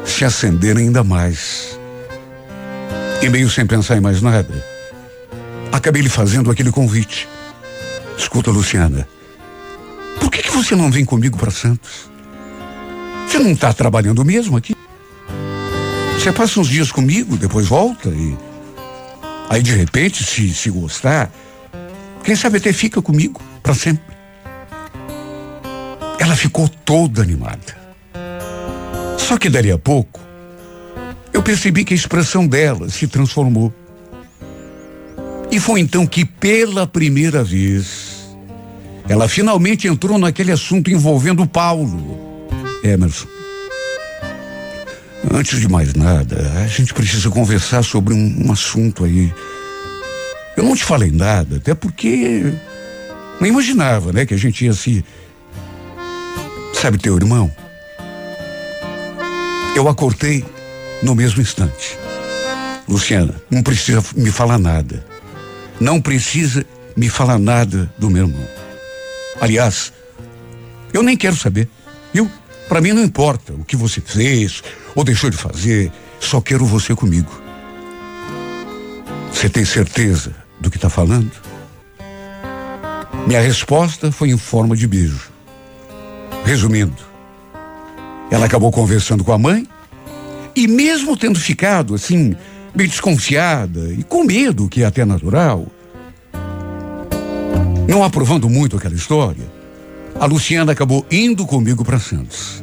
se 0.04 0.24
acender 0.24 0.76
ainda 0.76 1.02
mais. 1.02 1.78
E 3.20 3.28
meio 3.28 3.50
sem 3.50 3.66
pensar 3.66 3.96
em 3.96 4.00
mais 4.00 4.22
nada, 4.22 4.64
acabei 5.72 6.02
lhe 6.02 6.08
fazendo 6.08 6.50
aquele 6.50 6.70
convite. 6.70 7.28
Escuta, 8.16 8.50
Luciana, 8.50 9.08
por 10.20 10.30
que, 10.30 10.42
que 10.42 10.50
você 10.50 10.76
não 10.76 10.90
vem 10.90 11.04
comigo 11.04 11.36
para 11.36 11.50
Santos? 11.50 12.10
Você 13.26 13.38
não 13.38 13.52
está 13.52 13.72
trabalhando 13.72 14.24
mesmo 14.24 14.56
aqui? 14.56 14.76
Você 16.14 16.32
passa 16.32 16.60
uns 16.60 16.68
dias 16.68 16.92
comigo, 16.92 17.36
depois 17.36 17.66
volta 17.66 18.08
e. 18.08 18.36
Aí 19.50 19.62
de 19.62 19.74
repente, 19.74 20.22
se, 20.22 20.52
se 20.52 20.70
gostar, 20.70 21.32
quem 22.22 22.36
sabe 22.36 22.58
até 22.58 22.72
fica 22.72 23.00
comigo 23.00 23.40
para 23.62 23.74
sempre. 23.74 24.16
Ela 26.18 26.36
ficou 26.36 26.68
toda 26.68 27.22
animada. 27.22 27.88
Só 29.29 29.37
que 29.37 29.51
dali 29.51 29.70
a 29.70 29.76
pouco, 29.76 30.18
eu 31.35 31.43
percebi 31.43 31.85
que 31.85 31.93
a 31.93 31.97
expressão 31.97 32.47
dela 32.47 32.89
se 32.89 33.07
transformou. 33.07 33.70
E 35.51 35.61
foi 35.61 35.81
então 35.81 36.07
que, 36.07 36.24
pela 36.24 36.87
primeira 36.87 37.45
vez, 37.45 38.26
ela 39.07 39.29
finalmente 39.29 39.87
entrou 39.87 40.16
naquele 40.16 40.51
assunto 40.51 40.91
envolvendo 40.91 41.47
Paulo. 41.47 42.49
Emerson. 42.83 43.26
Antes 45.31 45.61
de 45.61 45.68
mais 45.68 45.93
nada, 45.93 46.51
a 46.64 46.66
gente 46.66 46.95
precisa 46.95 47.29
conversar 47.29 47.83
sobre 47.83 48.14
um, 48.14 48.47
um 48.47 48.51
assunto 48.51 49.05
aí. 49.05 49.31
Eu 50.57 50.64
não 50.64 50.74
te 50.74 50.85
falei 50.85 51.11
nada, 51.11 51.57
até 51.57 51.74
porque 51.74 52.55
não 53.39 53.47
imaginava, 53.47 54.11
né, 54.11 54.24
que 54.24 54.33
a 54.33 54.39
gente 54.39 54.64
ia 54.64 54.72
se. 54.72 55.05
Sabe 56.72 56.97
teu 56.97 57.14
irmão? 57.14 57.53
Eu 59.79 59.89
acordei 59.89 60.45
no 61.05 61.14
mesmo 61.14 61.41
instante. 61.41 61.97
Luciana, 62.89 63.41
não 63.49 63.62
precisa 63.62 64.03
me 64.16 64.29
falar 64.29 64.59
nada. 64.59 65.07
Não 65.79 66.01
precisa 66.01 66.66
me 66.97 67.09
falar 67.09 67.39
nada 67.39 67.89
do 67.97 68.11
meu 68.11 68.26
irmão. 68.26 68.45
Aliás, 69.41 69.93
eu 70.93 71.01
nem 71.01 71.16
quero 71.16 71.37
saber, 71.37 71.68
viu? 72.12 72.29
Para 72.68 72.81
mim 72.81 72.91
não 72.91 73.05
importa 73.05 73.53
o 73.53 73.64
que 73.64 73.76
você 73.76 74.01
fez 74.01 74.64
ou 74.97 75.05
deixou 75.05 75.31
de 75.31 75.37
fazer, 75.37 75.93
só 76.18 76.41
quero 76.41 76.66
você 76.66 76.93
comigo. 76.93 77.31
Você 79.33 79.49
tem 79.49 79.64
certeza 79.64 80.35
do 80.59 80.72
que 80.72 80.76
está 80.76 80.91
falando? 80.91 81.31
Minha 83.29 83.41
resposta 83.41 84.11
foi 84.11 84.31
em 84.31 84.37
forma 84.37 84.76
de 84.76 84.89
beijo. 84.89 85.31
Resumindo, 86.45 87.07
ela 88.31 88.47
acabou 88.47 88.70
conversando 88.70 89.24
com 89.24 89.33
a 89.33 89.39
mãe 89.39 89.66
e 90.55 90.66
mesmo 90.66 91.16
tendo 91.16 91.39
ficado 91.39 91.95
assim, 91.95 92.35
meio 92.74 92.89
desconfiada 92.89 93.93
e 93.93 94.03
com 94.03 94.24
medo, 94.24 94.68
que 94.68 94.83
é 94.83 94.87
até 94.87 95.05
natural, 95.05 95.66
não 97.89 98.05
aprovando 98.05 98.49
muito 98.51 98.76
aquela 98.76 98.95
história, 98.95 99.45
a 100.20 100.26
Luciana 100.26 100.72
acabou 100.72 101.07
indo 101.11 101.47
comigo 101.47 101.85
para 101.85 101.99
Santos. 101.99 102.62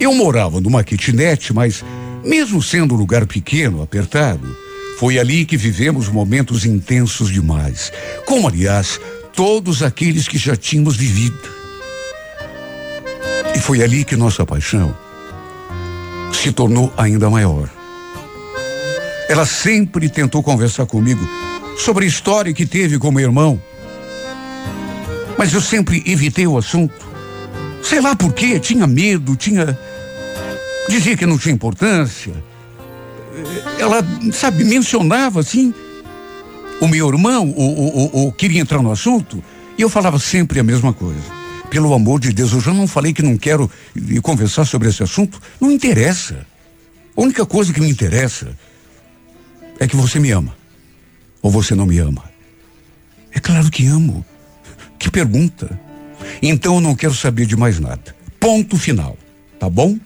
Eu 0.00 0.14
morava 0.14 0.60
numa 0.60 0.82
kitnet, 0.82 1.52
mas 1.52 1.84
mesmo 2.24 2.62
sendo 2.62 2.94
um 2.94 2.98
lugar 2.98 3.26
pequeno, 3.26 3.82
apertado, 3.82 4.56
foi 4.98 5.18
ali 5.18 5.44
que 5.44 5.56
vivemos 5.56 6.08
momentos 6.08 6.64
intensos 6.64 7.28
demais. 7.28 7.92
Como, 8.24 8.46
aliás, 8.46 9.00
todos 9.34 9.82
aqueles 9.82 10.28
que 10.28 10.38
já 10.38 10.54
tínhamos 10.54 10.96
vivido. 10.96 11.61
E 13.54 13.60
foi 13.60 13.82
ali 13.82 14.04
que 14.04 14.16
nossa 14.16 14.44
paixão 14.44 14.96
se 16.32 16.52
tornou 16.52 16.92
ainda 16.96 17.30
maior. 17.30 17.68
Ela 19.28 19.46
sempre 19.46 20.08
tentou 20.08 20.42
conversar 20.42 20.86
comigo 20.86 21.26
sobre 21.78 22.04
a 22.04 22.08
história 22.08 22.52
que 22.52 22.66
teve 22.66 22.98
com 22.98 23.10
meu 23.10 23.22
irmão. 23.22 23.60
Mas 25.38 25.52
eu 25.52 25.60
sempre 25.60 26.02
evitei 26.06 26.46
o 26.46 26.58
assunto. 26.58 26.94
Sei 27.82 28.00
lá 28.00 28.14
por 28.14 28.32
quê, 28.32 28.58
tinha 28.58 28.86
medo, 28.86 29.36
tinha 29.36 29.78
dizia 30.88 31.16
que 31.16 31.26
não 31.26 31.38
tinha 31.38 31.54
importância. 31.54 32.32
Ela, 33.78 34.04
sabe, 34.32 34.64
mencionava 34.64 35.40
assim 35.40 35.72
o 36.80 36.88
meu 36.88 37.08
irmão, 37.08 37.48
o, 37.48 37.62
o, 37.62 38.26
o, 38.26 38.32
queria 38.32 38.60
entrar 38.60 38.82
no 38.82 38.90
assunto, 38.90 39.42
e 39.78 39.82
eu 39.82 39.88
falava 39.88 40.18
sempre 40.18 40.58
a 40.58 40.64
mesma 40.64 40.92
coisa. 40.92 41.41
Pelo 41.72 41.94
amor 41.94 42.20
de 42.20 42.34
Deus, 42.34 42.52
eu 42.52 42.60
já 42.60 42.74
não 42.74 42.86
falei 42.86 43.14
que 43.14 43.22
não 43.22 43.38
quero 43.38 43.70
conversar 44.22 44.66
sobre 44.66 44.90
esse 44.90 45.02
assunto. 45.02 45.40
Não 45.58 45.70
interessa. 45.70 46.46
A 47.16 47.20
única 47.22 47.46
coisa 47.46 47.72
que 47.72 47.80
me 47.80 47.88
interessa 47.88 48.54
é 49.80 49.88
que 49.88 49.96
você 49.96 50.18
me 50.18 50.30
ama. 50.32 50.54
Ou 51.40 51.50
você 51.50 51.74
não 51.74 51.86
me 51.86 51.96
ama. 51.96 52.24
É 53.32 53.40
claro 53.40 53.70
que 53.70 53.86
amo. 53.86 54.22
Que 54.98 55.10
pergunta. 55.10 55.80
Então 56.42 56.74
eu 56.74 56.80
não 56.82 56.94
quero 56.94 57.14
saber 57.14 57.46
de 57.46 57.56
mais 57.56 57.80
nada. 57.80 58.14
Ponto 58.38 58.76
final. 58.76 59.16
Tá 59.58 59.70
bom? 59.70 59.96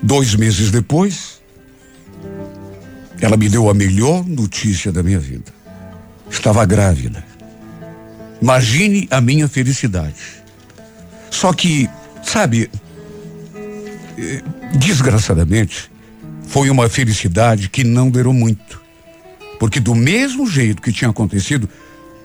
Dois 0.00 0.36
meses 0.36 0.70
depois, 0.70 1.42
ela 3.20 3.36
me 3.36 3.48
deu 3.48 3.68
a 3.68 3.74
melhor 3.74 4.24
notícia 4.24 4.92
da 4.92 5.02
minha 5.02 5.18
vida. 5.18 5.52
Estava 6.30 6.64
grávida. 6.64 7.33
Imagine 8.44 9.08
a 9.10 9.22
minha 9.22 9.48
felicidade. 9.48 10.20
Só 11.30 11.50
que, 11.54 11.88
sabe, 12.22 12.70
eh, 14.18 14.42
desgraçadamente, 14.76 15.90
foi 16.46 16.68
uma 16.68 16.86
felicidade 16.90 17.70
que 17.70 17.82
não 17.82 18.10
durou 18.10 18.34
muito. 18.34 18.82
Porque 19.58 19.80
do 19.80 19.94
mesmo 19.94 20.46
jeito 20.46 20.82
que 20.82 20.92
tinha 20.92 21.08
acontecido 21.10 21.66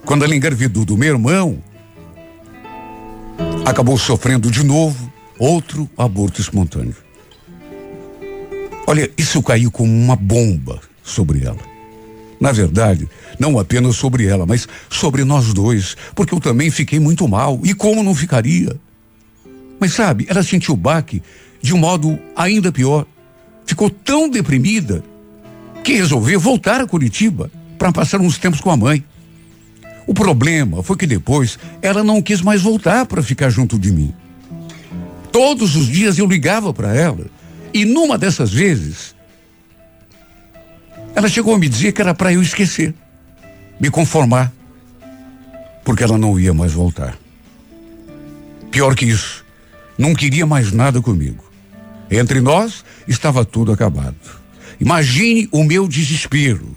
quando 0.04 0.22
ela 0.22 0.36
engravidou 0.36 0.84
do 0.84 0.94
meu 0.94 1.14
irmão, 1.14 1.58
acabou 3.64 3.96
sofrendo 3.96 4.50
de 4.50 4.62
novo 4.62 5.10
outro 5.38 5.88
aborto 5.96 6.38
espontâneo. 6.38 6.96
Olha, 8.86 9.10
isso 9.16 9.42
caiu 9.42 9.70
como 9.70 9.90
uma 9.90 10.16
bomba 10.16 10.82
sobre 11.02 11.46
ela. 11.46 11.69
Na 12.40 12.52
verdade, 12.52 13.06
não 13.38 13.58
apenas 13.58 13.96
sobre 13.96 14.26
ela, 14.26 14.46
mas 14.46 14.66
sobre 14.88 15.24
nós 15.24 15.52
dois, 15.52 15.94
porque 16.14 16.34
eu 16.34 16.40
também 16.40 16.70
fiquei 16.70 16.98
muito 16.98 17.28
mal. 17.28 17.60
E 17.62 17.74
como 17.74 18.02
não 18.02 18.14
ficaria? 18.14 18.74
Mas 19.78 19.92
sabe, 19.92 20.26
ela 20.28 20.42
sentiu 20.42 20.72
o 20.72 20.76
baque 20.76 21.22
de 21.60 21.74
um 21.74 21.78
modo 21.78 22.18
ainda 22.34 22.72
pior. 22.72 23.06
Ficou 23.66 23.90
tão 23.90 24.28
deprimida 24.28 25.04
que 25.84 25.94
resolveu 25.94 26.40
voltar 26.40 26.80
a 26.80 26.86
Curitiba 26.86 27.50
para 27.78 27.92
passar 27.92 28.20
uns 28.20 28.38
tempos 28.38 28.60
com 28.60 28.70
a 28.70 28.76
mãe. 28.76 29.04
O 30.06 30.14
problema 30.14 30.82
foi 30.82 30.96
que 30.96 31.06
depois 31.06 31.58
ela 31.82 32.02
não 32.02 32.22
quis 32.22 32.40
mais 32.40 32.62
voltar 32.62 33.06
para 33.06 33.22
ficar 33.22 33.50
junto 33.50 33.78
de 33.78 33.92
mim. 33.92 34.14
Todos 35.30 35.76
os 35.76 35.86
dias 35.86 36.18
eu 36.18 36.26
ligava 36.26 36.72
para 36.72 36.94
ela 36.94 37.26
e 37.72 37.84
numa 37.84 38.18
dessas 38.18 38.50
vezes 38.50 39.14
ela 41.14 41.28
chegou 41.28 41.54
a 41.54 41.58
me 41.58 41.68
dizer 41.68 41.92
que 41.92 42.00
era 42.00 42.14
para 42.14 42.32
eu 42.32 42.42
esquecer, 42.42 42.94
me 43.78 43.90
conformar, 43.90 44.52
porque 45.84 46.04
ela 46.04 46.18
não 46.18 46.38
ia 46.38 46.54
mais 46.54 46.72
voltar. 46.72 47.18
Pior 48.70 48.94
que 48.94 49.06
isso, 49.06 49.44
não 49.98 50.14
queria 50.14 50.46
mais 50.46 50.72
nada 50.72 51.00
comigo. 51.00 51.44
Entre 52.10 52.40
nós 52.40 52.84
estava 53.06 53.44
tudo 53.44 53.72
acabado. 53.72 54.16
Imagine 54.80 55.48
o 55.52 55.62
meu 55.62 55.86
desespero. 55.86 56.76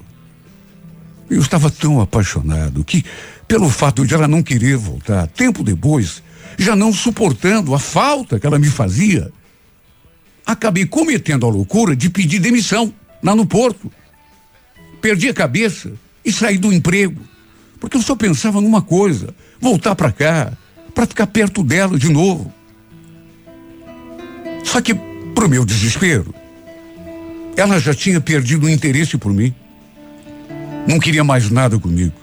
Eu 1.30 1.40
estava 1.40 1.70
tão 1.70 2.00
apaixonado 2.00 2.84
que, 2.84 3.04
pelo 3.48 3.70
fato 3.70 4.06
de 4.06 4.14
ela 4.14 4.28
não 4.28 4.42
querer 4.42 4.76
voltar, 4.76 5.26
tempo 5.28 5.64
depois, 5.64 6.22
já 6.58 6.76
não 6.76 6.92
suportando 6.92 7.74
a 7.74 7.78
falta 7.78 8.38
que 8.38 8.46
ela 8.46 8.58
me 8.58 8.68
fazia, 8.68 9.32
acabei 10.44 10.86
cometendo 10.86 11.46
a 11.46 11.48
loucura 11.48 11.96
de 11.96 12.10
pedir 12.10 12.40
demissão 12.40 12.92
lá 13.22 13.34
no 13.34 13.46
porto. 13.46 13.90
Perdi 15.04 15.28
a 15.28 15.34
cabeça 15.34 15.92
e 16.24 16.32
saí 16.32 16.56
do 16.56 16.72
emprego, 16.72 17.20
porque 17.78 17.94
eu 17.94 18.00
só 18.00 18.16
pensava 18.16 18.58
numa 18.58 18.80
coisa: 18.80 19.34
voltar 19.60 19.94
para 19.94 20.10
cá, 20.10 20.50
para 20.94 21.04
ficar 21.04 21.26
perto 21.26 21.62
dela 21.62 21.98
de 21.98 22.08
novo. 22.08 22.50
Só 24.64 24.80
que, 24.80 24.94
pro 25.34 25.46
meu 25.46 25.62
desespero, 25.62 26.34
ela 27.54 27.78
já 27.78 27.92
tinha 27.92 28.18
perdido 28.18 28.64
o 28.64 28.70
interesse 28.70 29.18
por 29.18 29.30
mim. 29.30 29.54
Não 30.88 30.98
queria 30.98 31.22
mais 31.22 31.50
nada 31.50 31.78
comigo. 31.78 32.16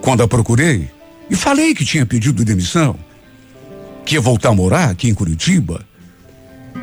Quando 0.00 0.24
a 0.24 0.26
procurei 0.26 0.90
e 1.30 1.36
falei 1.36 1.76
que 1.76 1.84
tinha 1.84 2.04
pedido 2.04 2.44
demissão, 2.44 2.98
que 4.04 4.16
ia 4.16 4.20
voltar 4.20 4.48
a 4.48 4.52
morar 4.52 4.90
aqui 4.90 5.08
em 5.08 5.14
Curitiba, 5.14 5.86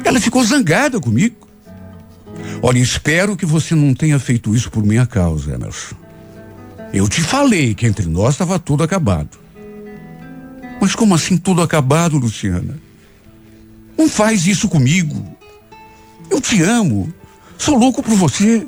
ela 0.06 0.22
ficou 0.22 0.42
zangada 0.42 1.02
comigo. 1.02 1.43
Olha, 2.62 2.80
espero 2.80 3.36
que 3.36 3.46
você 3.46 3.76
não 3.76 3.94
tenha 3.94 4.18
feito 4.20 4.56
isso 4.56 4.72
por 4.72 4.86
minha 4.86 5.06
causa, 5.06 5.54
Emerson. 5.54 5.96
Eu 6.94 7.10
te 7.10 7.22
falei 7.22 7.74
que 7.74 7.88
entre 7.88 8.06
nós 8.06 8.36
estava 8.36 8.60
tudo 8.60 8.84
acabado. 8.84 9.38
Mas 10.80 10.96
como 10.96 11.16
assim 11.16 11.38
tudo 11.38 11.62
acabado, 11.62 12.18
Luciana? 12.18 12.78
Não 13.98 14.08
faz 14.08 14.46
isso 14.48 14.70
comigo. 14.70 15.36
Eu 16.30 16.40
te 16.40 16.62
amo. 16.62 17.12
Sou 17.58 17.78
louco 17.78 18.04
por 18.04 18.16
você. 18.16 18.66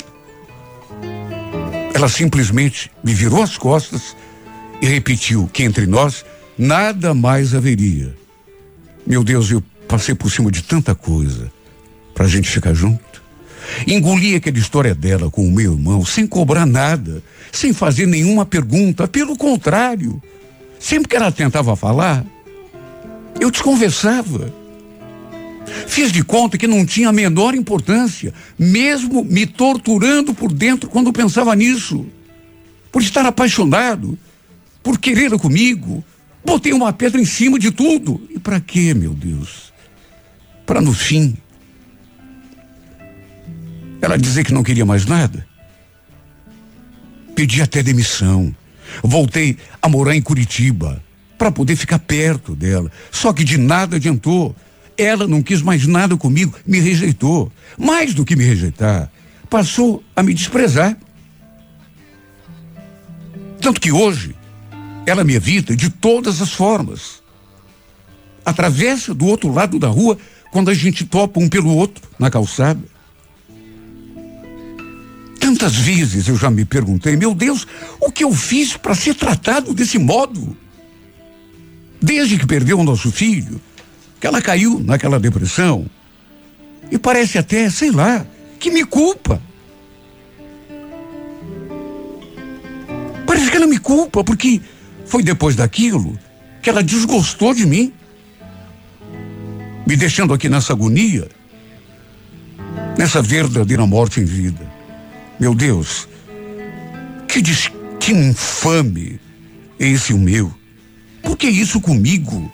Ela 1.94 2.10
simplesmente 2.10 2.92
me 3.04 3.14
virou 3.14 3.42
as 3.42 3.58
costas 3.58 4.16
e 4.82 4.86
repetiu 4.88 5.50
que 5.54 5.64
entre 5.64 5.86
nós 5.86 6.26
nada 6.58 7.14
mais 7.14 7.54
haveria. 7.54 8.16
Meu 9.06 9.24
Deus, 9.24 9.52
eu 9.52 9.64
passei 9.88 10.16
por 10.16 10.32
cima 10.32 10.52
de 10.52 10.64
tanta 10.64 10.96
coisa 10.96 11.52
para 12.14 12.26
a 12.26 12.30
gente 12.30 12.50
ficar 12.50 12.74
junto. 12.74 13.05
Engoli 13.88 14.36
aquela 14.36 14.58
história 14.58 14.96
dela 14.96 15.30
com 15.30 15.48
o 15.48 15.52
meu 15.52 15.74
irmão 15.74 16.06
sem 16.06 16.26
cobrar 16.28 16.66
nada, 16.66 17.24
sem 17.52 17.74
fazer 17.74 18.06
nenhuma 18.06 18.46
pergunta. 18.46 19.08
Pelo 19.08 19.36
contrário, 19.38 20.22
sempre 20.80 21.08
que 21.08 21.16
ela 21.16 21.32
tentava 21.32 21.76
falar, 21.76 22.26
eu 23.40 23.52
desconversava. 23.52 24.54
Fiz 25.88 26.12
de 26.12 26.24
conta 26.24 26.58
que 26.58 26.68
não 26.68 26.86
tinha 26.86 27.10
a 27.10 27.14
menor 27.14 27.56
importância, 27.56 28.34
mesmo 28.58 29.24
me 29.24 29.46
torturando 29.46 30.34
por 30.34 30.54
dentro 30.54 30.90
quando 30.90 31.12
pensava 31.12 31.56
nisso. 31.56 32.06
Por 32.92 33.02
estar 33.02 33.26
apaixonado, 33.26 34.18
por 34.84 35.00
querer 35.00 35.32
comigo. 35.38 36.04
Botei 36.46 36.72
uma 36.72 36.94
pedra 36.94 37.20
em 37.20 37.26
cima 37.26 37.58
de 37.58 37.72
tudo. 37.72 38.22
E 38.30 38.38
para 38.38 38.60
quê, 38.60 38.94
meu 38.94 39.14
Deus? 39.14 39.74
Para 40.66 40.80
no 40.80 40.94
fim 40.94 41.36
ela 44.06 44.20
dizer 44.20 44.46
que 44.46 44.54
não 44.54 44.62
queria 44.62 44.86
mais 44.86 45.04
nada. 45.06 45.46
Pedi 47.36 47.60
até 47.60 47.82
demissão. 47.82 48.56
Voltei 49.04 49.58
a 49.82 49.90
morar 49.90 50.16
em 50.16 50.22
Curitiba 50.22 51.04
para 51.40 51.52
poder 51.52 51.76
ficar 51.76 51.98
perto 51.98 52.56
dela. 52.56 52.92
Só 53.12 53.34
que 53.34 53.44
de 53.44 53.58
nada 53.58 53.96
adiantou. 53.96 54.56
Ela 54.96 55.28
não 55.28 55.42
quis 55.42 55.62
mais 55.62 55.88
nada 55.88 56.16
comigo, 56.16 56.56
me 56.66 56.80
rejeitou. 56.80 57.52
Mais 57.78 58.14
do 58.14 58.24
que 58.24 58.36
me 58.36 58.46
rejeitar, 58.46 59.12
passou 59.50 60.04
a 60.16 60.22
me 60.22 60.36
desprezar. 60.36 60.96
Tanto 63.60 63.82
que 63.82 63.92
hoje, 63.92 64.36
ela 65.06 65.24
me 65.24 65.34
evita 65.34 65.76
de 65.76 65.90
todas 65.90 66.42
as 66.44 66.54
formas. 66.54 67.24
Atravessa 68.46 69.16
do 69.16 69.26
outro 69.26 69.52
lado 69.52 69.80
da 69.80 69.88
rua 69.88 70.18
quando 70.52 70.70
a 70.70 70.76
gente 70.76 71.04
topa 71.04 71.40
um 71.40 71.50
pelo 71.50 71.76
outro 71.76 72.08
na 72.20 72.30
calçada. 72.30 72.95
Tantas 75.46 75.76
vezes 75.76 76.28
eu 76.28 76.36
já 76.36 76.50
me 76.50 76.66
perguntei, 76.66 77.16
meu 77.16 77.32
Deus, 77.36 77.68
o 78.00 78.12
que 78.12 78.24
eu 78.24 78.34
fiz 78.34 78.76
para 78.76 78.96
ser 78.96 79.14
tratado 79.14 79.76
desse 79.76 80.00
modo? 80.00 80.58
Desde 82.02 82.40
que 82.40 82.48
perdeu 82.48 82.80
o 82.80 82.84
nosso 82.84 83.12
filho, 83.12 83.62
que 84.20 84.26
ela 84.26 84.42
caiu 84.42 84.80
naquela 84.80 85.20
depressão. 85.20 85.86
E 86.90 86.98
parece 86.98 87.38
até, 87.38 87.70
sei 87.70 87.92
lá, 87.92 88.26
que 88.60 88.72
me 88.72 88.84
culpa. 88.84 89.40
Parece 93.28 93.52
que 93.52 93.56
ela 93.56 93.68
me 93.68 93.78
culpa, 93.78 94.24
porque 94.24 94.60
foi 95.06 95.22
depois 95.22 95.56
daquilo 95.56 96.18
que 96.60 96.72
ela 96.72 96.82
desgostou 96.82 97.54
de 97.54 97.68
mim, 97.68 97.94
me 99.86 99.96
deixando 99.96 100.34
aqui 100.34 100.50
nessa 100.50 100.74
agonia, 100.74 101.30
nessa 102.98 103.22
verdadeira 103.22 103.86
morte 103.86 104.20
em 104.20 104.26
vida. 104.26 104.74
Meu 105.40 105.54
Deus, 105.54 106.08
que 107.28 107.42
destino 107.42 108.24
infame 108.30 109.20
é 109.80 109.88
esse 109.88 110.14
o 110.14 110.18
meu? 110.18 110.54
Por 111.22 111.38
que 111.38 111.48
isso 111.48 111.82
comigo? 111.82 112.52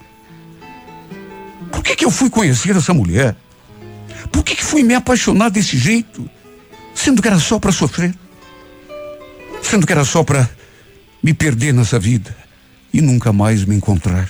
Por 1.71 1.83
que, 1.83 1.95
que 1.95 2.05
eu 2.05 2.11
fui 2.11 2.29
conhecer 2.29 2.75
essa 2.75 2.93
mulher? 2.93 3.35
Por 4.31 4.43
que, 4.43 4.55
que 4.55 4.63
fui 4.63 4.83
me 4.83 4.95
apaixonar 4.95 5.49
desse 5.49 5.77
jeito? 5.77 6.29
Sendo 6.95 7.21
que 7.21 7.27
era 7.27 7.39
só 7.39 7.59
para 7.59 7.71
sofrer. 7.71 8.13
Sendo 9.61 9.85
que 9.85 9.93
era 9.93 10.03
só 10.03 10.23
para 10.23 10.49
me 11.21 11.33
perder 11.33 11.73
nessa 11.73 11.99
vida 11.99 12.35
e 12.93 13.01
nunca 13.01 13.31
mais 13.31 13.63
me 13.65 13.75
encontrar. 13.75 14.29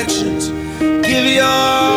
imperfections. 0.00 0.48
Give 1.06 1.34
your 1.34 1.89